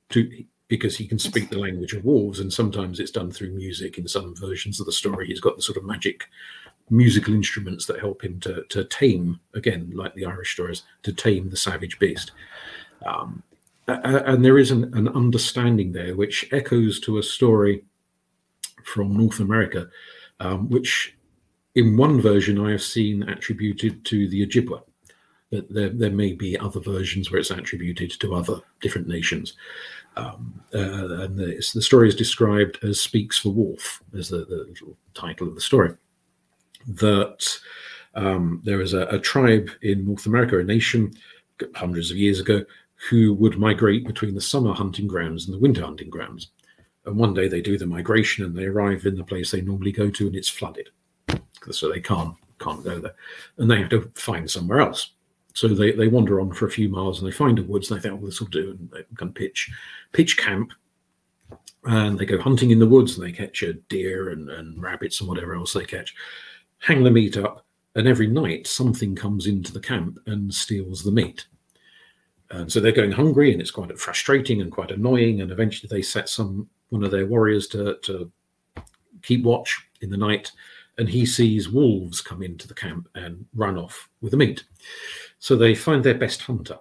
to 0.09 0.45
because 0.67 0.97
he 0.97 1.07
can 1.07 1.19
speak 1.19 1.49
the 1.49 1.59
language 1.59 1.93
of 1.93 2.03
wolves, 2.03 2.39
and 2.39 2.51
sometimes 2.51 2.99
it's 2.99 3.11
done 3.11 3.31
through 3.31 3.51
music. 3.51 3.97
In 3.97 4.07
some 4.07 4.35
versions 4.35 4.79
of 4.79 4.85
the 4.85 4.91
story, 4.91 5.27
he's 5.27 5.39
got 5.39 5.55
the 5.55 5.61
sort 5.61 5.77
of 5.77 5.85
magic 5.85 6.25
musical 6.89 7.33
instruments 7.33 7.85
that 7.85 7.99
help 7.99 8.23
him 8.23 8.39
to 8.41 8.63
to 8.69 8.83
tame 8.85 9.39
again, 9.53 9.91
like 9.93 10.13
the 10.15 10.25
Irish 10.25 10.53
stories, 10.53 10.83
to 11.03 11.13
tame 11.13 11.49
the 11.49 11.57
savage 11.57 11.99
beast. 11.99 12.31
Um, 13.05 13.43
and 13.87 14.43
there 14.43 14.57
is 14.57 14.71
an, 14.71 14.93
an 14.95 15.07
understanding 15.09 15.93
there 15.93 16.15
which 16.15 16.49
echoes 16.51 16.99
to 17.01 17.19
a 17.19 17.23
story 17.23 17.85
from 18.83 19.15
North 19.15 19.39
America, 19.39 19.89
um, 20.39 20.69
which 20.69 21.15
in 21.75 21.95
one 21.95 22.19
version 22.19 22.59
I 22.59 22.71
have 22.71 22.81
seen 22.81 23.23
attributed 23.23 24.03
to 24.05 24.27
the 24.27 24.45
Ojibwa. 24.45 24.81
But 25.49 25.71
there, 25.73 25.89
there 25.89 26.11
may 26.11 26.33
be 26.33 26.59
other 26.59 26.81
versions 26.81 27.31
where 27.31 27.39
it's 27.39 27.51
attributed 27.51 28.11
to 28.19 28.35
other 28.35 28.59
different 28.81 29.07
nations. 29.07 29.53
Um, 30.17 30.61
uh, 30.73 31.21
and 31.21 31.37
the, 31.37 31.63
the 31.73 31.81
story 31.81 32.07
is 32.07 32.15
described 32.15 32.79
as 32.83 32.99
Speaks 32.99 33.37
for 33.37 33.49
Wolf, 33.49 34.01
as 34.17 34.29
the, 34.29 34.39
the 34.39 34.73
title 35.13 35.47
of 35.47 35.55
the 35.55 35.61
story. 35.61 35.93
That 36.87 37.47
um, 38.15 38.61
there 38.63 38.81
is 38.81 38.93
a, 38.93 39.05
a 39.07 39.19
tribe 39.19 39.69
in 39.81 40.05
North 40.05 40.25
America, 40.25 40.59
a 40.59 40.63
nation 40.63 41.13
hundreds 41.75 42.11
of 42.11 42.17
years 42.17 42.39
ago, 42.39 42.65
who 43.09 43.33
would 43.35 43.59
migrate 43.59 44.07
between 44.07 44.33
the 44.33 44.41
summer 44.41 44.73
hunting 44.73 45.07
grounds 45.07 45.45
and 45.45 45.53
the 45.53 45.59
winter 45.59 45.83
hunting 45.83 46.09
grounds. 46.09 46.49
And 47.05 47.15
one 47.15 47.33
day 47.33 47.47
they 47.47 47.61
do 47.61 47.77
the 47.77 47.85
migration 47.85 48.43
and 48.43 48.55
they 48.55 48.65
arrive 48.65 49.05
in 49.05 49.15
the 49.15 49.23
place 49.23 49.51
they 49.51 49.61
normally 49.61 49.91
go 49.91 50.09
to 50.09 50.27
and 50.27 50.35
it's 50.35 50.49
flooded. 50.49 50.89
So 51.71 51.89
they 51.91 52.01
can't 52.01 52.33
can't 52.59 52.83
go 52.83 52.99
there. 52.99 53.15
And 53.57 53.69
they 53.69 53.79
have 53.79 53.89
to 53.89 54.11
find 54.15 54.49
somewhere 54.49 54.81
else. 54.81 55.11
So 55.57 55.67
they, 55.67 55.91
they 55.91 56.07
wander 56.07 56.39
on 56.39 56.51
for 56.51 56.67
a 56.67 56.71
few 56.71 56.87
miles 56.87 57.17
and 57.17 57.27
they 57.27 57.35
find 57.35 57.57
a 57.57 57.63
woods 57.63 57.89
and 57.89 57.97
they 57.97 58.03
think, 58.03 58.21
oh, 58.21 58.23
this 58.23 58.39
will 58.39 58.47
do. 58.49 58.77
And 58.77 58.91
they 58.91 59.03
can 59.15 59.33
pitch 59.33 59.71
pitch 60.11 60.37
camp. 60.37 60.71
And 61.85 62.19
they 62.19 62.27
go 62.27 62.39
hunting 62.39 62.69
in 62.69 62.77
the 62.77 62.85
woods 62.85 63.17
and 63.17 63.25
they 63.25 63.31
catch 63.31 63.63
a 63.63 63.73
deer 63.73 64.29
and, 64.29 64.51
and 64.51 64.79
rabbits 64.79 65.19
and 65.19 65.27
whatever 65.27 65.55
else 65.55 65.73
they 65.73 65.83
catch. 65.83 66.13
Hang 66.77 67.03
the 67.03 67.09
meat 67.09 67.37
up. 67.37 67.65
And 67.95 68.07
every 68.07 68.27
night 68.27 68.67
something 68.67 69.15
comes 69.15 69.47
into 69.47 69.73
the 69.73 69.79
camp 69.79 70.19
and 70.27 70.53
steals 70.53 71.01
the 71.01 71.11
meat. 71.11 71.47
And 72.51 72.71
so 72.71 72.79
they're 72.79 72.91
going 72.91 73.11
hungry, 73.11 73.51
and 73.51 73.59
it's 73.59 73.71
quite 73.71 73.97
frustrating 73.99 74.61
and 74.61 74.71
quite 74.71 74.91
annoying. 74.91 75.41
And 75.41 75.51
eventually, 75.51 75.89
they 75.89 76.03
set 76.03 76.29
some 76.29 76.69
one 76.89 77.03
of 77.03 77.09
their 77.09 77.25
warriors 77.25 77.67
to 77.69 77.97
to 78.03 78.31
keep 79.23 79.43
watch 79.43 79.75
in 80.01 80.11
the 80.11 80.17
night, 80.17 80.51
and 80.99 81.09
he 81.09 81.25
sees 81.25 81.67
wolves 81.67 82.21
come 82.21 82.43
into 82.43 82.67
the 82.67 82.75
camp 82.75 83.09
and 83.15 83.43
run 83.55 83.75
off 83.75 84.07
with 84.21 84.31
the 84.31 84.37
meat. 84.37 84.63
So 85.39 85.55
they 85.55 85.75
find 85.75 86.03
their 86.03 86.17
best 86.17 86.41
hunter, 86.41 86.79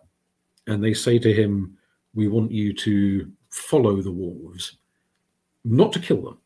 and 0.67 0.83
they 0.83 0.95
say 0.95 1.19
to 1.19 1.33
him, 1.33 1.77
"We 2.15 2.29
want 2.29 2.53
you 2.53 2.73
to 2.75 3.31
follow 3.51 4.01
the 4.01 4.13
wolves, 4.13 4.79
not 5.65 5.93
to 5.93 6.01
kill 6.01 6.23
them, 6.23 6.39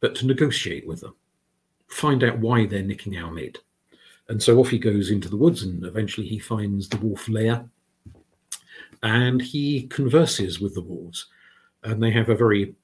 but 0.00 0.14
to 0.16 0.26
negotiate 0.26 0.86
with 0.86 1.00
them, 1.00 1.14
find 1.88 2.22
out 2.22 2.38
why 2.38 2.66
they're 2.66 2.82
nicking 2.82 3.16
our 3.16 3.32
meat." 3.32 3.58
And 4.28 4.42
so 4.42 4.58
off 4.58 4.70
he 4.70 4.78
goes 4.78 5.10
into 5.10 5.28
the 5.28 5.36
woods, 5.36 5.62
and 5.62 5.84
eventually 5.84 6.26
he 6.26 6.38
finds 6.38 6.88
the 6.88 6.98
wolf 6.98 7.28
lair 7.28 7.68
and 9.02 9.40
he 9.40 9.86
converses 9.88 10.60
with 10.60 10.74
the 10.74 10.82
wolves 10.82 11.26
and 11.84 12.02
they 12.02 12.10
have 12.10 12.28
a 12.28 12.36
very 12.36 12.74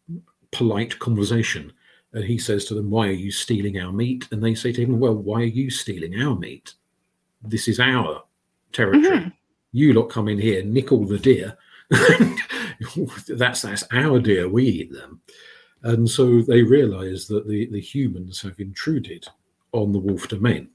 polite 0.50 0.98
conversation. 0.98 1.72
And 2.12 2.24
he 2.24 2.38
says 2.38 2.66
to 2.66 2.74
them 2.74 2.90
why 2.90 3.08
are 3.08 3.12
you 3.12 3.30
stealing 3.30 3.78
our 3.80 3.92
meat? 3.92 4.28
And 4.30 4.42
they 4.42 4.54
say 4.54 4.72
to 4.72 4.82
him 4.82 4.98
well 4.98 5.14
why 5.14 5.40
are 5.40 5.44
you 5.44 5.70
stealing 5.70 6.20
our 6.22 6.38
meat? 6.38 6.74
This 7.42 7.68
is 7.68 7.80
our 7.80 8.22
territory 8.72 9.02
Mhm. 9.18 9.32
you 9.72 9.92
lot 9.92 10.08
come 10.10 10.28
in 10.28 10.38
here 10.38 10.62
nick 10.62 10.92
all 10.92 11.04
the 11.06 11.18
deer 11.18 11.56
that's 13.28 13.62
that's 13.62 13.84
our 13.92 14.18
deer 14.18 14.48
we 14.48 14.64
eat 14.64 14.92
them 14.92 15.20
and 15.84 16.08
so 16.08 16.42
they 16.42 16.62
realize 16.62 17.26
that 17.28 17.48
the 17.48 17.66
the 17.66 17.80
humans 17.80 18.40
have 18.40 18.58
intruded 18.60 19.26
on 19.72 19.92
the 19.92 19.98
wolf 19.98 20.28
domain 20.28 20.68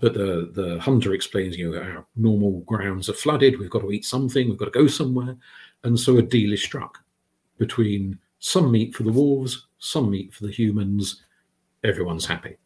but 0.00 0.14
the 0.14 0.50
the 0.54 0.78
hunter 0.78 1.12
explains, 1.12 1.58
you 1.58 1.72
know, 1.72 1.82
our 1.82 2.06
normal 2.14 2.60
grounds 2.60 3.08
are 3.08 3.14
flooded. 3.14 3.58
We've 3.58 3.68
got 3.68 3.80
to 3.80 3.90
eat 3.90 4.04
something. 4.04 4.48
We've 4.48 4.56
got 4.56 4.66
to 4.66 4.70
go 4.70 4.86
somewhere, 4.86 5.36
and 5.82 5.98
so 5.98 6.18
a 6.18 6.22
deal 6.22 6.52
is 6.52 6.62
struck 6.62 6.98
between 7.56 8.16
some 8.38 8.70
meat 8.70 8.94
for 8.94 9.02
the 9.02 9.10
wolves, 9.10 9.66
some 9.80 10.08
meat 10.12 10.32
for 10.32 10.46
the 10.46 10.52
humans. 10.52 11.24
Everyone's 11.82 12.24
happy, 12.26 12.58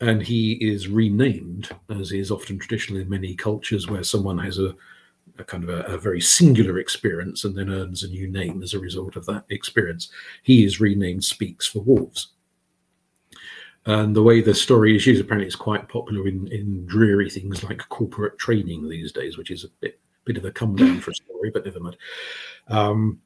and 0.00 0.22
he 0.22 0.52
is 0.54 0.88
renamed, 0.88 1.70
as 1.90 2.12
is 2.12 2.30
often 2.30 2.58
traditional 2.58 3.00
in 3.00 3.08
many 3.08 3.34
cultures, 3.34 3.88
where 3.88 4.02
someone 4.02 4.38
has 4.38 4.58
a, 4.58 4.74
a 5.38 5.44
kind 5.44 5.64
of 5.64 5.70
a, 5.70 5.82
a 5.82 5.98
very 5.98 6.20
singular 6.20 6.78
experience 6.78 7.44
and 7.44 7.56
then 7.56 7.70
earns 7.70 8.02
a 8.02 8.08
new 8.08 8.28
name 8.28 8.62
as 8.62 8.74
a 8.74 8.78
result 8.78 9.16
of 9.16 9.26
that 9.26 9.44
experience. 9.50 10.10
He 10.42 10.64
is 10.64 10.80
renamed 10.80 11.24
Speaks 11.24 11.66
for 11.66 11.80
Wolves. 11.80 12.28
And 13.86 14.16
the 14.16 14.22
way 14.22 14.40
the 14.40 14.54
story 14.54 14.96
is 14.96 15.06
used, 15.06 15.20
apparently, 15.20 15.46
it's 15.46 15.56
quite 15.56 15.88
popular 15.88 16.26
in, 16.26 16.48
in 16.48 16.86
dreary 16.86 17.28
things 17.28 17.62
like 17.62 17.86
corporate 17.90 18.38
training 18.38 18.88
these 18.88 19.12
days, 19.12 19.36
which 19.36 19.50
is 19.50 19.64
a 19.64 19.68
bit 19.80 20.00
bit 20.24 20.38
of 20.38 20.44
a 20.46 20.50
come 20.50 20.74
down 20.74 21.00
for 21.00 21.10
a 21.10 21.14
story, 21.14 21.50
but 21.50 21.66
never 21.66 21.80
mind. 21.80 21.96
Um, 22.68 23.20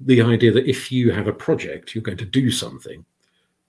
the 0.00 0.20
idea 0.22 0.50
that 0.50 0.68
if 0.68 0.90
you 0.90 1.12
have 1.12 1.28
a 1.28 1.32
project, 1.32 1.94
you're 1.94 2.02
going 2.02 2.18
to 2.18 2.24
do 2.24 2.50
something, 2.50 3.04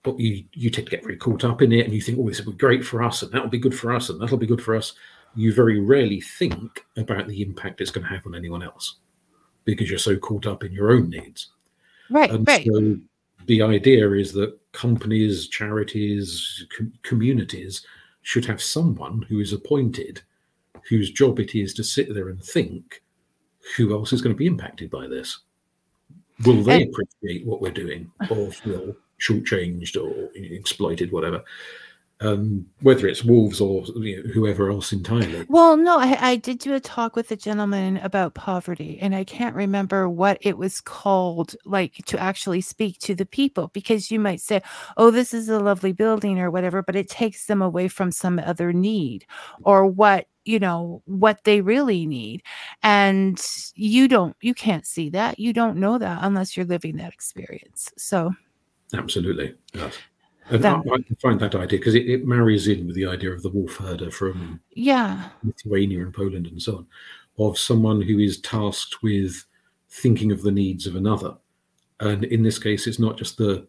but 0.03 0.19
you 0.19 0.43
you 0.53 0.69
tend 0.69 0.87
to 0.87 0.91
get 0.91 1.03
very 1.03 1.17
caught 1.17 1.43
up 1.43 1.61
in 1.61 1.71
it, 1.71 1.85
and 1.85 1.93
you 1.93 2.01
think, 2.01 2.17
"Oh, 2.19 2.27
this 2.27 2.41
will 2.43 2.53
be 2.53 2.57
great 2.57 2.83
for 2.83 3.03
us, 3.03 3.21
and 3.21 3.31
that'll 3.31 3.49
be 3.49 3.59
good 3.59 3.75
for 3.75 3.93
us, 3.93 4.09
and 4.09 4.19
that'll 4.19 4.37
be 4.37 4.47
good 4.47 4.61
for 4.61 4.75
us." 4.75 4.93
You 5.35 5.53
very 5.53 5.79
rarely 5.79 6.19
think 6.21 6.85
about 6.97 7.27
the 7.27 7.41
impact 7.41 7.79
it's 7.79 7.91
going 7.91 8.05
to 8.05 8.13
have 8.13 8.25
on 8.27 8.35
anyone 8.35 8.63
else 8.63 8.97
because 9.63 9.89
you're 9.89 9.99
so 9.99 10.17
caught 10.17 10.45
up 10.45 10.63
in 10.63 10.73
your 10.73 10.91
own 10.91 11.09
needs. 11.09 11.49
Right, 12.09 12.29
And 12.29 12.45
right. 12.45 12.65
so 12.65 12.97
the 13.45 13.61
idea 13.61 14.11
is 14.11 14.33
that 14.33 14.57
companies, 14.73 15.47
charities, 15.47 16.65
com- 16.75 16.91
communities 17.03 17.85
should 18.23 18.45
have 18.45 18.61
someone 18.61 19.21
who 19.23 19.39
is 19.39 19.53
appointed 19.53 20.21
whose 20.89 21.11
job 21.11 21.39
it 21.39 21.55
is 21.55 21.73
to 21.75 21.83
sit 21.83 22.13
there 22.13 22.29
and 22.29 22.43
think 22.43 23.01
who 23.77 23.93
else 23.93 24.11
is 24.13 24.21
going 24.21 24.33
to 24.33 24.37
be 24.37 24.47
impacted 24.47 24.89
by 24.89 25.07
this? 25.07 25.39
Will 26.45 26.63
they 26.63 26.83
appreciate 26.83 27.45
what 27.45 27.61
we're 27.61 27.71
doing 27.71 28.11
or 28.29 28.51
feel 28.51 28.95
shortchanged 29.21 29.95
or 29.95 30.29
exploited, 30.35 31.11
whatever? 31.11 31.43
Um, 32.23 32.67
whether 32.81 33.07
it's 33.07 33.23
wolves 33.23 33.59
or 33.59 33.83
you 33.95 34.23
know, 34.23 34.29
whoever 34.31 34.69
else 34.69 34.93
entirely. 34.93 35.43
Well, 35.49 35.75
no, 35.75 35.97
I, 35.97 36.17
I 36.21 36.35
did 36.35 36.59
do 36.59 36.75
a 36.75 36.79
talk 36.79 37.15
with 37.15 37.31
a 37.31 37.35
gentleman 37.35 37.97
about 37.97 38.35
poverty, 38.35 38.99
and 39.01 39.15
I 39.15 39.23
can't 39.23 39.55
remember 39.55 40.07
what 40.07 40.37
it 40.41 40.55
was 40.55 40.81
called, 40.81 41.55
like 41.65 41.95
to 42.05 42.19
actually 42.19 42.61
speak 42.61 42.99
to 42.99 43.15
the 43.15 43.25
people, 43.25 43.71
because 43.73 44.11
you 44.11 44.19
might 44.19 44.39
say, 44.39 44.61
oh, 44.97 45.09
this 45.09 45.33
is 45.33 45.49
a 45.49 45.59
lovely 45.59 45.93
building 45.93 46.39
or 46.39 46.51
whatever, 46.51 46.83
but 46.83 46.95
it 46.95 47.09
takes 47.09 47.47
them 47.47 47.59
away 47.59 47.87
from 47.87 48.11
some 48.11 48.37
other 48.37 48.71
need 48.71 49.25
or 49.63 49.87
what, 49.87 50.27
you 50.45 50.59
know, 50.59 51.01
what 51.05 51.43
they 51.43 51.61
really 51.61 52.05
need. 52.05 52.43
And 52.83 53.43
you 53.73 54.07
don't, 54.07 54.35
you 54.41 54.53
can't 54.53 54.85
see 54.85 55.09
that. 55.09 55.39
You 55.39 55.53
don't 55.53 55.77
know 55.77 55.97
that 55.97 56.19
unless 56.21 56.55
you're 56.55 56.67
living 56.67 56.97
that 56.97 57.13
experience. 57.13 57.91
So, 57.97 58.31
Absolutely. 58.93 59.55
Yes. 59.73 59.97
And 60.49 60.63
That- 60.63 60.83
I, 60.91 60.95
I 60.95 61.15
find 61.21 61.39
that 61.39 61.55
idea 61.55 61.79
because 61.79 61.95
it, 61.95 62.09
it 62.09 62.25
marries 62.25 62.67
in 62.67 62.87
with 62.87 62.95
the 62.95 63.05
idea 63.05 63.31
of 63.31 63.41
the 63.41 63.49
wolf 63.49 63.77
herder 63.77 64.11
from 64.11 64.59
yeah. 64.71 65.29
Lithuania 65.43 66.01
and 66.01 66.13
Poland 66.13 66.47
and 66.47 66.61
so 66.61 66.77
on, 66.77 66.87
of 67.47 67.57
someone 67.57 68.01
who 68.01 68.19
is 68.19 68.41
tasked 68.41 69.01
with 69.01 69.45
thinking 69.89 70.31
of 70.31 70.41
the 70.41 70.51
needs 70.51 70.87
of 70.87 70.95
another. 70.95 71.35
And 71.99 72.23
in 72.25 72.43
this 72.43 72.59
case, 72.59 72.87
it's 72.87 72.99
not 72.99 73.17
just 73.17 73.37
the 73.37 73.67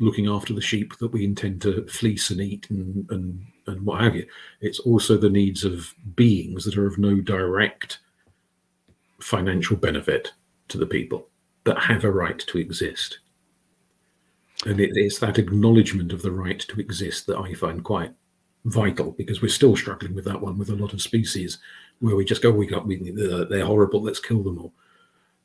looking 0.00 0.28
after 0.28 0.52
the 0.52 0.60
sheep 0.60 0.96
that 0.98 1.12
we 1.12 1.24
intend 1.24 1.62
to 1.62 1.86
fleece 1.86 2.30
and 2.30 2.40
eat 2.40 2.68
and, 2.70 3.08
and, 3.10 3.46
and 3.66 3.84
what 3.84 4.00
have 4.00 4.16
you. 4.16 4.26
It's 4.60 4.80
also 4.80 5.16
the 5.16 5.30
needs 5.30 5.64
of 5.64 5.92
beings 6.16 6.64
that 6.64 6.76
are 6.76 6.86
of 6.86 6.98
no 6.98 7.20
direct 7.20 7.98
financial 9.20 9.76
benefit 9.76 10.32
to 10.68 10.78
the 10.78 10.86
people, 10.86 11.28
but 11.64 11.78
have 11.78 12.04
a 12.04 12.10
right 12.10 12.38
to 12.38 12.58
exist. 12.58 13.18
And 14.66 14.80
it, 14.80 14.92
it's 14.94 15.18
that 15.18 15.38
acknowledgement 15.38 16.12
of 16.12 16.22
the 16.22 16.30
right 16.30 16.60
to 16.60 16.80
exist 16.80 17.26
that 17.26 17.38
I 17.38 17.54
find 17.54 17.84
quite 17.84 18.12
vital 18.64 19.12
because 19.12 19.42
we're 19.42 19.48
still 19.48 19.76
struggling 19.76 20.14
with 20.14 20.24
that 20.24 20.40
one 20.40 20.58
with 20.58 20.70
a 20.70 20.76
lot 20.76 20.94
of 20.94 21.02
species 21.02 21.58
where 22.00 22.16
we 22.16 22.24
just 22.24 22.42
go, 22.42 22.50
we 22.50 22.66
got, 22.66 22.86
we, 22.86 23.10
they're, 23.10 23.44
they're 23.44 23.64
horrible, 23.64 24.02
let's 24.02 24.20
kill 24.20 24.42
them 24.42 24.58
all. 24.58 24.72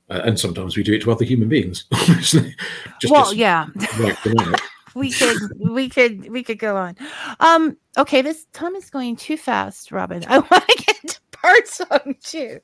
Uh, 0.10 0.22
and 0.26 0.40
sometimes 0.40 0.76
we 0.76 0.84
do 0.84 0.94
it 0.94 1.02
to 1.02 1.12
other 1.12 1.26
human 1.26 1.50
beings, 1.50 1.86
obviously. 1.94 2.56
Just, 3.00 3.14
well, 3.14 3.26
just 3.26 3.36
yeah. 3.36 3.68
out. 3.68 4.62
we 4.96 5.12
could 5.12 5.38
we 5.60 5.88
could 5.88 6.30
we 6.32 6.44
could 6.44 6.58
go 6.58 6.76
on. 6.76 6.96
Um 7.40 7.78
okay, 7.98 8.24
this 8.24 8.46
time 8.54 8.76
is 8.76 8.90
going 8.90 9.16
too 9.16 9.38
fast, 9.38 9.92
Robin. 9.92 10.24
I 10.30 10.40
want 10.40 10.68
to 10.68 10.84
get 10.84 11.20
to 11.42 11.48
Bard 11.48 11.68
Song 11.68 12.16
two. 12.24 12.60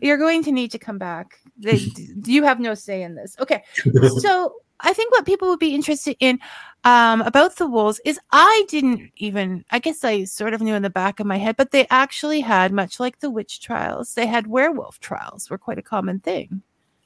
You're 0.00 0.18
going 0.18 0.42
to 0.44 0.52
need 0.52 0.70
to 0.72 0.78
come 0.78 0.98
back. 0.98 1.38
They, 1.58 1.80
you 2.24 2.42
have 2.44 2.60
no 2.60 2.74
say 2.74 3.02
in 3.02 3.14
this. 3.14 3.36
Okay. 3.38 3.62
So 4.18 4.54
I 4.80 4.92
think 4.92 5.10
what 5.12 5.24
people 5.24 5.48
would 5.48 5.58
be 5.58 5.74
interested 5.74 6.16
in 6.20 6.38
um, 6.84 7.22
about 7.22 7.56
the 7.56 7.66
wolves 7.66 8.00
is 8.04 8.20
I 8.32 8.64
didn't 8.68 9.10
even, 9.16 9.64
I 9.70 9.78
guess 9.78 10.04
I 10.04 10.24
sort 10.24 10.52
of 10.52 10.60
knew 10.60 10.74
in 10.74 10.82
the 10.82 10.90
back 10.90 11.18
of 11.18 11.26
my 11.26 11.38
head, 11.38 11.56
but 11.56 11.70
they 11.70 11.86
actually 11.88 12.40
had, 12.40 12.72
much 12.72 13.00
like 13.00 13.20
the 13.20 13.30
witch 13.30 13.60
trials, 13.60 14.14
they 14.14 14.26
had 14.26 14.46
werewolf 14.46 15.00
trials, 15.00 15.48
were 15.48 15.56
quite 15.58 15.78
a 15.78 15.82
common 15.82 16.20
thing. 16.20 16.60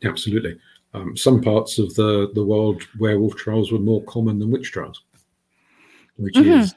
Absolutely. 0.05 0.59
Um, 0.95 1.16
some 1.16 1.41
parts 1.41 1.79
of 1.79 1.95
the, 1.95 2.31
the 2.35 2.45
world, 2.45 2.83
werewolf 2.99 3.37
trials 3.37 3.71
were 3.71 3.79
more 3.79 4.03
common 4.05 4.41
than 4.41 4.51
witch 4.51 4.73
trials, 4.73 5.05
which 6.16 6.35
Mhm. 6.35 6.59
is 6.59 6.75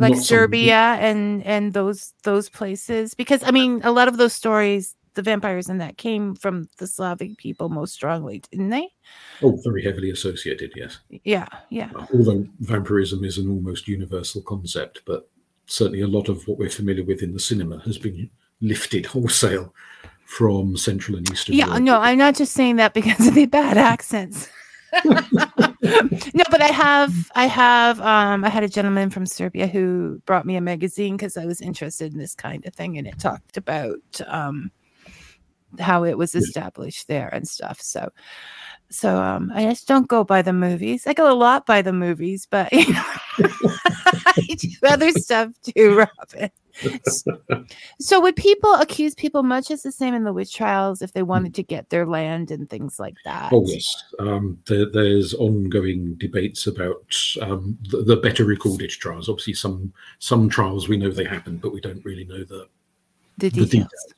like 0.00 0.10
not 0.10 0.16
something- 0.16 0.24
Serbia 0.24 0.96
and 1.00 1.42
and 1.44 1.72
those 1.72 2.12
those 2.24 2.48
places 2.48 3.14
because 3.14 3.42
I 3.44 3.50
mean 3.50 3.80
a 3.84 3.92
lot 3.92 4.08
of 4.08 4.16
those 4.16 4.32
stories 4.32 4.96
the 5.14 5.22
vampires 5.22 5.68
and 5.68 5.80
that 5.80 5.96
came 5.98 6.34
from 6.36 6.68
the 6.78 6.86
Slavic 6.86 7.36
people 7.36 7.68
most 7.68 7.94
strongly 7.94 8.42
didn't 8.50 8.70
they 8.70 8.88
Oh, 9.42 9.58
very 9.64 9.82
heavily 9.82 10.10
associated, 10.10 10.72
yes. 10.76 10.98
yeah 11.24 11.46
yeah 11.70 11.90
uh, 11.96 12.06
Although 12.14 12.46
vampirism 12.60 13.24
is 13.24 13.36
an 13.38 13.48
almost 13.50 13.88
universal 13.88 14.40
concept, 14.42 15.02
but 15.06 15.28
certainly 15.66 16.00
a 16.02 16.06
lot 16.06 16.28
of 16.28 16.46
what 16.46 16.58
we're 16.58 16.70
familiar 16.70 17.04
with 17.04 17.22
in 17.22 17.32
the 17.32 17.40
cinema 17.40 17.80
has 17.84 17.98
been 17.98 18.30
lifted 18.60 19.06
wholesale 19.06 19.74
from 20.26 20.76
Central 20.76 21.16
and 21.16 21.28
Eastern 21.32 21.56
yeah 21.56 21.66
Europe. 21.66 21.82
no 21.82 21.98
I'm 22.00 22.18
not 22.18 22.36
just 22.36 22.52
saying 22.52 22.76
that 22.76 22.94
because 22.94 23.26
of 23.26 23.34
the 23.34 23.46
bad 23.46 23.76
accents 23.78 24.48
no 26.34 26.44
but 26.50 26.60
I 26.60 26.66
have 26.66 27.30
I 27.34 27.46
have 27.46 28.00
um 28.00 28.44
I 28.44 28.50
had 28.50 28.62
a 28.62 28.68
gentleman 28.68 29.08
from 29.08 29.24
Serbia 29.24 29.66
who 29.66 30.20
brought 30.26 30.44
me 30.44 30.56
a 30.56 30.60
magazine 30.60 31.16
because 31.16 31.38
I 31.38 31.46
was 31.46 31.60
interested 31.62 32.12
in 32.12 32.18
this 32.18 32.34
kind 32.34 32.66
of 32.66 32.74
thing 32.74 32.98
and 32.98 33.06
it 33.06 33.18
talked 33.18 33.56
about 33.56 34.20
um 34.26 34.70
how 35.78 36.04
it 36.04 36.18
was 36.18 36.34
established 36.34 37.06
there 37.08 37.28
and 37.28 37.46
stuff 37.46 37.80
so 37.80 38.10
so 38.90 39.22
um 39.22 39.52
i 39.54 39.62
just 39.62 39.86
don't 39.86 40.08
go 40.08 40.24
by 40.24 40.42
the 40.42 40.52
movies. 40.52 41.06
I 41.06 41.12
go 41.12 41.32
a 41.32 41.34
lot 41.34 41.64
by 41.64 41.80
the 41.80 41.92
movies 41.92 42.46
but 42.50 42.72
you 42.72 42.92
know 42.92 43.04
i 43.38 44.56
do 44.58 44.68
other 44.84 45.12
stuff 45.12 45.52
too 45.62 45.96
robin 45.96 46.50
so 48.00 48.20
would 48.20 48.36
people 48.36 48.72
accuse 48.74 49.14
people 49.14 49.42
much 49.42 49.70
as 49.70 49.82
the 49.82 49.92
same 49.92 50.14
in 50.14 50.24
the 50.24 50.32
witch 50.32 50.54
trials 50.54 51.02
if 51.02 51.12
they 51.12 51.22
wanted 51.22 51.54
to 51.54 51.62
get 51.62 51.90
their 51.90 52.06
land 52.06 52.50
and 52.50 52.68
things 52.70 52.98
like 52.98 53.16
that 53.24 53.50
Oh 53.52 53.64
yes, 53.66 54.04
um, 54.18 54.58
there, 54.66 54.86
there's 54.90 55.34
ongoing 55.34 56.14
debates 56.14 56.66
about 56.66 57.14
um, 57.40 57.76
the, 57.90 58.02
the 58.02 58.16
better 58.16 58.44
recorded 58.44 58.90
trials. 58.90 59.28
Obviously, 59.28 59.54
some 59.54 59.92
some 60.18 60.48
trials 60.48 60.88
we 60.88 60.96
know 60.96 61.10
they 61.10 61.24
happened, 61.24 61.60
but 61.60 61.72
we 61.72 61.80
don't 61.80 62.04
really 62.04 62.24
know 62.24 62.44
the. 62.44 62.68
the 63.38 63.48
the 63.48 63.50
details 63.50 63.70
details. 63.70 64.14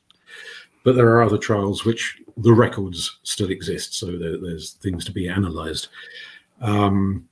But 0.85 0.97
there 0.97 1.09
are 1.09 1.23
other 1.23 1.39
trials 1.39 1.85
which 1.85 2.21
the 2.37 2.53
records 2.53 3.21
still 3.23 3.51
exist, 3.51 3.95
so 3.95 4.07
there, 4.07 4.39
there's 4.39 4.73
things 4.73 5.05
to 5.05 5.13
be 5.13 5.29
analysed. 5.29 5.89
Um, 6.61 7.29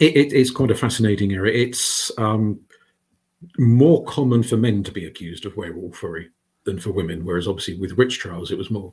it, 0.00 0.16
it, 0.16 0.32
it's 0.32 0.50
quite 0.50 0.70
a 0.70 0.74
fascinating 0.74 1.32
area. 1.32 1.66
It's 1.66 2.10
um, 2.18 2.60
more 3.58 4.04
common 4.04 4.42
for 4.42 4.56
men 4.56 4.82
to 4.84 4.92
be 4.92 5.06
accused 5.06 5.46
of 5.46 5.56
werewolfery 5.56 6.28
than 6.64 6.78
for 6.78 6.90
women, 6.90 7.24
whereas 7.24 7.46
obviously 7.46 7.74
with 7.74 7.96
witch 7.96 8.18
trials 8.18 8.50
it 8.50 8.58
was 8.58 8.70
more 8.70 8.92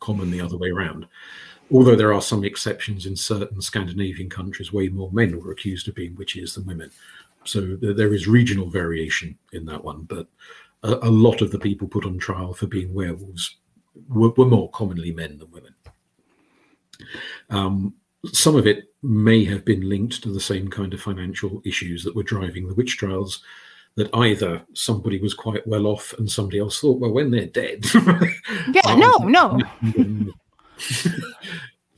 common 0.00 0.30
the 0.30 0.40
other 0.40 0.58
way 0.58 0.70
around. 0.70 1.06
Although 1.70 1.96
there 1.96 2.12
are 2.12 2.20
some 2.20 2.44
exceptions 2.44 3.06
in 3.06 3.16
certain 3.16 3.62
Scandinavian 3.62 4.28
countries, 4.28 4.72
way 4.72 4.88
more 4.88 5.10
men 5.12 5.40
were 5.40 5.52
accused 5.52 5.88
of 5.88 5.94
being 5.94 6.14
witches 6.16 6.54
than 6.54 6.66
women. 6.66 6.90
So 7.44 7.76
there, 7.80 8.12
is 8.12 8.28
regional 8.28 8.68
variation 8.68 9.38
in 9.52 9.64
that 9.66 9.82
one, 9.82 10.02
but 10.02 10.26
a, 10.82 10.94
a 11.02 11.10
lot 11.10 11.40
of 11.40 11.50
the 11.50 11.58
people 11.58 11.88
put 11.88 12.04
on 12.04 12.18
trial 12.18 12.52
for 12.52 12.66
being 12.66 12.92
werewolves 12.92 13.56
were, 14.08 14.30
were 14.30 14.46
more 14.46 14.70
commonly 14.70 15.12
men 15.12 15.38
than 15.38 15.50
women. 15.50 15.74
Um, 17.50 17.94
some 18.32 18.54
of 18.54 18.66
it 18.66 18.92
may 19.02 19.44
have 19.44 19.64
been 19.64 19.88
linked 19.88 20.22
to 20.22 20.32
the 20.32 20.40
same 20.40 20.68
kind 20.68 20.94
of 20.94 21.00
financial 21.00 21.60
issues 21.64 22.04
that 22.04 22.14
were 22.14 22.22
driving 22.22 22.68
the 22.68 22.74
witch 22.74 22.96
trials. 22.96 23.42
That 23.96 24.08
either 24.14 24.62
somebody 24.72 25.20
was 25.20 25.34
quite 25.34 25.66
well 25.66 25.86
off 25.86 26.14
and 26.16 26.30
somebody 26.30 26.58
else 26.58 26.80
thought, 26.80 26.98
well, 26.98 27.12
when 27.12 27.30
they're 27.30 27.44
dead, 27.44 27.84
yeah 28.72 28.80
um, 28.86 28.98
no 28.98 29.18
no 29.18 29.58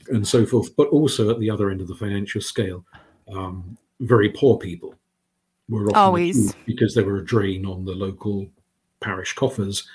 and 0.09 0.27
so 0.27 0.45
forth. 0.45 0.75
But 0.75 0.89
also 0.89 1.29
at 1.29 1.39
the 1.39 1.49
other 1.49 1.69
end 1.69 1.81
of 1.81 1.87
the 1.87 1.95
financial 1.95 2.41
scale, 2.41 2.85
um, 3.31 3.77
very 4.01 4.29
poor 4.29 4.57
people 4.57 4.95
were 5.69 5.85
often 5.85 5.95
Always. 5.95 6.53
because 6.65 6.93
they 6.93 7.03
were 7.03 7.17
a 7.17 7.25
drain 7.25 7.65
on 7.65 7.85
the 7.85 7.93
local 7.93 8.47
parish 8.99 9.33
coffers. 9.33 9.87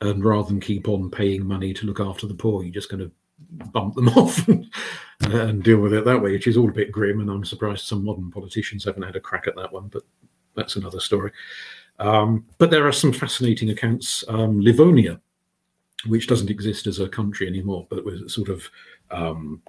And 0.00 0.24
rather 0.24 0.48
than 0.48 0.60
keep 0.60 0.88
on 0.88 1.10
paying 1.10 1.46
money 1.46 1.72
to 1.72 1.86
look 1.86 2.00
after 2.00 2.26
the 2.26 2.34
poor, 2.34 2.62
you're 2.62 2.72
just 2.72 2.90
going 2.90 3.00
to 3.00 3.10
bump 3.70 3.94
them 3.94 4.08
off 4.10 4.46
and 5.20 5.62
deal 5.62 5.78
with 5.78 5.94
it 5.94 6.04
that 6.04 6.20
way, 6.20 6.32
which 6.32 6.46
is 6.46 6.56
all 6.56 6.68
a 6.68 6.72
bit 6.72 6.92
grim. 6.92 7.20
And 7.20 7.30
I'm 7.30 7.44
surprised 7.44 7.86
some 7.86 8.04
modern 8.04 8.30
politicians 8.30 8.84
haven't 8.84 9.04
had 9.04 9.16
a 9.16 9.20
crack 9.20 9.46
at 9.46 9.56
that 9.56 9.72
one, 9.72 9.88
but 9.88 10.02
that's 10.56 10.76
another 10.76 11.00
story. 11.00 11.32
Um, 11.98 12.44
but 12.58 12.70
there 12.70 12.86
are 12.86 12.92
some 12.92 13.12
fascinating 13.12 13.70
accounts. 13.70 14.24
Um, 14.28 14.60
Livonia, 14.60 15.20
which 16.06 16.26
doesn't 16.26 16.50
exist 16.50 16.86
as 16.86 16.98
a 16.98 17.08
country 17.08 17.46
anymore, 17.46 17.86
but 17.90 18.04
was 18.04 18.32
sort 18.34 18.48
of 18.48 18.68
um, 19.10 19.62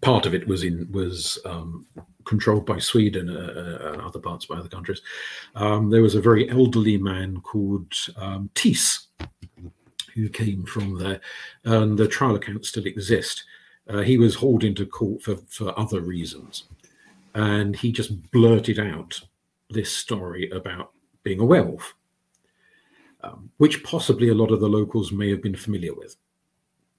part 0.00 0.26
of 0.26 0.34
it 0.34 0.46
was 0.46 0.64
in 0.64 0.90
was 0.92 1.38
um, 1.44 1.86
controlled 2.24 2.66
by 2.66 2.78
Sweden 2.78 3.28
uh, 3.28 3.80
uh, 3.84 3.92
and 3.92 4.02
other 4.02 4.18
parts 4.18 4.46
by 4.46 4.56
other 4.56 4.68
countries. 4.68 5.02
Um, 5.54 5.90
there 5.90 6.02
was 6.02 6.14
a 6.14 6.20
very 6.20 6.48
elderly 6.50 6.96
man 6.96 7.40
called 7.40 7.92
um, 8.16 8.50
Thiess 8.54 9.06
who 10.14 10.28
came 10.28 10.64
from 10.64 10.98
there, 10.98 11.20
and 11.64 11.98
the 11.98 12.08
trial 12.08 12.36
accounts 12.36 12.68
still 12.68 12.86
exist. 12.86 13.44
Uh, 13.88 14.00
he 14.00 14.18
was 14.18 14.34
hauled 14.34 14.62
into 14.62 14.86
court 14.86 15.22
for, 15.22 15.36
for 15.48 15.78
other 15.78 16.00
reasons, 16.00 16.64
and 17.34 17.74
he 17.76 17.90
just 17.90 18.30
blurted 18.30 18.78
out 18.78 19.20
this 19.72 19.94
story 19.94 20.50
about 20.50 20.92
being 21.22 21.40
a 21.40 21.44
werewolf, 21.44 21.94
um, 23.22 23.50
which 23.58 23.82
possibly 23.84 24.28
a 24.28 24.34
lot 24.34 24.50
of 24.50 24.60
the 24.60 24.68
locals 24.68 25.12
may 25.12 25.30
have 25.30 25.42
been 25.42 25.56
familiar 25.56 25.94
with, 25.94 26.16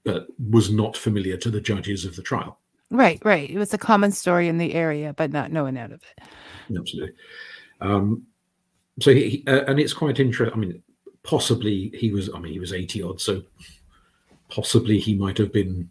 but 0.04 0.26
was 0.50 0.70
not 0.70 0.96
familiar 0.96 1.36
to 1.36 1.50
the 1.50 1.60
judges 1.60 2.04
of 2.04 2.16
the 2.16 2.22
trial. 2.22 2.58
right 2.90 3.18
right 3.24 3.50
it 3.50 3.58
was 3.58 3.72
a 3.72 3.78
common 3.78 4.12
story 4.12 4.46
in 4.46 4.58
the 4.58 4.74
area 4.74 5.14
but 5.16 5.32
not 5.32 5.50
known 5.50 5.76
out 5.76 5.90
of 5.90 6.02
it 6.02 6.24
Absolutely. 6.76 7.14
Um, 7.80 8.26
so 9.00 9.12
he, 9.12 9.44
uh, 9.46 9.64
and 9.66 9.80
it's 9.80 9.92
quite 9.92 10.20
interesting. 10.20 10.54
I 10.54 10.58
mean, 10.58 10.82
possibly 11.22 11.90
he 11.94 12.10
was. 12.10 12.30
I 12.34 12.38
mean, 12.38 12.52
he 12.52 12.60
was 12.60 12.72
eighty 12.72 13.02
odd, 13.02 13.20
so 13.20 13.42
possibly 14.48 14.98
he 14.98 15.14
might 15.14 15.38
have 15.38 15.52
been 15.52 15.90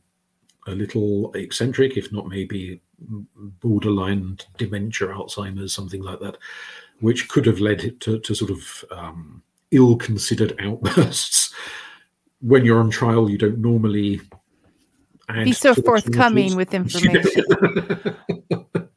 a 0.67 0.71
little 0.71 1.33
eccentric, 1.33 1.97
if 1.97 2.11
not 2.11 2.27
maybe 2.27 2.81
borderline 3.61 4.37
dementia, 4.57 5.07
Alzheimer's, 5.07 5.73
something 5.73 6.01
like 6.01 6.19
that, 6.19 6.37
which 6.99 7.27
could 7.29 7.45
have 7.45 7.59
led 7.59 7.99
to, 8.01 8.19
to 8.19 8.33
sort 8.33 8.51
of 8.51 8.85
um, 8.91 9.41
ill-considered 9.71 10.55
outbursts. 10.59 11.53
When 12.41 12.65
you're 12.65 12.79
on 12.79 12.89
trial, 12.89 13.29
you 13.29 13.37
don't 13.37 13.59
normally 13.59 14.21
be 15.33 15.53
so 15.53 15.73
forthcoming 15.73 16.55
with 16.55 16.73
information 16.73 18.17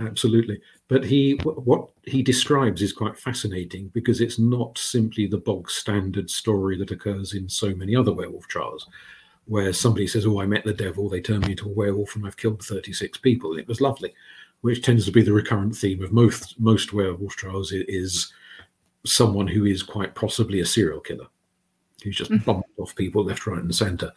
Absolutely. 0.00 0.60
But 0.88 1.04
he, 1.04 1.34
what 1.44 1.90
he 2.04 2.22
describes 2.22 2.82
is 2.82 2.92
quite 2.92 3.18
fascinating 3.18 3.88
because 3.88 4.20
it's 4.20 4.38
not 4.38 4.78
simply 4.78 5.26
the 5.26 5.38
bog 5.38 5.70
standard 5.70 6.30
story 6.30 6.76
that 6.78 6.90
occurs 6.90 7.34
in 7.34 7.48
so 7.48 7.74
many 7.74 7.94
other 7.94 8.12
werewolf 8.12 8.48
trials, 8.48 8.88
where 9.50 9.72
somebody 9.72 10.06
says, 10.06 10.24
"Oh, 10.26 10.40
I 10.40 10.46
met 10.46 10.64
the 10.64 10.72
devil. 10.72 11.08
They 11.08 11.20
turned 11.20 11.44
me 11.44 11.50
into 11.52 11.68
a 11.68 11.72
werewolf, 11.72 12.14
and 12.14 12.24
I've 12.24 12.36
killed 12.36 12.62
thirty-six 12.62 13.18
people. 13.18 13.50
And 13.50 13.60
it 13.60 13.66
was 13.68 13.80
lovely," 13.80 14.14
which 14.60 14.80
tends 14.82 15.04
to 15.06 15.12
be 15.12 15.22
the 15.22 15.32
recurrent 15.32 15.74
theme 15.74 16.02
of 16.04 16.12
most 16.12 16.58
most 16.60 16.92
werewolf 16.92 17.34
trials. 17.34 17.72
Is 17.72 18.32
someone 19.04 19.48
who 19.48 19.64
is 19.64 19.82
quite 19.82 20.14
possibly 20.14 20.60
a 20.60 20.66
serial 20.66 21.00
killer, 21.00 21.26
who's 22.04 22.16
just 22.16 22.30
Mhm. 22.30 22.44
bumped 22.44 22.68
off 22.78 22.94
people 22.94 23.24
left, 23.24 23.44
right, 23.46 23.62
and 23.62 23.74
centre. 23.74 24.12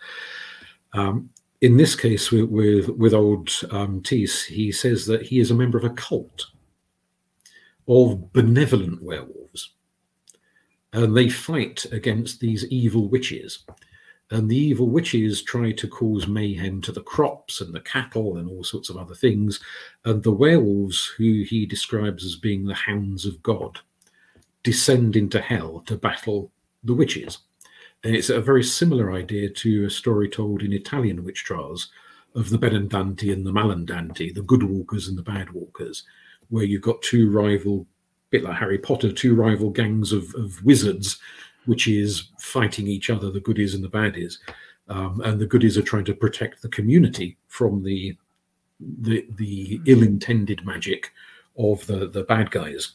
Um, 0.93 1.31
in 1.61 1.77
this 1.77 1.95
case, 1.95 2.29
with 2.31 2.49
with, 2.49 2.89
with 2.89 3.13
old 3.13 3.49
um, 3.71 4.01
Thiess, 4.03 4.45
he 4.45 4.71
says 4.71 5.07
that 5.07 5.23
he 5.23 5.39
is 5.39 5.49
a 5.49 5.55
member 5.55 5.79
of 5.79 5.85
a 5.85 5.89
cult 6.07 6.47
of 7.87 8.31
benevolent 8.33 9.01
werewolves, 9.01 9.73
and 10.91 11.17
they 11.17 11.29
fight 11.29 11.85
against 11.91 12.39
these 12.39 12.65
evil 12.67 13.09
witches. 13.09 13.65
And 14.33 14.49
the 14.49 14.57
evil 14.57 14.89
witches 14.89 15.43
try 15.43 15.73
to 15.73 15.87
cause 15.87 16.25
mayhem 16.25 16.81
to 16.81 16.91
the 16.91 17.03
crops 17.03 17.61
and 17.61 17.71
the 17.71 17.81
cattle 17.81 18.37
and 18.37 18.49
all 18.49 18.63
sorts 18.63 18.89
of 18.89 18.97
other 18.97 19.13
things. 19.13 19.59
And 20.05 20.23
the 20.23 20.31
werewolves, 20.31 21.05
who 21.05 21.43
he 21.43 21.67
describes 21.67 22.25
as 22.25 22.35
being 22.35 22.65
the 22.65 22.73
hounds 22.73 23.27
of 23.27 23.43
God, 23.43 23.79
descend 24.63 25.15
into 25.15 25.39
hell 25.39 25.83
to 25.85 25.95
battle 25.95 26.51
the 26.83 26.95
witches. 26.95 27.37
And 28.03 28.15
it's 28.15 28.31
a 28.31 28.41
very 28.41 28.63
similar 28.63 29.11
idea 29.11 29.51
to 29.51 29.85
a 29.85 29.89
story 29.91 30.29
told 30.29 30.63
in 30.63 30.73
Italian 30.73 31.23
witch 31.23 31.43
trials 31.43 31.91
of 32.33 32.49
the 32.49 32.57
Benandanti 32.57 33.31
and 33.31 33.45
the 33.45 33.51
Malandanti, 33.51 34.33
the 34.33 34.41
good 34.41 34.63
walkers 34.63 35.07
and 35.07 35.15
the 35.15 35.21
bad 35.21 35.51
walkers, 35.51 36.05
where 36.49 36.63
you've 36.63 36.81
got 36.81 37.03
two 37.03 37.29
rival, 37.29 37.85
bit 38.31 38.43
like 38.43 38.57
Harry 38.57 38.79
Potter, 38.79 39.11
two 39.11 39.35
rival 39.35 39.69
gangs 39.69 40.11
of, 40.11 40.33
of 40.33 40.65
wizards, 40.65 41.19
which 41.65 41.87
is 41.87 42.29
fighting 42.39 42.87
each 42.87 43.09
other, 43.09 43.31
the 43.31 43.39
goodies 43.39 43.73
and 43.73 43.83
the 43.83 43.89
baddies. 43.89 44.37
Um, 44.89 45.21
and 45.23 45.39
the 45.39 45.45
goodies 45.45 45.77
are 45.77 45.83
trying 45.83 46.05
to 46.05 46.13
protect 46.13 46.61
the 46.61 46.69
community 46.69 47.37
from 47.47 47.83
the 47.83 48.17
the, 48.79 49.25
the 49.37 49.79
ill-intended 49.85 50.65
magic 50.65 51.11
of 51.57 51.85
the, 51.87 52.09
the 52.09 52.23
bad 52.23 52.51
guys. 52.51 52.93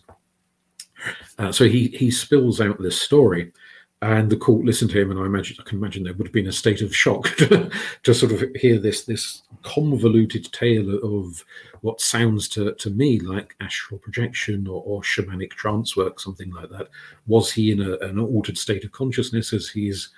Uh, 1.39 1.53
so 1.53 1.65
he 1.65 1.89
he 1.89 2.11
spills 2.11 2.61
out 2.61 2.81
this 2.81 3.01
story, 3.01 3.53
and 4.01 4.31
the 4.31 4.37
court 4.37 4.65
listened 4.65 4.91
to 4.93 5.01
him, 5.01 5.11
and 5.11 5.19
I 5.19 5.27
imagine 5.27 5.57
I 5.59 5.69
can 5.69 5.79
imagine 5.79 6.05
there 6.05 6.15
would 6.15 6.29
have 6.29 6.33
been 6.33 6.47
a 6.47 6.53
state 6.53 6.83
of 6.83 6.95
shock 6.95 7.25
to, 8.03 8.15
sort 8.15 8.33
of 8.33 8.45
hear 8.55 8.79
this 8.79 9.05
this 9.05 9.43
convoluted 9.63 10.53
tale 10.53 10.99
of 11.03 11.45
what 11.81 12.01
sounds 12.01 12.49
to, 12.51 12.75
to 12.75 12.91
me 12.91 13.19
like 13.19 13.57
astral 13.61 13.99
projection 13.99 14.69
or, 14.69 14.83
or 14.85 15.03
shamanic 15.03 15.51
trance 15.51 15.97
work, 15.97 16.21
something 16.21 16.53
like 16.53 16.71
that. 16.71 16.89
Was 17.27 17.53
he 17.53 17.73
in 17.73 17.81
a, 17.81 17.97
an 17.99 18.21
altered 18.21 18.57
state 18.57 18.85
of 18.85 18.93
consciousness 18.93 19.53
as 19.53 19.69
his 19.69 20.09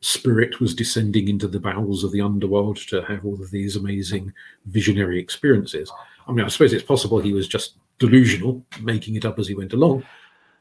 spirit 0.00 0.60
was 0.60 0.74
descending 0.74 1.28
into 1.28 1.48
the 1.48 1.60
bowels 1.60 2.04
of 2.04 2.12
the 2.12 2.20
underworld 2.20 2.76
to 2.76 3.02
have 3.02 3.24
all 3.24 3.40
of 3.42 3.50
these 3.50 3.74
amazing 3.74 4.32
visionary 4.66 5.18
experiences? 5.18 5.90
I 6.28 6.32
mean, 6.32 6.44
I 6.44 6.48
suppose 6.48 6.72
it's 6.72 6.84
possible 6.84 7.18
he 7.18 7.32
was 7.32 7.48
just 7.48 7.74
delusional, 7.98 8.64
making 8.80 9.16
it 9.16 9.24
up 9.24 9.38
as 9.38 9.48
he 9.48 9.54
went 9.54 9.72
along 9.72 10.04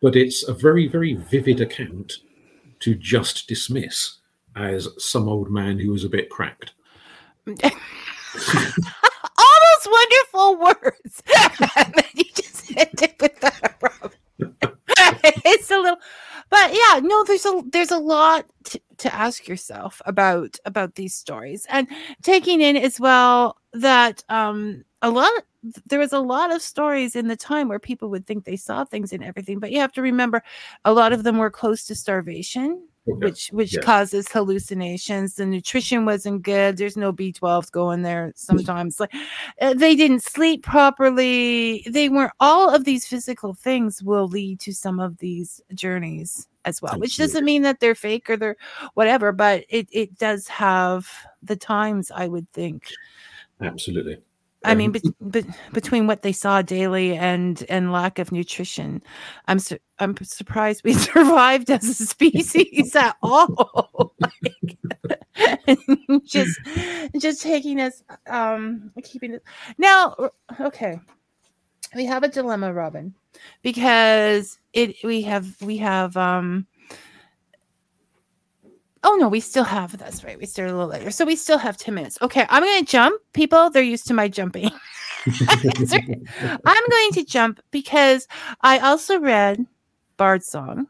but 0.04 0.18
it's 0.18 0.46
a 0.50 0.54
very, 0.54 0.86
very 0.86 1.14
vivid 1.14 1.62
account 1.62 2.18
to 2.84 2.96
just 2.96 3.48
dismiss 3.48 4.18
as 4.56 4.90
some 4.98 5.30
old 5.30 5.50
man 5.50 5.80
who 5.80 5.92
was 5.92 6.04
a 6.04 6.10
bit 6.10 6.30
cracked. 6.30 6.74
All 7.48 7.56
those 9.64 9.88
wonderful 9.88 10.60
words. 10.60 11.24
you 12.14 12.26
just 12.36 12.78
ended 12.78 13.16
with 13.22 13.40
that, 13.40 13.74
it's 15.24 15.72
a 15.72 15.78
little 15.78 15.98
but 16.50 16.74
yeah 16.74 17.00
no 17.00 17.24
there's 17.24 17.46
a 17.46 17.64
there's 17.72 17.92
a 17.92 17.98
lot 17.98 18.46
to, 18.64 18.82
to 18.98 19.14
ask 19.14 19.48
yourself 19.48 20.02
about 20.06 20.58
about 20.66 20.96
these 20.96 21.14
stories 21.14 21.66
and 21.70 21.88
taking 22.22 22.62
in 22.62 22.76
as 22.76 23.00
well 23.00 23.58
that 23.74 24.24
um 24.30 24.84
a 25.04 25.10
lot 25.10 25.32
there 25.86 26.00
was 26.00 26.14
a 26.14 26.20
lot 26.20 26.52
of 26.52 26.62
stories 26.62 27.16
in 27.16 27.28
the 27.28 27.36
time 27.36 27.68
where 27.68 27.80
people 27.80 28.10
would 28.10 28.26
think 28.26 28.44
they 28.44 28.56
saw 28.56 28.84
things 28.84 29.14
and 29.14 29.24
everything 29.24 29.60
but 29.60 29.72
you 29.72 29.80
have 29.80 29.92
to 29.92 30.02
remember 30.02 30.42
a 30.86 30.94
lot 30.94 31.14
of 31.14 31.24
them 31.24 31.38
were 31.38 31.52
close 31.52 31.86
to 31.86 31.94
starvation 31.94 32.88
okay. 33.08 33.26
which 33.26 33.50
which 33.50 33.76
yeah. 33.76 33.82
causes 33.82 34.28
hallucinations 34.30 35.36
the 35.36 35.46
nutrition 35.46 36.06
wasn't 36.06 36.42
good 36.42 36.78
there's 36.78 36.98
no 36.98 37.14
b12s 37.14 37.70
going 37.72 38.02
there 38.02 38.32
sometimes 38.36 39.00
like 39.00 39.14
uh, 39.62 39.74
they 39.74 39.96
didn't 39.96 40.24
sleep 40.24 40.64
properly 40.64 41.86
they 41.90 42.10
weren't 42.10 42.34
all 42.40 42.74
of 42.74 42.86
these 42.86 43.06
physical 43.06 43.54
things 43.54 44.02
will 44.02 44.28
lead 44.28 44.60
to 44.60 44.74
some 44.74 45.00
of 45.00 45.18
these 45.18 45.62
journeys 45.74 46.48
as 46.66 46.82
well 46.82 46.98
which 46.98 47.18
doesn't 47.18 47.44
mean 47.46 47.62
that 47.62 47.82
they're 47.82 47.96
fake 47.96 48.30
or 48.30 48.38
they're 48.38 48.58
whatever 48.94 49.34
but 49.34 49.66
it 49.70 49.88
it 49.92 50.18
does 50.18 50.48
have 50.48 51.10
the 51.42 51.58
times 51.58 52.10
i 52.16 52.26
would 52.26 52.50
think 52.54 52.90
Absolutely. 53.62 54.18
I 54.64 54.76
mean, 54.76 54.92
be, 54.92 55.02
be, 55.30 55.46
between 55.74 56.08
what 56.08 56.22
they 56.22 56.32
saw 56.32 56.62
daily 56.62 57.16
and 57.16 57.64
and 57.70 57.92
lack 57.92 58.20
of 58.20 58.32
nutrition, 58.32 59.02
I'm 59.48 59.60
su- 59.60 59.80
I'm 60.00 60.16
surprised 60.24 60.84
we 60.84 60.94
survived 60.94 61.70
as 61.70 61.88
a 61.88 62.06
species 62.06 62.96
at 62.96 63.16
all. 63.22 64.14
like, 64.20 64.78
just 66.26 66.60
just 67.18 67.42
taking 67.42 67.82
us, 67.82 68.04
um, 68.28 68.92
keeping 69.04 69.34
it. 69.34 69.44
Now, 69.78 70.16
okay, 70.60 71.00
we 71.96 72.06
have 72.06 72.24
a 72.24 72.28
dilemma, 72.28 72.74
Robin, 72.74 73.14
because 73.62 74.60
it 74.74 74.96
we 75.04 75.22
have 75.24 75.62
we 75.62 75.78
have 75.78 76.16
um 76.18 76.68
Oh 79.04 79.16
no, 79.16 79.28
we 79.28 79.40
still 79.40 79.66
have. 79.66 79.98
That's 79.98 80.24
right. 80.24 80.40
We 80.40 80.46
started 80.46 80.72
a 80.72 80.76
little 80.76 80.90
later, 80.90 81.12
so 81.12 81.26
we 81.26 81.36
still 81.36 81.58
have 81.58 81.78
ten 81.78 81.94
minutes. 81.94 82.18
Okay, 82.22 82.46
I'm 82.50 82.64
going 82.64 82.86
to 82.86 82.90
jump. 82.90 83.22
People, 83.34 83.70
they're 83.70 83.84
used 83.84 84.08
to 84.08 84.14
my 84.14 84.28
jumping. 84.28 84.72
I'm 85.26 86.90
going 86.90 87.12
to 87.14 87.26
jump 87.26 87.62
because 87.72 88.28
I 88.62 88.80
also 88.80 89.20
read 89.20 89.66
Bard 90.18 90.44
Song, 90.44 90.88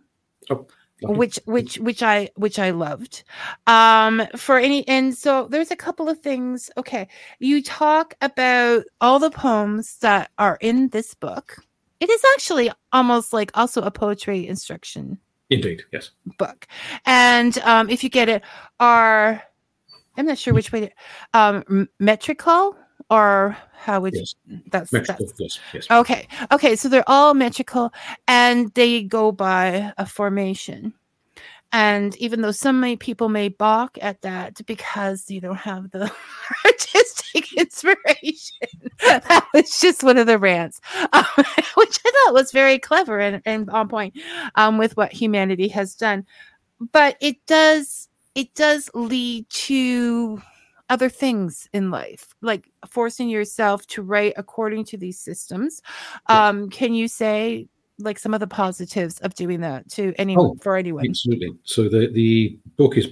oh, 0.50 0.68
which 1.02 1.40
which 1.46 1.78
which 1.80 2.04
I 2.04 2.30
which 2.36 2.60
I 2.60 2.72
loved. 2.72 3.24
Um, 3.68 4.24
for 4.36 4.58
any 4.58 4.88
and 4.88 5.16
so 5.16 5.48
there's 5.48 5.72
a 5.72 5.76
couple 5.76 6.10
of 6.10 6.20
things. 6.20 6.70
Okay, 6.78 7.08
you 7.40 7.64
talk 7.64 8.14
about 8.22 8.84
all 9.02 9.20
the 9.20 9.32
poems 9.32 9.98
that 10.00 10.32
are 10.38 10.58
in 10.62 10.90
this 10.90 11.14
book. 11.14 11.58
It 12.00 12.10
is 12.10 12.22
actually 12.34 12.72
almost 12.92 13.34
like 13.34 13.52
also 13.54 13.82
a 13.82 13.92
poetry 13.92 14.48
instruction 14.48 15.20
Indeed, 15.50 15.84
yes. 15.92 16.12
Book, 16.38 16.68
and 17.06 17.58
um, 17.60 17.90
if 17.90 18.04
you 18.04 18.10
get 18.10 18.30
it, 18.30 18.44
are 18.80 19.44
I'm 20.18 20.26
not 20.26 20.38
sure 20.38 20.54
which 20.54 20.72
way 20.72 20.82
to 20.82 20.92
um, 21.34 21.90
metrical 22.00 22.76
or 23.10 23.58
how 23.74 24.00
would 24.00 24.14
yes. 24.16 24.36
you, 24.46 24.62
that's, 24.72 24.92
metrical, 24.94 25.26
that's 25.26 25.40
yes, 25.40 25.60
yes. 25.74 25.92
okay 25.92 26.28
okay 26.52 26.76
so 26.76 26.88
they're 26.88 27.04
all 27.08 27.34
metrical 27.34 27.94
and 28.28 28.74
they 28.76 29.04
go 29.04 29.32
by 29.32 29.92
a 29.98 30.06
formation 30.06 30.94
and 31.74 32.16
even 32.18 32.42
though 32.42 32.52
some 32.52 32.80
may, 32.80 32.96
people 32.96 33.30
may 33.30 33.50
balk 33.50 33.98
at 34.00 34.22
that 34.22 34.64
because 34.68 35.28
you 35.30 35.42
don't 35.42 35.56
have 35.56 35.90
the 35.90 36.10
artistic 36.66 37.52
inspiration, 37.58 38.92
that 39.00 39.48
was 39.56 39.82
just 39.82 40.04
one 40.04 40.20
of 40.20 40.28
the 40.28 40.38
rants, 40.38 40.80
um, 41.14 41.26
which 41.76 42.00
I 42.06 42.12
thought 42.26 42.34
was 42.36 42.52
very 42.52 42.78
clever 42.78 43.20
and, 43.20 43.42
and 43.46 43.72
on 43.72 43.90
point 43.90 44.16
um, 44.54 44.78
with 44.78 44.96
what 44.96 45.12
humanity 45.12 45.68
has 45.70 45.96
done. 45.96 46.28
But 46.92 47.18
it 47.20 47.44
does 47.48 48.08
it 48.36 48.54
does 48.54 48.90
lead 48.94 49.50
to 49.50 50.42
other 50.90 51.10
things 51.10 51.68
in 51.74 51.90
life, 51.90 52.36
like 52.42 52.70
forcing 52.88 53.30
yourself 53.30 53.86
to 53.88 54.04
write 54.04 54.34
according 54.38 54.86
to 54.86 54.98
these 54.98 55.20
systems. 55.20 55.82
Um, 56.28 56.70
can 56.70 56.94
you 56.94 57.08
say 57.08 57.68
like 58.00 58.20
some 58.20 58.34
of 58.34 58.40
the 58.40 58.48
positives 58.48 59.20
of 59.20 59.34
doing 59.36 59.62
that 59.62 59.90
to 59.92 60.14
anyone 60.18 60.46
oh, 60.46 60.58
for 60.62 60.76
anyone? 60.76 61.06
Absolutely. 61.08 61.50
So 61.64 61.90
the 61.90 62.12
the 62.12 62.58
book 62.78 62.98
is 62.98 63.10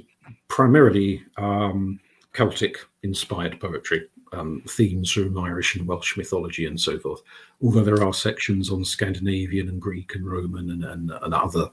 primarily 0.47 1.23
um, 1.37 1.99
Celtic 2.33 2.77
inspired 3.03 3.59
poetry, 3.59 4.07
um, 4.33 4.61
themes 4.67 5.11
from 5.11 5.37
Irish 5.37 5.75
and 5.75 5.87
Welsh 5.87 6.17
mythology 6.17 6.65
and 6.65 6.79
so 6.79 6.99
forth. 6.99 7.21
Although 7.61 7.83
there 7.83 8.03
are 8.03 8.13
sections 8.13 8.69
on 8.69 8.85
Scandinavian 8.85 9.69
and 9.69 9.81
Greek 9.81 10.15
and 10.15 10.25
Roman 10.25 10.71
and, 10.71 10.83
and, 10.83 11.11
and 11.11 11.33
other 11.33 11.69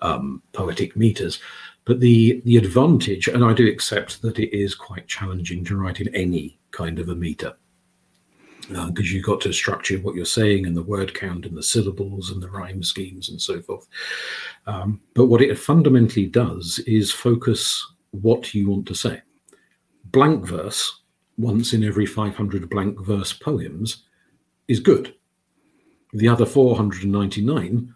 um, 0.00 0.42
poetic 0.52 0.96
meters. 0.96 1.40
But 1.84 2.00
the 2.00 2.40
the 2.44 2.56
advantage, 2.56 3.28
and 3.28 3.44
I 3.44 3.52
do 3.52 3.66
accept 3.66 4.22
that 4.22 4.38
it 4.38 4.56
is 4.56 4.74
quite 4.74 5.08
challenging 5.08 5.64
to 5.64 5.76
write 5.76 6.00
in 6.00 6.14
any 6.14 6.58
kind 6.70 6.98
of 6.98 7.08
a 7.08 7.14
meter 7.14 7.56
because 8.68 9.06
uh, 9.06 9.10
you've 9.12 9.24
got 9.24 9.40
to 9.40 9.52
structure 9.52 9.98
what 9.98 10.14
you're 10.14 10.24
saying 10.24 10.66
and 10.66 10.76
the 10.76 10.82
word 10.82 11.14
count 11.14 11.46
and 11.46 11.56
the 11.56 11.62
syllables 11.62 12.30
and 12.30 12.42
the 12.42 12.48
rhyme 12.48 12.82
schemes 12.82 13.28
and 13.28 13.40
so 13.40 13.60
forth. 13.60 13.88
Um, 14.66 15.00
but 15.14 15.26
what 15.26 15.42
it 15.42 15.58
fundamentally 15.58 16.26
does 16.26 16.78
is 16.86 17.12
focus 17.12 17.84
what 18.12 18.54
you 18.54 18.70
want 18.70 18.86
to 18.86 18.94
say. 18.94 19.20
Blank 20.06 20.46
verse, 20.46 21.00
once 21.38 21.72
in 21.72 21.82
every 21.84 22.06
500 22.06 22.70
blank 22.70 23.00
verse 23.00 23.32
poems, 23.32 24.04
is 24.68 24.80
good. 24.80 25.14
The 26.12 26.28
other 26.28 26.46
499, 26.46 27.94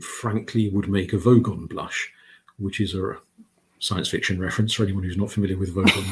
frankly, 0.00 0.68
would 0.70 0.88
make 0.88 1.12
a 1.12 1.16
Vogon 1.16 1.68
blush, 1.68 2.12
which 2.58 2.80
is 2.80 2.94
a 2.94 3.16
science 3.78 4.08
fiction 4.08 4.38
reference 4.38 4.74
for 4.74 4.84
anyone 4.84 5.02
who's 5.02 5.16
not 5.16 5.30
familiar 5.30 5.56
with 5.56 5.74
Vogon. 5.74 6.04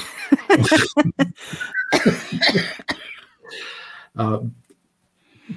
Uh, 4.17 4.41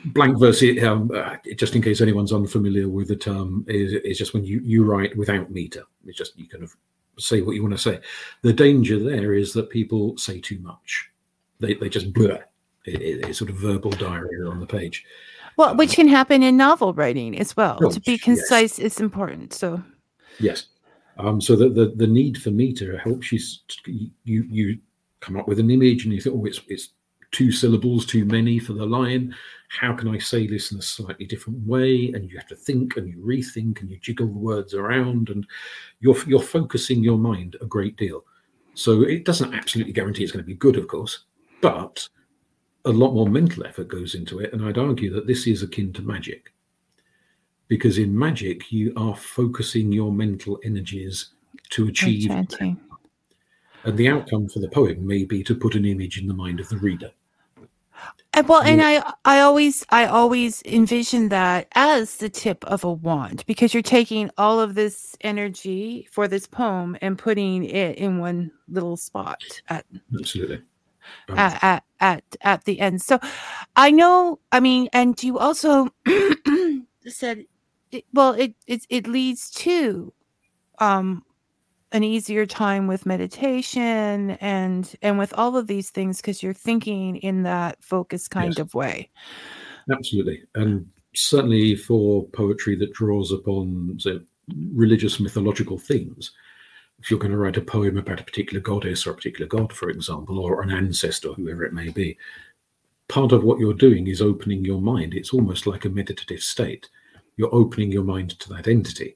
blank 0.05 0.39
verse, 0.39 0.63
um, 0.83 1.11
uh, 1.13 1.37
just 1.55 1.75
in 1.75 1.81
case 1.81 2.01
anyone's 2.01 2.33
unfamiliar 2.33 2.87
with 2.87 3.07
the 3.07 3.15
term, 3.15 3.65
is, 3.67 3.93
is 3.93 4.17
just 4.17 4.33
when 4.33 4.43
you, 4.43 4.59
you 4.63 4.83
write 4.83 5.15
without 5.17 5.51
meter. 5.51 5.83
It's 6.05 6.17
just 6.17 6.37
you 6.37 6.47
kind 6.47 6.63
of 6.63 6.75
say 7.17 7.41
what 7.41 7.55
you 7.55 7.61
want 7.61 7.73
to 7.73 7.81
say. 7.81 7.99
The 8.41 8.53
danger 8.53 8.99
there 8.99 9.33
is 9.33 9.53
that 9.53 9.69
people 9.69 10.17
say 10.17 10.39
too 10.39 10.59
much. 10.59 11.09
They, 11.59 11.73
they 11.75 11.89
just 11.89 12.13
blur. 12.13 12.43
It, 12.85 13.01
it, 13.01 13.29
it's 13.29 13.39
sort 13.39 13.49
of 13.49 13.55
verbal 13.55 13.91
diarrhea 13.91 14.47
on 14.47 14.59
the 14.59 14.67
page. 14.67 15.05
Well, 15.57 15.69
um, 15.69 15.77
which 15.77 15.93
can 15.93 16.07
happen 16.07 16.43
in 16.43 16.57
novel 16.57 16.93
writing 16.93 17.37
as 17.39 17.55
well. 17.55 17.79
to 17.79 17.99
be 18.01 18.17
concise 18.17 18.77
yes. 18.77 18.93
is 18.93 18.99
important. 18.99 19.53
So, 19.53 19.81
yes. 20.39 20.67
Um, 21.17 21.39
so 21.39 21.55
the, 21.55 21.69
the 21.69 21.93
the 21.95 22.07
need 22.07 22.41
for 22.41 22.51
meter 22.51 22.97
helps 22.97 23.31
you 23.31 23.39
you 24.25 24.43
you 24.43 24.77
come 25.21 25.37
up 25.37 25.47
with 25.47 25.59
an 25.59 25.71
image 25.71 26.03
and 26.03 26.13
you 26.13 26.19
think, 26.19 26.35
oh, 26.35 26.45
it's 26.45 26.59
it's 26.67 26.89
two 27.35 27.51
syllables 27.51 28.05
too 28.05 28.23
many 28.23 28.59
for 28.59 28.71
the 28.71 28.85
line. 28.85 29.35
How 29.67 29.93
can 29.93 30.07
I 30.07 30.17
say 30.17 30.47
this 30.47 30.71
in 30.71 30.79
a 30.79 30.81
slightly 30.81 31.25
different 31.25 31.59
way? 31.67 32.11
And 32.13 32.29
you 32.29 32.37
have 32.37 32.47
to 32.47 32.55
think 32.55 32.95
and 32.95 33.09
you 33.09 33.17
rethink 33.17 33.81
and 33.81 33.89
you 33.89 33.99
jiggle 33.99 34.27
the 34.27 34.39
words 34.39 34.73
around 34.73 35.29
and 35.29 35.45
you're 35.99 36.17
you're 36.25 36.39
focusing 36.39 37.03
your 37.03 37.17
mind 37.17 37.57
a 37.59 37.65
great 37.65 37.97
deal. 37.97 38.23
So 38.73 39.01
it 39.01 39.25
doesn't 39.25 39.53
absolutely 39.53 39.91
guarantee 39.91 40.23
it's 40.23 40.31
going 40.31 40.43
to 40.43 40.47
be 40.47 40.55
good, 40.55 40.77
of 40.77 40.87
course, 40.87 41.25
but 41.61 42.07
a 42.85 42.89
lot 42.89 43.13
more 43.13 43.27
mental 43.27 43.65
effort 43.65 43.89
goes 43.89 44.15
into 44.15 44.39
it. 44.39 44.53
And 44.53 44.63
I'd 44.63 44.77
argue 44.77 45.11
that 45.13 45.27
this 45.27 45.45
is 45.45 45.61
akin 45.61 45.91
to 45.93 46.01
magic. 46.01 46.53
Because 47.67 47.97
in 47.97 48.17
magic, 48.17 48.71
you 48.71 48.93
are 48.95 49.15
focusing 49.15 49.91
your 49.91 50.11
mental 50.11 50.59
energies 50.63 51.31
to 51.71 51.87
achieve. 51.87 52.29
And 53.83 53.97
the 53.97 54.07
outcome 54.07 54.47
for 54.49 54.59
the 54.59 54.69
poem 54.69 55.05
may 55.05 55.25
be 55.25 55.43
to 55.43 55.55
put 55.55 55.75
an 55.75 55.85
image 55.85 56.17
in 56.17 56.27
the 56.27 56.33
mind 56.33 56.59
of 56.59 56.69
the 56.69 56.77
reader. 56.77 57.11
And 58.35 58.49
well, 58.49 58.61
and 58.61 58.81
I 58.81 59.13
I 59.23 59.39
always 59.39 59.85
I 59.89 60.05
always 60.05 60.61
envision 60.63 61.29
that 61.29 61.69
as 61.73 62.17
the 62.17 62.29
tip 62.29 62.65
of 62.65 62.83
a 62.83 62.91
wand 62.91 63.45
because 63.47 63.73
you're 63.73 63.81
taking 63.81 64.29
all 64.37 64.59
of 64.59 64.75
this 64.75 65.15
energy 65.21 66.07
for 66.11 66.27
this 66.27 66.45
poem 66.45 66.97
and 67.01 67.17
putting 67.17 67.63
it 67.63 67.97
in 67.97 68.19
one 68.19 68.51
little 68.67 68.97
spot 68.97 69.41
at 69.69 69.85
Absolutely. 70.19 70.61
Um, 71.29 71.37
at 71.37 71.63
at 71.63 71.83
at, 72.01 72.23
at 72.41 72.65
the 72.65 72.81
end. 72.81 73.01
So 73.01 73.19
I 73.77 73.91
know. 73.91 74.39
I 74.51 74.59
mean, 74.59 74.89
and 74.91 75.21
you 75.23 75.39
also 75.39 75.87
said, 77.07 77.45
it, 77.91 78.03
well, 78.13 78.33
it 78.33 78.53
it 78.67 78.85
it 78.89 79.07
leads 79.07 79.49
to 79.51 80.13
um 80.79 81.23
an 81.95 82.03
easier 82.03 82.45
time 82.45 82.87
with 82.87 83.05
meditation 83.05 84.31
and 84.41 84.95
and 85.01 85.17
with 85.17 85.33
all 85.37 85.55
of 85.55 85.67
these 85.67 85.89
things 85.91 86.17
because 86.17 86.43
you're 86.43 86.53
thinking 86.53 87.15
in 87.17 87.43
that 87.43 87.81
focused 87.81 88.31
kind 88.31 88.49
Yes. 88.49 88.59
of 88.59 88.73
way. 88.73 89.09
Absolutely. 89.89 90.43
And 90.55 90.85
certainly 91.15 91.73
for 91.75 92.27
poetry 92.27 92.75
that 92.75 92.91
draws 92.91 93.31
upon 93.31 93.95
say, 93.97 94.19
religious 94.73 95.21
mythological 95.21 95.77
themes, 95.77 96.31
if 96.99 97.09
you're 97.09 97.19
going 97.19 97.31
to 97.31 97.37
write 97.37 97.55
a 97.55 97.61
poem 97.61 97.97
about 97.97 98.19
a 98.19 98.25
particular 98.25 98.59
goddess 98.59 99.07
or 99.07 99.11
a 99.11 99.15
particular 99.15 99.47
god, 99.47 99.71
for 99.71 99.89
example, 99.89 100.39
or 100.39 100.61
an 100.61 100.71
ancestor, 100.71 101.31
whoever 101.31 101.63
it 101.63 101.71
may 101.71 101.89
be, 101.89 102.17
part 103.07 103.31
of 103.31 103.45
what 103.45 103.59
you're 103.59 103.73
doing 103.73 104.07
is 104.07 104.21
opening 104.21 104.65
your 104.65 104.81
mind. 104.81 105.13
It's 105.13 105.33
almost 105.33 105.65
like 105.65 105.85
a 105.85 105.89
meditative 105.89 106.41
state. 106.41 106.89
You're 107.37 107.55
opening 107.55 107.89
your 107.89 108.03
mind 108.03 108.37
to 108.39 108.49
that 108.49 108.67
entity 108.67 109.15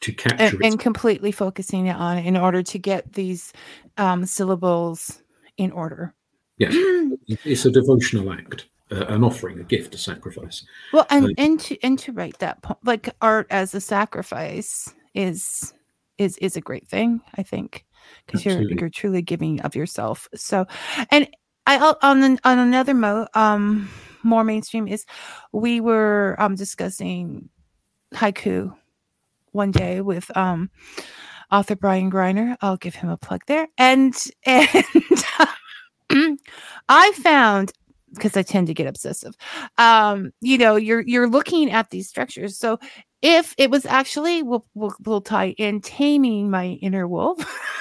to 0.00 0.12
capture 0.12 0.56
and, 0.56 0.64
and 0.64 0.80
completely 0.80 1.32
focusing 1.32 1.86
it 1.86 1.96
on 1.96 2.18
it 2.18 2.26
in 2.26 2.36
order 2.36 2.62
to 2.62 2.78
get 2.78 3.12
these 3.12 3.52
um, 3.98 4.24
syllables 4.24 5.22
in 5.56 5.70
order. 5.72 6.14
Yes, 6.58 6.74
it's 7.44 7.64
a 7.64 7.70
devotional 7.70 8.32
act, 8.32 8.68
uh, 8.90 9.06
an 9.06 9.24
offering, 9.24 9.60
a 9.60 9.64
gift, 9.64 9.94
a 9.94 9.98
sacrifice. 9.98 10.64
Well, 10.92 11.06
and 11.10 11.26
Like- 11.26 11.34
and 11.38 11.60
to 11.60 11.82
and 11.82 11.98
to 12.00 12.12
write 12.12 12.38
that 12.38 12.62
po- 12.62 12.78
like 12.84 13.10
art 13.20 13.46
as 13.50 13.74
a 13.74 13.80
sacrifice 13.80 14.92
is 15.14 15.72
is 16.18 16.36
is 16.38 16.56
a 16.56 16.60
great 16.60 16.88
thing, 16.88 17.20
I 17.36 17.42
think, 17.42 17.84
because 18.26 18.44
you're 18.44 18.62
you're 18.62 18.90
truly 18.90 19.22
giving 19.22 19.60
of 19.62 19.74
yourself. 19.74 20.28
So, 20.34 20.66
and 21.10 21.28
I 21.66 21.94
on 22.02 22.22
an, 22.22 22.38
on 22.44 22.58
another 22.58 22.94
mo 22.94 23.26
um 23.34 23.88
more 24.22 24.44
mainstream 24.44 24.86
is 24.86 25.06
we 25.52 25.80
were 25.80 26.36
um 26.38 26.54
discussing 26.54 27.48
haiku 28.14 28.74
one 29.52 29.70
day 29.70 30.00
with 30.00 30.34
um 30.36 30.70
author 31.50 31.76
Brian 31.76 32.10
Griner. 32.10 32.56
I'll 32.60 32.76
give 32.76 32.94
him 32.94 33.08
a 33.08 33.16
plug 33.16 33.42
there, 33.46 33.68
and 33.78 34.14
and 34.46 34.68
I 36.88 37.12
found 37.12 37.72
because 38.14 38.36
I 38.36 38.42
tend 38.42 38.66
to 38.66 38.74
get 38.74 38.86
obsessive. 38.86 39.34
Um, 39.78 40.32
you 40.40 40.58
know, 40.58 40.76
you're 40.76 41.02
you're 41.02 41.28
looking 41.28 41.70
at 41.70 41.90
these 41.90 42.08
structures. 42.08 42.58
So 42.58 42.78
if 43.22 43.54
it 43.58 43.70
was 43.70 43.86
actually 43.86 44.42
we'll 44.42 44.66
we'll, 44.74 44.94
we'll 45.04 45.20
tie 45.20 45.50
in 45.58 45.80
taming 45.80 46.50
my 46.50 46.78
inner 46.82 47.06
wolf 47.06 47.38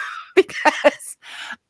because 0.35 1.08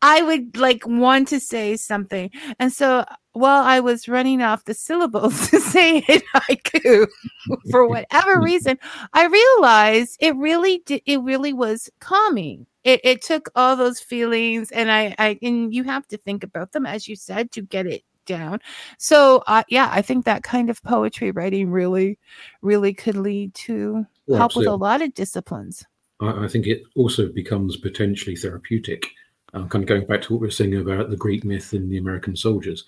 I 0.02 0.22
would 0.22 0.58
like 0.58 0.86
want 0.86 1.28
to 1.30 1.40
say 1.40 1.78
something. 1.78 2.32
And 2.60 2.72
so 2.72 3.06
while 3.34 3.64
I 3.64 3.80
was 3.80 4.08
running 4.08 4.42
off 4.42 4.66
the 4.66 4.74
syllables 4.74 5.48
to 5.50 5.60
say 5.60 6.04
it 6.08 6.24
haiku 6.36 7.08
for 7.72 7.88
whatever 7.88 8.40
reason, 8.42 8.78
I 9.14 9.26
realized 9.26 10.18
it 10.20 10.36
really 10.36 10.82
did 10.86 11.02
it 11.06 11.22
really 11.22 11.54
was 11.54 11.90
calming. 12.00 12.66
It, 12.84 13.02
it 13.04 13.22
took 13.22 13.50
all 13.56 13.76
those 13.76 14.00
feelings 14.00 14.72
and 14.72 14.90
I, 14.90 15.14
I 15.20 15.38
and 15.42 15.74
you 15.74 15.84
have 15.84 16.08
to 16.08 16.18
think 16.18 16.44
about 16.44 16.72
them 16.72 16.86
as 16.86 17.08
you 17.08 17.16
said 17.16 17.52
to 17.52 17.62
get 17.62 17.86
it 17.86 18.04
down 18.26 18.60
so 19.00 19.44
uh, 19.48 19.64
yeah 19.70 19.90
i 19.92 20.04
think 20.04 20.24
that 20.26 20.44
kind 20.44 20.70
of 20.70 20.82
poetry 20.84 21.32
writing 21.32 21.72
really 21.72 22.20
really 22.62 22.94
could 22.94 23.18
lead 23.18 23.52
to 23.56 24.06
Well, 24.28 24.38
help 24.38 24.56
with 24.56 24.68
a 24.68 24.76
lot 24.76 25.02
of 25.02 25.16
disciplines 25.16 25.84
I, 26.20 26.46
I 26.46 26.48
think 26.48 26.68
it 26.68 26.84
also 26.96 27.30
becomes 27.30 27.78
potentially 27.78 28.36
therapeutic. 28.36 29.08
Um, 29.54 29.68
kind 29.68 29.84
of 29.84 29.88
going 29.88 30.06
back 30.06 30.22
to 30.24 30.34
what 30.34 30.42
we 30.42 30.48
were 30.48 30.52
saying 30.52 30.76
about 30.76 31.10
the 31.10 31.18
Greek 31.18 31.44
myth 31.44 31.74
and 31.74 31.92
the 31.92 31.98
American 31.98 32.36
soldiers, 32.36 32.86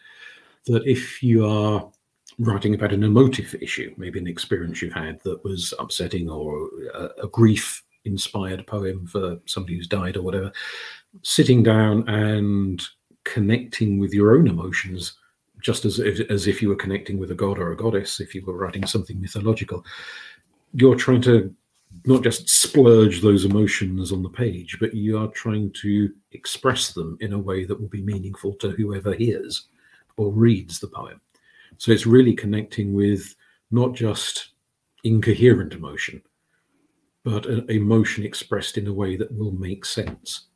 that 0.65 0.85
if 0.85 1.23
you 1.23 1.45
are 1.45 1.89
writing 2.39 2.75
about 2.75 2.93
an 2.93 3.03
emotive 3.03 3.55
issue, 3.61 3.93
maybe 3.97 4.19
an 4.19 4.27
experience 4.27 4.81
you've 4.81 4.93
had 4.93 5.19
that 5.23 5.43
was 5.43 5.73
upsetting 5.79 6.29
or 6.29 6.69
a, 6.93 7.09
a 7.23 7.27
grief 7.27 7.83
inspired 8.05 8.65
poem 8.67 9.05
for 9.07 9.39
somebody 9.45 9.75
who's 9.75 9.87
died 9.87 10.17
or 10.17 10.21
whatever, 10.21 10.51
sitting 11.23 11.63
down 11.63 12.07
and 12.07 12.83
connecting 13.23 13.99
with 13.99 14.13
your 14.13 14.35
own 14.35 14.47
emotions 14.47 15.13
just 15.61 15.85
as 15.85 15.99
if, 15.99 16.19
as 16.31 16.47
if 16.47 16.61
you 16.61 16.69
were 16.69 16.75
connecting 16.75 17.19
with 17.19 17.31
a 17.31 17.35
god 17.35 17.59
or 17.59 17.71
a 17.71 17.77
goddess 17.77 18.19
if 18.19 18.33
you 18.33 18.43
were 18.45 18.57
writing 18.57 18.85
something 18.85 19.21
mythological 19.21 19.85
you're 20.73 20.95
trying 20.95 21.21
to 21.21 21.53
not 22.05 22.23
just 22.23 22.49
splurge 22.49 23.21
those 23.21 23.45
emotions 23.45 24.11
on 24.11 24.23
the 24.23 24.29
page, 24.29 24.77
but 24.79 24.93
you 24.93 25.17
are 25.17 25.27
trying 25.27 25.71
to 25.81 26.09
express 26.31 26.93
them 26.93 27.17
in 27.21 27.33
a 27.33 27.39
way 27.39 27.63
that 27.65 27.79
will 27.79 27.89
be 27.89 28.01
meaningful 28.01 28.53
to 28.55 28.71
whoever 28.71 29.13
hears 29.13 29.67
or 30.17 30.31
reads 30.31 30.79
the 30.79 30.87
poem. 30.87 31.21
So 31.77 31.91
it's 31.91 32.05
really 32.05 32.33
connecting 32.33 32.93
with 32.93 33.35
not 33.71 33.93
just 33.93 34.49
incoherent 35.03 35.73
emotion, 35.73 36.21
but 37.23 37.45
an 37.45 37.69
emotion 37.69 38.23
expressed 38.25 38.77
in 38.77 38.87
a 38.87 38.93
way 38.93 39.15
that 39.15 39.31
will 39.37 39.51
make 39.51 39.85
sense 39.85 40.47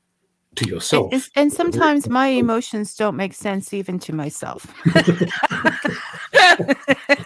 to 0.56 0.68
yourself. 0.70 1.12
and- 1.14 1.30
and 1.36 1.54
sometimes 1.54 2.08
my 2.10 2.28
emotions 2.44 2.96
don't 2.96 3.16
make 3.16 3.34
sense 3.34 3.74
even 3.74 4.00
to 4.00 4.14
myself 4.14 4.66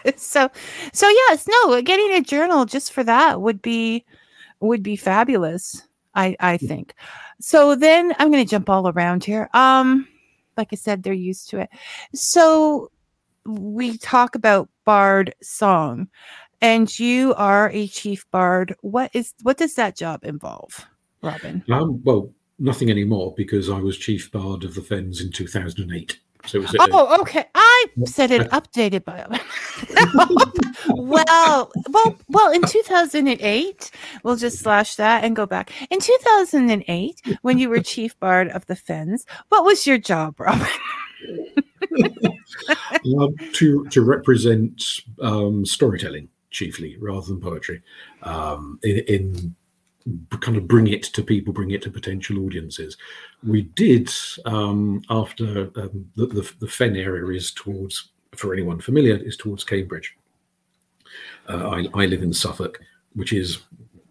so 0.16 0.50
so 0.93 1.08
yes 1.08 1.47
no 1.47 1.82
getting 1.82 2.12
a 2.14 2.22
journal 2.22 2.66
just 2.66 2.91
for 2.93 3.04
that 3.04 3.41
would 3.41 3.62
be 3.62 4.06
would 4.60 4.84
be 4.84 4.95
fabulous 4.95 5.88
i 6.16 6.36
i 6.39 6.58
think. 6.58 6.93
So 7.41 7.76
then 7.76 8.14
i'm 8.20 8.32
going 8.32 8.43
to 8.43 8.50
jump 8.50 8.70
all 8.70 8.88
around 8.89 9.24
here. 9.24 9.50
Um 9.54 10.08
like 10.58 10.70
i 10.72 10.76
said 10.76 11.04
they're 11.04 11.14
used 11.14 11.50
to 11.52 11.60
it. 11.60 11.70
So 12.14 12.91
we 13.45 13.97
talk 13.97 14.36
about 14.36 14.70
bard 14.86 15.34
song 15.41 16.10
and 16.62 17.00
you 17.00 17.34
are 17.36 17.70
a 17.72 17.88
chief 17.88 18.30
bard. 18.32 18.76
What 18.82 19.12
is 19.14 19.34
what 19.43 19.58
does 19.58 19.76
that 19.76 19.95
job 19.95 20.24
involve 20.24 20.86
robin? 21.22 21.64
Um, 21.70 22.02
well, 22.04 22.32
nothing 22.60 22.89
anymore 22.89 23.34
because 23.36 23.70
I 23.70 23.80
was 23.80 23.97
chief 23.97 24.32
bard 24.32 24.64
of 24.64 24.76
the 24.76 24.82
Fens 24.82 25.22
in 25.22 25.32
2008. 25.32 26.20
So 26.50 26.58
it 26.58 26.62
was 26.62 26.74
a- 26.74 26.78
Oh, 26.91 27.22
okay. 27.22 27.45
I 27.54 27.86
said 28.06 28.32
it 28.32 28.50
updated 28.50 29.06
by. 29.06 29.24
well, 30.89 31.72
well, 31.89 32.18
well. 32.28 32.52
In 32.52 32.64
2008, 32.64 33.91
we'll 34.24 34.36
just 34.36 34.58
slash 34.60 34.95
that 34.95 35.24
and 35.24 35.36
go 35.36 35.45
back. 35.45 35.72
In 35.91 36.00
2008, 36.00 37.22
when 37.43 37.60
you 37.60 37.70
were 37.70 37.82
chief 37.82 38.20
bard 38.20 38.50
of 38.50 38.66
the 38.66 38.76
Fens, 38.76 39.28
what 39.50 39.64
was 39.64 39.86
your 39.86 40.00
job, 40.00 40.39
Robin? 40.39 40.66
um, 43.20 43.36
to 43.54 43.86
to 43.89 44.02
represent 44.02 44.82
um, 45.22 45.66
storytelling 45.66 46.30
chiefly 46.50 46.97
rather 47.00 47.28
than 47.28 47.39
poetry 47.39 47.82
um, 48.24 48.80
in, 48.82 48.97
in 49.08 49.56
kind 50.41 50.57
of 50.57 50.68
bring 50.68 50.88
it 50.88 51.03
to 51.03 51.24
people 51.24 51.53
bring 51.53 51.72
it 51.72 51.82
to 51.84 51.91
potential 51.91 52.45
audiences. 52.45 52.97
We 53.45 53.64
did 53.64 54.10
um, 54.45 55.01
after 55.10 55.72
um, 55.76 56.10
the, 56.16 56.28
the, 56.28 56.51
the 56.60 56.68
fen 56.68 56.95
area 56.95 57.26
is 57.36 57.51
towards 57.51 58.10
for 58.36 58.53
anyone 58.53 58.80
familiar 58.80 59.18
is 59.18 59.38
towards 59.38 59.64
cambridge. 59.64 60.16
Uh, 61.47 61.70
I, 61.95 62.01
I 62.01 62.05
live 62.05 62.24
in 62.24 62.34
suffolk 62.34 62.80
which 63.16 63.34
is 63.34 63.60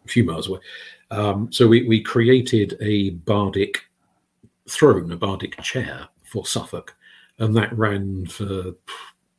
a 0.04 0.08
few 0.08 0.24
miles 0.24 0.48
away. 0.48 0.60
Um, 1.10 1.50
so 1.52 1.66
we, 1.66 1.86
we 1.86 2.02
created 2.02 2.76
a 2.80 3.10
bardic 3.10 3.80
throne 4.68 5.10
a 5.12 5.16
bardic 5.16 5.60
chair 5.62 6.06
for 6.24 6.44
suffolk 6.44 6.94
and 7.38 7.56
that 7.56 7.76
ran 7.76 8.26
for 8.26 8.74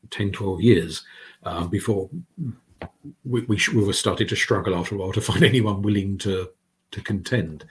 10, 0.10 0.32
12 0.32 0.62
years 0.62 1.03
uh, 1.43 1.68
before 1.68 2.10
we, 3.26 3.42
we, 3.42 3.60
we 3.74 3.84
were 3.84 3.94
starting 3.94 4.28
to 4.28 4.36
struggle 4.36 4.76
after 4.76 4.96
a 4.96 4.98
while 4.98 5.12
to 5.14 5.22
find 5.30 5.44
anyone 5.44 5.82
willing 5.82 6.18
to 6.20 6.50
to 6.92 7.02
contend. 7.02 7.66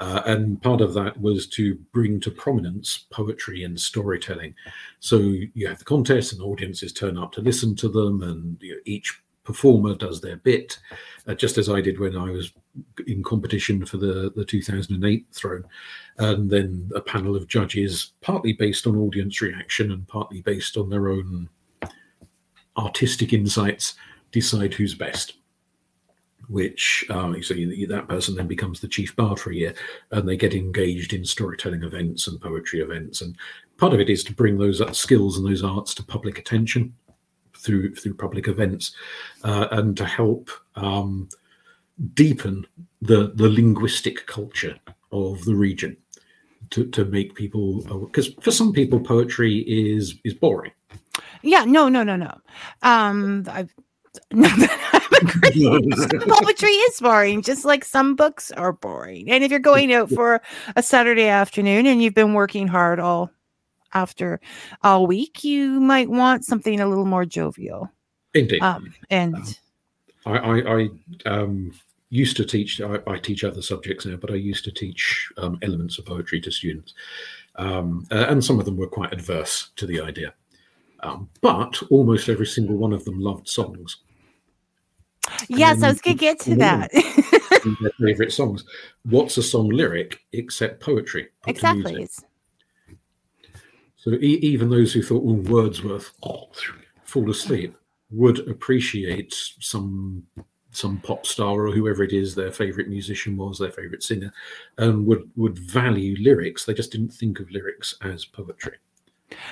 Uh, 0.00 0.22
and 0.26 0.60
part 0.60 0.80
of 0.80 0.94
that 0.94 1.20
was 1.20 1.46
to 1.46 1.76
bring 1.92 2.18
to 2.18 2.30
prominence 2.30 3.06
poetry 3.10 3.62
and 3.62 3.78
storytelling. 3.78 4.54
So 5.00 5.18
you 5.18 5.68
have 5.68 5.78
the 5.78 5.84
contest, 5.84 6.32
and 6.32 6.42
audiences 6.42 6.92
turn 6.92 7.16
up 7.16 7.32
to 7.32 7.40
listen 7.40 7.76
to 7.76 7.88
them, 7.88 8.22
and 8.22 8.56
you 8.60 8.74
know, 8.74 8.80
each 8.86 9.20
performer 9.44 9.94
does 9.94 10.20
their 10.20 10.38
bit, 10.38 10.78
uh, 11.28 11.34
just 11.34 11.58
as 11.58 11.68
I 11.68 11.80
did 11.80 12.00
when 12.00 12.16
I 12.16 12.30
was 12.30 12.52
in 13.06 13.22
competition 13.22 13.84
for 13.84 13.98
the, 13.98 14.32
the 14.34 14.44
2008 14.44 15.26
throne. 15.32 15.64
And 16.18 16.50
then 16.50 16.90
a 16.94 17.00
panel 17.00 17.36
of 17.36 17.46
judges, 17.46 18.12
partly 18.20 18.54
based 18.54 18.86
on 18.86 18.96
audience 18.96 19.40
reaction 19.40 19.92
and 19.92 20.08
partly 20.08 20.40
based 20.40 20.76
on 20.76 20.88
their 20.88 21.08
own 21.08 21.48
artistic 22.76 23.32
insights, 23.32 23.94
decide 24.34 24.74
who's 24.74 24.94
best. 24.94 25.34
Which 26.48 27.06
uh, 27.08 27.32
so 27.40 27.54
that 27.54 28.06
person 28.06 28.34
then 28.34 28.46
becomes 28.46 28.80
the 28.80 28.88
chief 28.88 29.16
bard 29.16 29.40
for 29.40 29.50
a 29.50 29.54
year, 29.54 29.74
and 30.10 30.28
they 30.28 30.36
get 30.36 30.54
engaged 30.54 31.14
in 31.14 31.24
storytelling 31.24 31.82
events 31.82 32.26
and 32.26 32.38
poetry 32.38 32.80
events. 32.80 33.22
And 33.22 33.34
part 33.78 33.94
of 33.94 34.00
it 34.00 34.10
is 34.10 34.22
to 34.24 34.34
bring 34.34 34.58
those 34.58 34.82
skills 34.94 35.38
and 35.38 35.46
those 35.46 35.64
arts 35.64 35.94
to 35.94 36.02
public 36.04 36.38
attention 36.38 36.94
through 37.56 37.94
through 37.94 38.14
public 38.14 38.46
events, 38.46 38.94
uh, 39.42 39.68
and 39.70 39.96
to 39.96 40.04
help 40.04 40.50
um, 40.76 41.30
deepen 42.12 42.66
the 43.00 43.32
the 43.36 43.48
linguistic 43.48 44.26
culture 44.26 44.78
of 45.12 45.42
the 45.46 45.54
region 45.54 45.96
to, 46.70 46.86
to 46.86 47.04
make 47.04 47.34
people 47.34 47.82
because 48.06 48.28
for 48.40 48.50
some 48.50 48.72
people 48.72 48.98
poetry 48.98 49.58
is 49.60 50.16
is 50.24 50.34
boring 50.34 50.72
yeah 51.42 51.64
no 51.64 51.88
no 51.88 52.02
no 52.02 52.16
no 52.16 52.36
um 52.82 53.44
i've 53.50 53.72
no, 54.32 54.48
poetry 56.28 56.70
is 56.70 57.00
boring, 57.00 57.42
just 57.42 57.64
like 57.64 57.84
some 57.84 58.14
books 58.14 58.50
are 58.52 58.72
boring. 58.72 59.30
And 59.30 59.44
if 59.44 59.50
you're 59.50 59.60
going 59.60 59.92
out 59.92 60.10
for 60.10 60.42
a 60.76 60.82
Saturday 60.82 61.28
afternoon 61.28 61.86
and 61.86 62.02
you've 62.02 62.14
been 62.14 62.34
working 62.34 62.68
hard 62.68 63.00
all 63.00 63.30
after 63.92 64.40
all 64.82 65.06
week, 65.06 65.44
you 65.44 65.80
might 65.80 66.10
want 66.10 66.44
something 66.44 66.80
a 66.80 66.88
little 66.88 67.06
more 67.06 67.24
jovial. 67.24 67.90
Indeed. 68.34 68.62
Um, 68.62 68.94
and 69.10 69.36
um, 69.36 69.54
I, 70.26 70.38
I, 70.38 70.78
I 70.80 70.88
um, 71.26 71.72
used 72.10 72.36
to 72.36 72.44
teach, 72.44 72.80
I, 72.80 72.98
I, 73.06 73.18
teach 73.18 73.44
other 73.44 73.62
subjects 73.62 74.06
now, 74.06 74.16
but 74.16 74.30
I 74.30 74.34
used 74.34 74.64
to 74.64 74.72
teach 74.72 75.28
um, 75.36 75.58
elements 75.62 75.98
of 75.98 76.06
poetry 76.06 76.40
to 76.40 76.50
students. 76.50 76.94
Um, 77.56 78.06
uh, 78.10 78.26
and 78.28 78.44
some 78.44 78.58
of 78.58 78.64
them 78.64 78.76
were 78.76 78.88
quite 78.88 79.12
adverse 79.12 79.70
to 79.76 79.86
the 79.86 80.00
idea. 80.00 80.34
Um, 81.04 81.28
but 81.42 81.80
almost 81.90 82.30
every 82.30 82.46
single 82.46 82.76
one 82.76 82.94
of 82.94 83.04
them 83.04 83.20
loved 83.20 83.46
songs. 83.46 83.98
Yes, 85.48 85.82
I 85.82 85.88
was 85.88 86.00
going 86.00 86.16
to 86.16 86.20
get 86.20 86.40
to 86.40 86.56
that. 86.56 86.90
their 86.92 87.90
favorite 88.00 88.32
songs. 88.32 88.64
What's 89.04 89.36
a 89.36 89.42
song 89.42 89.68
lyric 89.68 90.20
except 90.32 90.80
poetry? 90.80 91.28
Exactly. 91.46 92.08
So 93.96 94.12
e- 94.12 94.40
even 94.42 94.70
those 94.70 94.92
who 94.92 95.02
thought, 95.02 95.22
oh, 95.24 95.50
Wordsworth, 95.50 96.10
fall 97.04 97.30
asleep, 97.30 97.76
would 98.10 98.46
appreciate 98.48 99.34
some 99.60 100.24
some 100.70 100.98
pop 100.98 101.24
star 101.24 101.66
or 101.66 101.70
whoever 101.70 102.02
it 102.02 102.12
is 102.12 102.34
their 102.34 102.50
favorite 102.50 102.88
musician 102.88 103.36
was, 103.36 103.58
their 103.58 103.70
favorite 103.70 104.02
singer, 104.02 104.32
and 104.78 105.06
would 105.06 105.30
would 105.36 105.58
value 105.58 106.16
lyrics. 106.20 106.64
They 106.64 106.74
just 106.74 106.92
didn't 106.92 107.12
think 107.12 107.40
of 107.40 107.50
lyrics 107.50 107.94
as 108.02 108.24
poetry. 108.24 108.76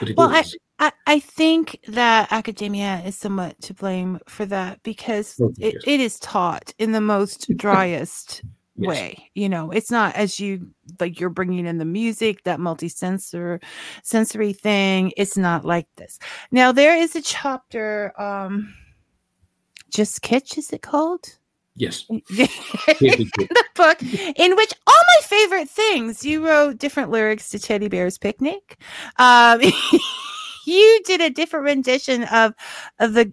But 0.01 0.11
it 0.11 0.17
well, 0.17 0.31
I, 0.31 0.45
I, 0.83 0.93
I 1.07 1.21
think 1.21 1.79
that 1.87 2.33
academia 2.33 3.01
is 3.07 3.17
somewhat 3.17 3.61
to 3.63 3.73
blame 3.73 4.19
for 4.27 4.45
that 4.47 4.83
because 4.83 5.41
oh, 5.41 5.53
it, 5.61 5.77
it 5.87 6.01
is 6.01 6.19
taught 6.19 6.75
in 6.77 6.91
the 6.91 7.01
most 7.01 7.57
driest 7.57 8.43
yes. 8.75 8.89
way 8.89 9.31
you 9.35 9.49
know? 9.49 9.71
It's 9.71 9.93
not 9.93 10.17
as 10.17 10.41
you 10.41 10.69
like 10.99 11.21
you're 11.21 11.31
bringing 11.31 11.67
in 11.67 11.79
the 11.79 11.85
music 11.85 12.43
that 12.43 12.59
multi-sensor 12.59 13.61
sensory 14.03 14.53
thing. 14.53 15.13
It's 15.17 15.37
not 15.37 15.65
like 15.65 15.87
this. 15.95 16.19
Now 16.51 16.73
there 16.73 16.97
is 16.97 17.15
a 17.15 17.23
chapter 17.23 18.13
um 18.21 18.75
just 19.89 20.21
kitsch 20.21 20.59
is 20.59 20.73
it 20.73 20.83
called? 20.83 21.39
Yes. 21.77 22.07
in 22.11 22.23
the 22.29 23.65
book, 23.77 24.03
in 24.03 24.57
which 24.57 24.73
all 24.87 24.95
my 24.95 25.21
favorite 25.23 25.71
things, 25.71 26.25
you 26.25 26.45
wrote 26.45 26.79
different 26.79 27.11
lyrics 27.11 27.51
to 27.51 27.61
Teddy 27.61 27.87
Bear's 27.87 28.19
Picnic. 28.19 28.79
Um, 29.19 29.61
you 30.65 31.03
did 31.05 31.21
a 31.21 31.31
different 31.31 31.65
rendition 31.65 32.25
of, 32.25 32.55
of 32.99 33.15
the 33.15 33.33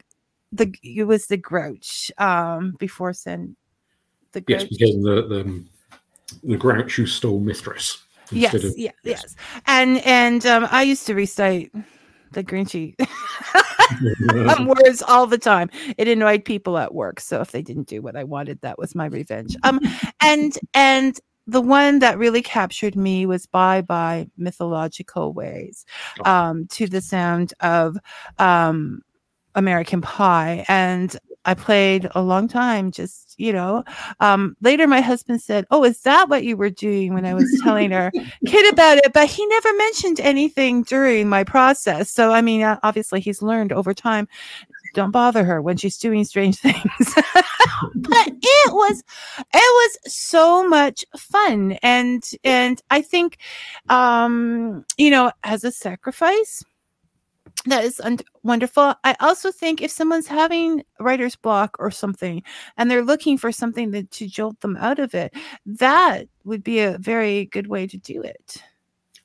the 0.51 0.73
it 0.83 1.03
was 1.03 1.27
the 1.27 1.37
Grouch 1.37 2.11
um, 2.17 2.75
before 2.79 3.13
Sen 3.13 3.55
the 4.31 4.41
Grouch. 4.41 4.61
Yes, 4.61 4.77
became 4.77 5.03
the, 5.03 5.27
the 5.27 5.65
the 6.43 6.57
Grouch 6.57 6.95
who 6.95 7.05
stole 7.05 7.39
Mistress. 7.39 8.03
Yes, 8.31 8.53
of, 8.53 8.77
yeah, 8.77 8.91
yes, 9.03 9.23
yes, 9.23 9.35
and 9.65 9.99
and 10.05 10.45
um, 10.45 10.67
I 10.69 10.83
used 10.83 11.07
to 11.07 11.15
recite 11.15 11.71
the 12.31 12.43
Grinchy 12.43 12.95
um, 14.47 14.67
words 14.83 15.01
all 15.01 15.25
the 15.25 15.37
time. 15.37 15.69
It 15.97 16.07
annoyed 16.07 16.45
people 16.45 16.77
at 16.77 16.93
work, 16.93 17.19
so 17.19 17.41
if 17.41 17.51
they 17.51 17.61
didn't 17.61 17.87
do 17.87 18.01
what 18.01 18.15
I 18.15 18.23
wanted, 18.23 18.61
that 18.61 18.77
was 18.77 18.93
my 18.95 19.05
revenge. 19.07 19.55
Um, 19.63 19.79
and 20.21 20.57
and 20.73 21.19
the 21.49 21.61
one 21.61 21.99
that 21.99 22.17
really 22.17 22.41
captured 22.41 22.95
me 22.95 23.25
was 23.25 23.45
"Bye 23.45 23.81
Bye 23.81 24.29
Mythological 24.37 25.33
Ways," 25.33 25.85
um, 26.25 26.67
to 26.67 26.87
the 26.87 27.01
sound 27.01 27.53
of 27.59 27.97
um, 28.37 29.01
American 29.55 30.01
Pie, 30.01 30.65
and 30.67 31.17
I 31.45 31.53
played 31.53 32.07
a 32.13 32.21
long 32.21 32.47
time, 32.47 32.91
just, 32.91 33.33
you 33.37 33.53
know. 33.53 33.83
Um, 34.19 34.55
later, 34.61 34.87
my 34.87 35.01
husband 35.01 35.41
said, 35.41 35.65
Oh, 35.71 35.83
is 35.83 36.01
that 36.01 36.29
what 36.29 36.43
you 36.43 36.57
were 36.57 36.69
doing 36.69 37.13
when 37.13 37.25
I 37.25 37.33
was 37.33 37.49
telling 37.63 37.93
our 37.93 38.11
kid 38.45 38.73
about 38.73 38.97
it? 38.97 39.13
But 39.13 39.29
he 39.29 39.45
never 39.47 39.73
mentioned 39.77 40.19
anything 40.19 40.83
during 40.83 41.29
my 41.29 41.43
process. 41.43 42.11
So, 42.11 42.31
I 42.31 42.41
mean, 42.41 42.63
obviously, 42.83 43.21
he's 43.21 43.41
learned 43.41 43.71
over 43.71 43.93
time 43.93 44.27
don't 44.93 45.11
bother 45.11 45.43
her 45.43 45.61
when 45.61 45.77
she's 45.77 45.97
doing 45.97 46.23
strange 46.23 46.55
things. 46.59 46.75
but 47.95 48.27
it 48.27 48.73
was 48.73 49.03
it 49.39 49.47
was 49.53 50.13
so 50.13 50.67
much 50.67 51.05
fun 51.17 51.73
and 51.83 52.23
and 52.43 52.81
I 52.89 53.01
think 53.01 53.37
um 53.89 54.85
you 54.97 55.09
know 55.09 55.31
as 55.43 55.63
a 55.63 55.71
sacrifice 55.71 56.63
that 57.65 57.83
is 57.83 57.99
un- 57.99 58.19
wonderful. 58.43 58.95
I 59.03 59.15
also 59.19 59.51
think 59.51 59.81
if 59.81 59.91
someone's 59.91 60.27
having 60.27 60.83
writer's 60.99 61.35
block 61.35 61.75
or 61.79 61.91
something 61.91 62.41
and 62.77 62.89
they're 62.89 63.03
looking 63.03 63.37
for 63.37 63.51
something 63.51 63.91
that, 63.91 64.11
to 64.11 64.27
jolt 64.27 64.59
them 64.61 64.77
out 64.77 64.99
of 64.99 65.13
it, 65.13 65.33
that 65.65 66.27
would 66.45 66.63
be 66.63 66.79
a 66.79 66.97
very 66.99 67.45
good 67.45 67.67
way 67.67 67.85
to 67.87 67.97
do 67.97 68.21
it. 68.21 68.63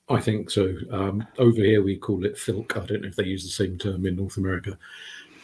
I 0.08 0.20
think 0.20 0.50
so. 0.50 0.74
Um, 0.90 1.26
over 1.38 1.62
here, 1.62 1.82
we 1.82 1.96
call 1.96 2.26
it 2.26 2.36
filk. 2.36 2.76
I 2.76 2.84
don't 2.84 3.02
know 3.02 3.08
if 3.08 3.16
they 3.16 3.24
use 3.24 3.44
the 3.44 3.50
same 3.50 3.78
term 3.78 4.04
in 4.04 4.16
North 4.16 4.36
America, 4.36 4.78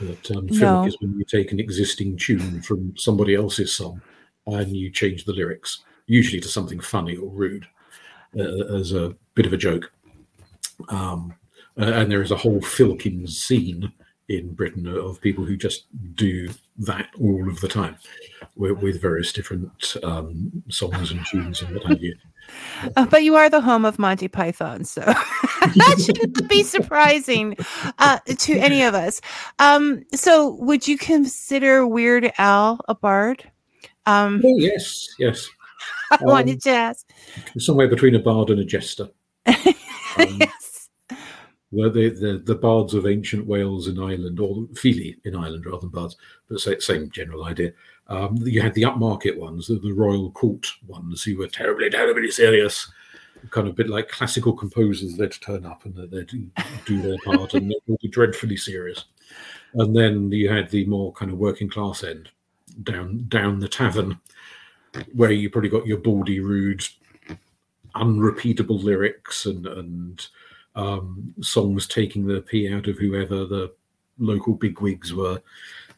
but 0.01 0.37
um, 0.37 0.47
no. 0.47 0.85
is 0.85 0.97
when 1.01 1.19
you 1.19 1.25
take 1.25 1.53
an 1.53 1.61
existing 1.61 2.17
tune 2.17 2.63
from 2.63 2.95
somebody 2.97 3.35
else's 3.35 3.73
song 3.73 4.01
and 4.47 4.75
you 4.77 4.91
change 4.91 5.25
the 5.25 5.33
lyrics, 5.33 5.85
usually 6.07 6.41
to 6.41 6.49
something 6.49 6.81
funny 6.81 7.17
or 7.17 7.29
rude, 7.29 7.67
uh, 8.39 8.75
as 8.75 8.93
a 8.93 9.15
bit 9.35 9.47
of 9.47 9.53
a 9.53 9.59
joke. 9.59 9.93
Um, 10.89 11.35
and 11.77 12.11
there 12.11 12.23
is 12.23 12.31
a 12.31 12.37
whole 12.37 12.61
filking 12.61 13.29
scene 13.29 13.93
in 14.31 14.55
Britain 14.55 14.87
of 14.87 15.21
people 15.21 15.45
who 15.45 15.57
just 15.57 15.87
do 16.15 16.49
that 16.79 17.09
all 17.21 17.49
of 17.49 17.61
the 17.61 17.67
time 17.67 17.97
with, 18.55 18.79
with 18.79 19.03
various 19.03 19.33
different 19.33 19.97
um, 20.05 20.63
songs 20.69 21.11
and 21.11 21.27
tunes 21.27 21.61
and 21.61 21.75
what 21.75 21.85
have 21.85 22.03
you. 22.03 22.15
Uh, 22.97 23.07
but 23.07 23.23
you 23.23 23.37
are 23.37 23.49
the 23.49 23.61
home 23.61 23.85
of 23.85 23.97
Monty 23.97 24.27
Python, 24.27 24.83
so 24.83 25.03
that 25.03 26.03
shouldn't 26.05 26.49
be 26.49 26.65
surprising 26.65 27.55
uh, 28.01 28.19
to 28.27 28.59
any 28.59 28.83
of 28.83 28.93
us. 28.95 29.21
Um, 29.61 30.03
so, 30.13 30.57
would 30.57 30.89
you 30.89 30.99
consider 30.99 31.87
Weird 31.87 32.33
Al 32.39 32.81
a 32.89 32.95
bard? 32.97 33.49
Um, 34.07 34.41
oh, 34.45 34.57
yes, 34.57 35.07
yes. 35.21 35.49
I 36.11 36.19
wanted 36.23 36.55
um, 36.55 36.61
to 36.61 36.71
ask. 36.71 37.09
Somewhere 37.57 37.87
between 37.87 38.17
a 38.17 38.19
bard 38.19 38.51
and 38.51 38.59
a 38.59 38.65
jester. 38.65 39.11
Um, 39.47 40.41
the, 41.73 42.11
the, 42.11 42.43
the 42.45 42.55
bards 42.55 42.95
of 42.95 43.07
ancient 43.07 43.47
Wales 43.47 43.87
in 43.87 43.99
Ireland, 43.99 44.41
or 44.41 44.67
Fili 44.75 45.17
in 45.25 45.37
Ireland 45.37 45.67
rather 45.67 45.83
than 45.83 45.91
bards, 45.91 46.17
but 46.49 46.61
same 46.61 47.11
general 47.11 47.45
idea. 47.45 47.73
Um, 48.09 48.39
you 48.39 48.61
had 48.61 48.75
the 48.75 48.83
upmarket 48.83 49.39
ones, 49.39 49.69
the, 49.69 49.75
the, 49.77 49.93
royal 49.93 50.33
court 50.33 50.67
ones, 50.89 51.23
who 51.23 51.39
were 51.39 51.47
terribly, 51.47 51.89
terribly 51.89 52.31
serious, 52.33 52.91
kind 53.51 53.69
of 53.69 53.75
a 53.75 53.77
bit 53.77 53.89
like 53.89 54.09
classical 54.09 54.53
composers. 54.53 55.17
They'd 55.17 55.31
turn 55.31 55.65
up 55.65 55.85
and 55.85 55.95
they'd 55.95 56.51
do 56.87 57.03
their 57.03 57.19
part, 57.25 57.55
and 57.55 57.71
they'd 57.71 57.99
be 58.01 58.09
dreadfully 58.09 58.57
serious. 58.57 59.05
And 59.75 59.95
then 59.95 60.33
you 60.33 60.49
had 60.49 60.71
the 60.71 60.87
more 60.87 61.13
kind 61.13 61.31
of 61.31 61.39
working 61.39 61.71
class 61.71 62.03
end, 62.03 62.31
down 62.83 63.27
down 63.29 63.61
the 63.61 63.69
tavern, 63.69 64.19
where 65.15 65.31
you 65.31 65.49
probably 65.49 65.71
got 65.71 65.87
your 65.87 65.99
baldy, 65.99 66.41
rude, 66.41 66.83
unrepeatable 67.95 68.79
lyrics 68.79 69.47
and 69.47 69.69
and 69.69 70.27
um, 70.81 71.35
songs 71.41 71.87
taking 71.87 72.27
the 72.27 72.41
pee 72.41 72.73
out 72.73 72.89
of 72.89 72.99
whoever 72.99 73.45
the 73.45 73.73
local 74.19 74.55
bigwigs 74.55 75.13
were. 75.13 75.43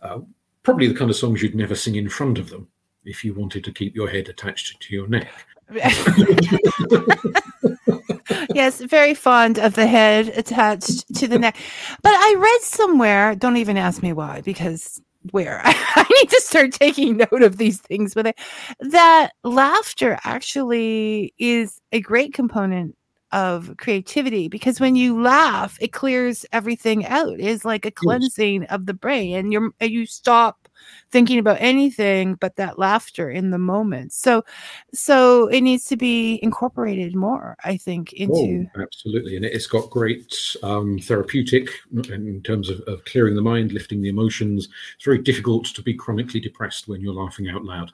Uh, 0.01 0.21
probably 0.63 0.89
the 0.89 0.95
kind 0.95 1.11
of 1.11 1.17
songs 1.17 1.43
you'd 1.43 1.55
never 1.55 1.75
sing 1.75 1.97
in 1.97 2.09
front 2.09 2.39
of 2.39 2.51
them 2.51 2.69
if 3.05 3.25
you 3.25 3.35
wanted 3.35 3.65
to 3.65 3.73
keep 3.73 3.95
your 3.95 4.09
head 4.09 4.29
attached 4.29 4.81
to 4.81 4.95
your 4.95 5.09
neck. 5.09 5.29
yes, 8.55 8.81
very 8.81 9.15
fond 9.15 9.59
of 9.59 9.75
the 9.75 9.87
head 9.87 10.29
attached 10.37 11.15
to 11.15 11.29
the 11.29 11.39
neck. 11.39 11.57
But 12.03 12.15
I 12.15 12.35
read 12.39 12.61
somewhere, 12.63 13.35
don't 13.35 13.57
even 13.57 13.77
ask 13.77 14.03
me 14.03 14.13
why, 14.13 14.41
because 14.43 15.01
where 15.31 15.61
I 15.65 16.07
need 16.11 16.31
to 16.31 16.41
start 16.41 16.73
taking 16.73 17.19
note 17.19 17.43
of 17.43 17.57
these 17.57 17.81
things. 17.81 18.15
But 18.15 18.29
I, 18.29 18.35
that 18.81 19.31
laughter 19.45 20.19
actually 20.25 21.33
is 21.39 21.81
a 21.93 22.01
great 22.01 22.35
component 22.35 22.97
of 23.33 23.75
creativity 23.79 24.49
because 24.49 24.81
when 24.81 24.97
you 24.97 25.21
laugh, 25.21 25.79
it 25.81 25.93
clears 25.93 26.45
everything 26.53 27.07
out. 27.07 27.41
It's 27.41 27.65
like 27.65 27.87
a 27.87 27.91
cleansing 27.91 28.65
of 28.67 28.87
the 28.87 28.95
brain, 28.95 29.37
and 29.37 29.53
you're 29.53 29.71
you 29.81 30.07
stop 30.07 30.69
thinking 31.11 31.39
about 31.39 31.59
anything 31.61 32.35
but 32.37 32.57
that 32.57 32.79
laughter 32.79 33.31
in 33.31 33.51
the 33.51 33.59
moment. 33.59 34.13
So, 34.13 34.45
so 34.93 35.47
it 35.49 35.61
needs 35.61 35.85
to 35.87 35.97
be 35.97 36.41
incorporated 36.43 37.15
more, 37.15 37.57
I 37.65 37.77
think, 37.77 38.13
into 38.15 38.67
oh, 38.77 38.83
absolutely, 38.83 39.37
and 39.37 39.45
it's 39.45 39.67
got 39.67 39.91
great 39.91 40.35
um, 40.63 40.99
therapeutic 40.99 41.71
in 42.11 42.43
terms 42.43 42.69
of, 42.69 42.81
of 42.87 43.05
clearing 43.05 43.35
the 43.35 43.43
mind, 43.43 43.73
lifting 43.73 44.03
the 44.03 44.09
emotions. 44.09 44.69
It's 44.97 45.05
very 45.05 45.19
difficult 45.19 45.67
to 45.67 45.83
be 45.83 45.95
chronically 45.95 46.41
depressed 46.41 46.89
when 46.89 47.01
you're 47.01 47.15
laughing 47.15 47.49
out 47.49 47.65
loud. 47.65 47.93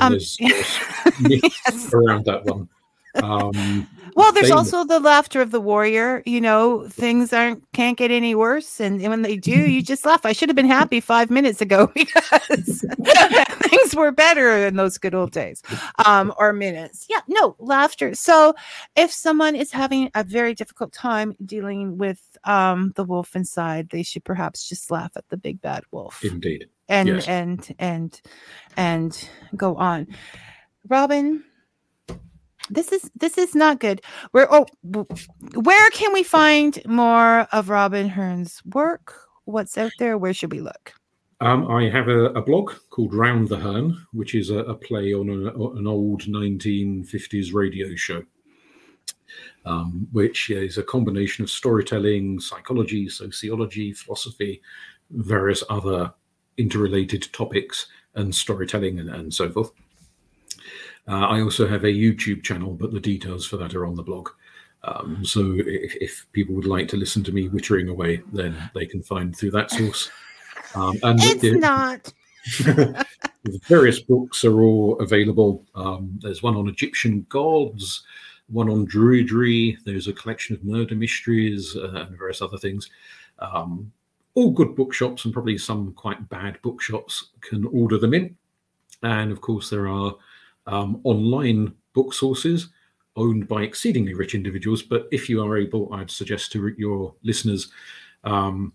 Um, 0.00 0.12
there's, 0.12 0.36
there's 1.20 1.42
yes. 1.42 1.92
around 1.92 2.24
that 2.26 2.44
one. 2.44 2.68
Um, 3.14 3.88
well, 4.14 4.32
there's 4.32 4.50
also 4.50 4.84
the 4.84 5.00
laughter 5.00 5.40
of 5.40 5.50
the 5.50 5.60
warrior. 5.60 6.22
You 6.26 6.40
know, 6.40 6.88
things 6.88 7.32
aren't 7.32 7.64
can't 7.72 7.96
get 7.96 8.10
any 8.10 8.34
worse, 8.34 8.80
and, 8.80 9.00
and 9.00 9.10
when 9.10 9.22
they 9.22 9.36
do, 9.36 9.52
you 9.70 9.82
just 9.82 10.04
laugh. 10.04 10.24
I 10.24 10.32
should 10.32 10.48
have 10.48 10.56
been 10.56 10.66
happy 10.66 11.00
five 11.00 11.30
minutes 11.30 11.60
ago 11.60 11.86
because 11.94 12.84
things 13.62 13.94
were 13.94 14.12
better 14.12 14.66
in 14.66 14.76
those 14.76 14.98
good 14.98 15.14
old 15.14 15.32
days, 15.32 15.62
um, 16.04 16.32
or 16.38 16.52
minutes. 16.52 17.06
Yeah, 17.08 17.20
no 17.28 17.56
laughter. 17.58 18.14
So, 18.14 18.54
if 18.96 19.12
someone 19.12 19.54
is 19.54 19.72
having 19.72 20.10
a 20.14 20.24
very 20.24 20.54
difficult 20.54 20.92
time 20.92 21.34
dealing 21.44 21.98
with 21.98 22.20
um, 22.44 22.92
the 22.96 23.04
wolf 23.04 23.34
inside, 23.34 23.90
they 23.90 24.02
should 24.02 24.24
perhaps 24.24 24.68
just 24.68 24.90
laugh 24.90 25.12
at 25.16 25.28
the 25.28 25.36
big 25.36 25.60
bad 25.60 25.84
wolf. 25.90 26.24
Indeed. 26.24 26.68
And 26.90 27.08
yes. 27.08 27.28
and 27.28 27.74
and 27.78 28.20
and 28.76 29.28
go 29.54 29.76
on, 29.76 30.06
Robin 30.88 31.44
this 32.70 32.92
is 32.92 33.10
this 33.14 33.38
is 33.38 33.54
not 33.54 33.80
good. 33.80 34.02
Where 34.32 34.52
oh, 34.52 34.66
where 35.54 35.90
can 35.90 36.12
we 36.12 36.22
find 36.22 36.80
more 36.86 37.40
of 37.52 37.68
Robin 37.68 38.08
Herne's 38.08 38.62
work? 38.64 39.14
What's 39.44 39.78
out 39.78 39.92
there? 39.98 40.18
Where 40.18 40.34
should 40.34 40.52
we 40.52 40.60
look? 40.60 40.92
Um, 41.40 41.70
I 41.70 41.88
have 41.88 42.08
a, 42.08 42.26
a, 42.30 42.42
blog 42.42 42.72
called 42.90 43.14
Round 43.14 43.48
the 43.48 43.58
Herne, 43.58 43.96
which 44.12 44.34
is 44.34 44.50
a, 44.50 44.58
a 44.58 44.74
play 44.74 45.14
on 45.14 45.28
a, 45.28 45.76
an 45.76 45.86
old 45.86 46.22
1950s 46.22 47.54
radio 47.54 47.94
show, 47.94 48.24
um, 49.64 50.08
which 50.10 50.50
is 50.50 50.78
a 50.78 50.82
combination 50.82 51.44
of 51.44 51.50
storytelling, 51.50 52.40
psychology, 52.40 53.08
sociology, 53.08 53.92
philosophy, 53.92 54.60
various 55.10 55.62
other 55.70 56.12
interrelated 56.56 57.32
topics, 57.32 57.86
and 58.16 58.34
storytelling 58.34 58.98
and, 58.98 59.08
and 59.08 59.32
so 59.32 59.48
forth. 59.48 59.70
Uh, 61.08 61.26
I 61.26 61.40
also 61.40 61.66
have 61.66 61.84
a 61.84 61.88
YouTube 61.88 62.42
channel, 62.42 62.74
but 62.74 62.92
the 62.92 63.00
details 63.00 63.46
for 63.46 63.56
that 63.56 63.74
are 63.74 63.86
on 63.86 63.94
the 63.94 64.02
blog. 64.02 64.28
Um, 64.84 65.24
so 65.24 65.54
if, 65.58 65.96
if, 65.96 66.26
people 66.32 66.54
would 66.54 66.66
like 66.66 66.86
to 66.88 66.96
listen 66.96 67.24
to 67.24 67.32
me 67.32 67.48
wittering 67.48 67.90
away, 67.90 68.22
then 68.32 68.70
they 68.74 68.86
can 68.86 69.02
find 69.02 69.34
through 69.34 69.50
that 69.52 69.70
source. 69.70 70.10
Um, 70.74 70.96
and 71.02 71.18
it's 71.22 71.40
the, 71.40 71.58
not. 71.58 72.12
the 72.60 73.06
various 73.66 74.00
books 74.00 74.44
are 74.44 74.60
all 74.62 74.98
available. 75.00 75.64
Um, 75.74 76.18
there's 76.22 76.42
one 76.42 76.56
on 76.56 76.68
Egyptian 76.68 77.26
gods, 77.28 78.04
one 78.48 78.68
on 78.68 78.86
Druidry. 78.86 79.78
There's 79.84 80.08
a 80.08 80.12
collection 80.12 80.54
of 80.54 80.64
murder 80.64 80.94
mysteries 80.94 81.74
uh, 81.76 82.06
and 82.06 82.18
various 82.18 82.42
other 82.42 82.58
things. 82.58 82.88
Um, 83.38 83.90
all 84.34 84.50
good 84.50 84.76
bookshops 84.76 85.24
and 85.24 85.34
probably 85.34 85.58
some 85.58 85.92
quite 85.94 86.28
bad 86.28 86.60
bookshops 86.62 87.30
can 87.40 87.64
order 87.66 87.98
them 87.98 88.14
in. 88.14 88.36
And 89.02 89.32
of 89.32 89.40
course, 89.40 89.70
there 89.70 89.88
are 89.88 90.14
um, 90.68 91.00
online 91.04 91.74
book 91.94 92.14
sources 92.14 92.68
owned 93.16 93.48
by 93.48 93.62
exceedingly 93.62 94.14
rich 94.14 94.34
individuals. 94.34 94.82
But 94.82 95.08
if 95.10 95.28
you 95.28 95.42
are 95.42 95.56
able, 95.56 95.92
I'd 95.92 96.10
suggest 96.10 96.52
to 96.52 96.74
your 96.78 97.14
listeners 97.22 97.72
um, 98.24 98.72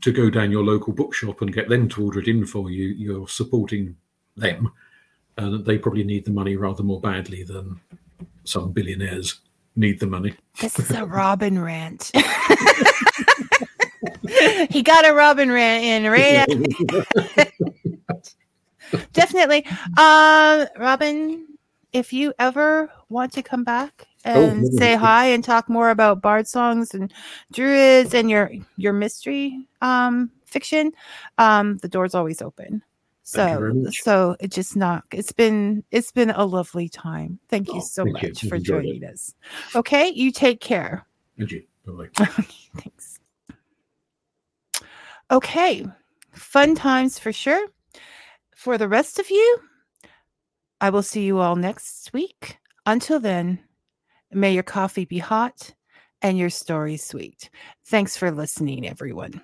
to 0.00 0.12
go 0.12 0.30
down 0.30 0.50
your 0.50 0.64
local 0.64 0.92
bookshop 0.92 1.42
and 1.42 1.52
get 1.52 1.68
them 1.68 1.88
to 1.90 2.04
order 2.04 2.20
it 2.20 2.28
in 2.28 2.46
for 2.46 2.70
you. 2.70 2.86
You're 2.86 3.28
supporting 3.28 3.96
them, 4.36 4.72
and 5.36 5.64
they 5.64 5.76
probably 5.78 6.04
need 6.04 6.24
the 6.24 6.30
money 6.30 6.56
rather 6.56 6.82
more 6.82 7.00
badly 7.00 7.42
than 7.42 7.80
some 8.44 8.72
billionaires 8.72 9.40
need 9.76 10.00
the 10.00 10.06
money. 10.06 10.34
This 10.60 10.78
is 10.78 10.90
a 10.90 11.04
Robin 11.06 11.60
rant. 11.60 12.10
he 14.70 14.82
got 14.82 15.06
a 15.06 15.12
Robin 15.12 15.50
rant 15.50 15.84
in 15.84 16.10
right. 16.10 16.46
Definitely. 19.12 19.66
Um, 19.98 20.66
Robin, 20.78 21.46
if 21.92 22.12
you 22.12 22.34
ever 22.38 22.90
want 23.08 23.32
to 23.32 23.42
come 23.42 23.64
back 23.64 24.06
oh, 24.26 24.50
and 24.50 24.66
oh, 24.66 24.78
say 24.78 24.94
hi 24.96 25.26
and 25.26 25.44
talk 25.44 25.68
more 25.68 25.90
about 25.90 26.20
bard 26.20 26.46
songs 26.48 26.94
and 26.94 27.12
druids 27.52 28.14
and 28.14 28.28
your 28.28 28.50
your 28.76 28.92
mystery 28.92 29.66
um 29.80 30.30
fiction, 30.46 30.92
um, 31.38 31.78
the 31.78 31.88
door's 31.88 32.14
always 32.14 32.42
open. 32.42 32.82
So 33.22 33.88
so 33.90 34.36
it 34.38 34.50
just 34.50 34.76
not 34.76 35.04
it's 35.10 35.32
been 35.32 35.82
it's 35.90 36.12
been 36.12 36.30
a 36.30 36.44
lovely 36.44 36.88
time. 36.88 37.38
Thank 37.48 37.68
you 37.68 37.76
oh, 37.76 37.80
so 37.80 38.04
thank 38.04 38.22
much 38.22 38.42
you. 38.42 38.48
for 38.50 38.58
joining 38.58 39.02
it. 39.02 39.12
us. 39.12 39.34
Okay, 39.74 40.08
you 40.08 40.30
take 40.30 40.60
care. 40.60 41.06
Thank 41.38 41.52
you. 41.52 41.62
Bye-bye. 41.86 42.24
Thanks. 42.76 43.18
Okay. 45.30 45.86
Fun 46.32 46.74
times 46.74 47.18
for 47.18 47.32
sure. 47.32 47.66
For 48.64 48.78
the 48.78 48.88
rest 48.88 49.18
of 49.18 49.28
you, 49.28 49.58
I 50.80 50.88
will 50.88 51.02
see 51.02 51.26
you 51.26 51.38
all 51.38 51.54
next 51.54 52.10
week. 52.14 52.56
Until 52.86 53.20
then, 53.20 53.58
may 54.32 54.54
your 54.54 54.62
coffee 54.62 55.04
be 55.04 55.18
hot 55.18 55.74
and 56.22 56.38
your 56.38 56.48
story 56.48 56.96
sweet. 56.96 57.50
Thanks 57.88 58.16
for 58.16 58.30
listening, 58.30 58.88
everyone. 58.88 59.42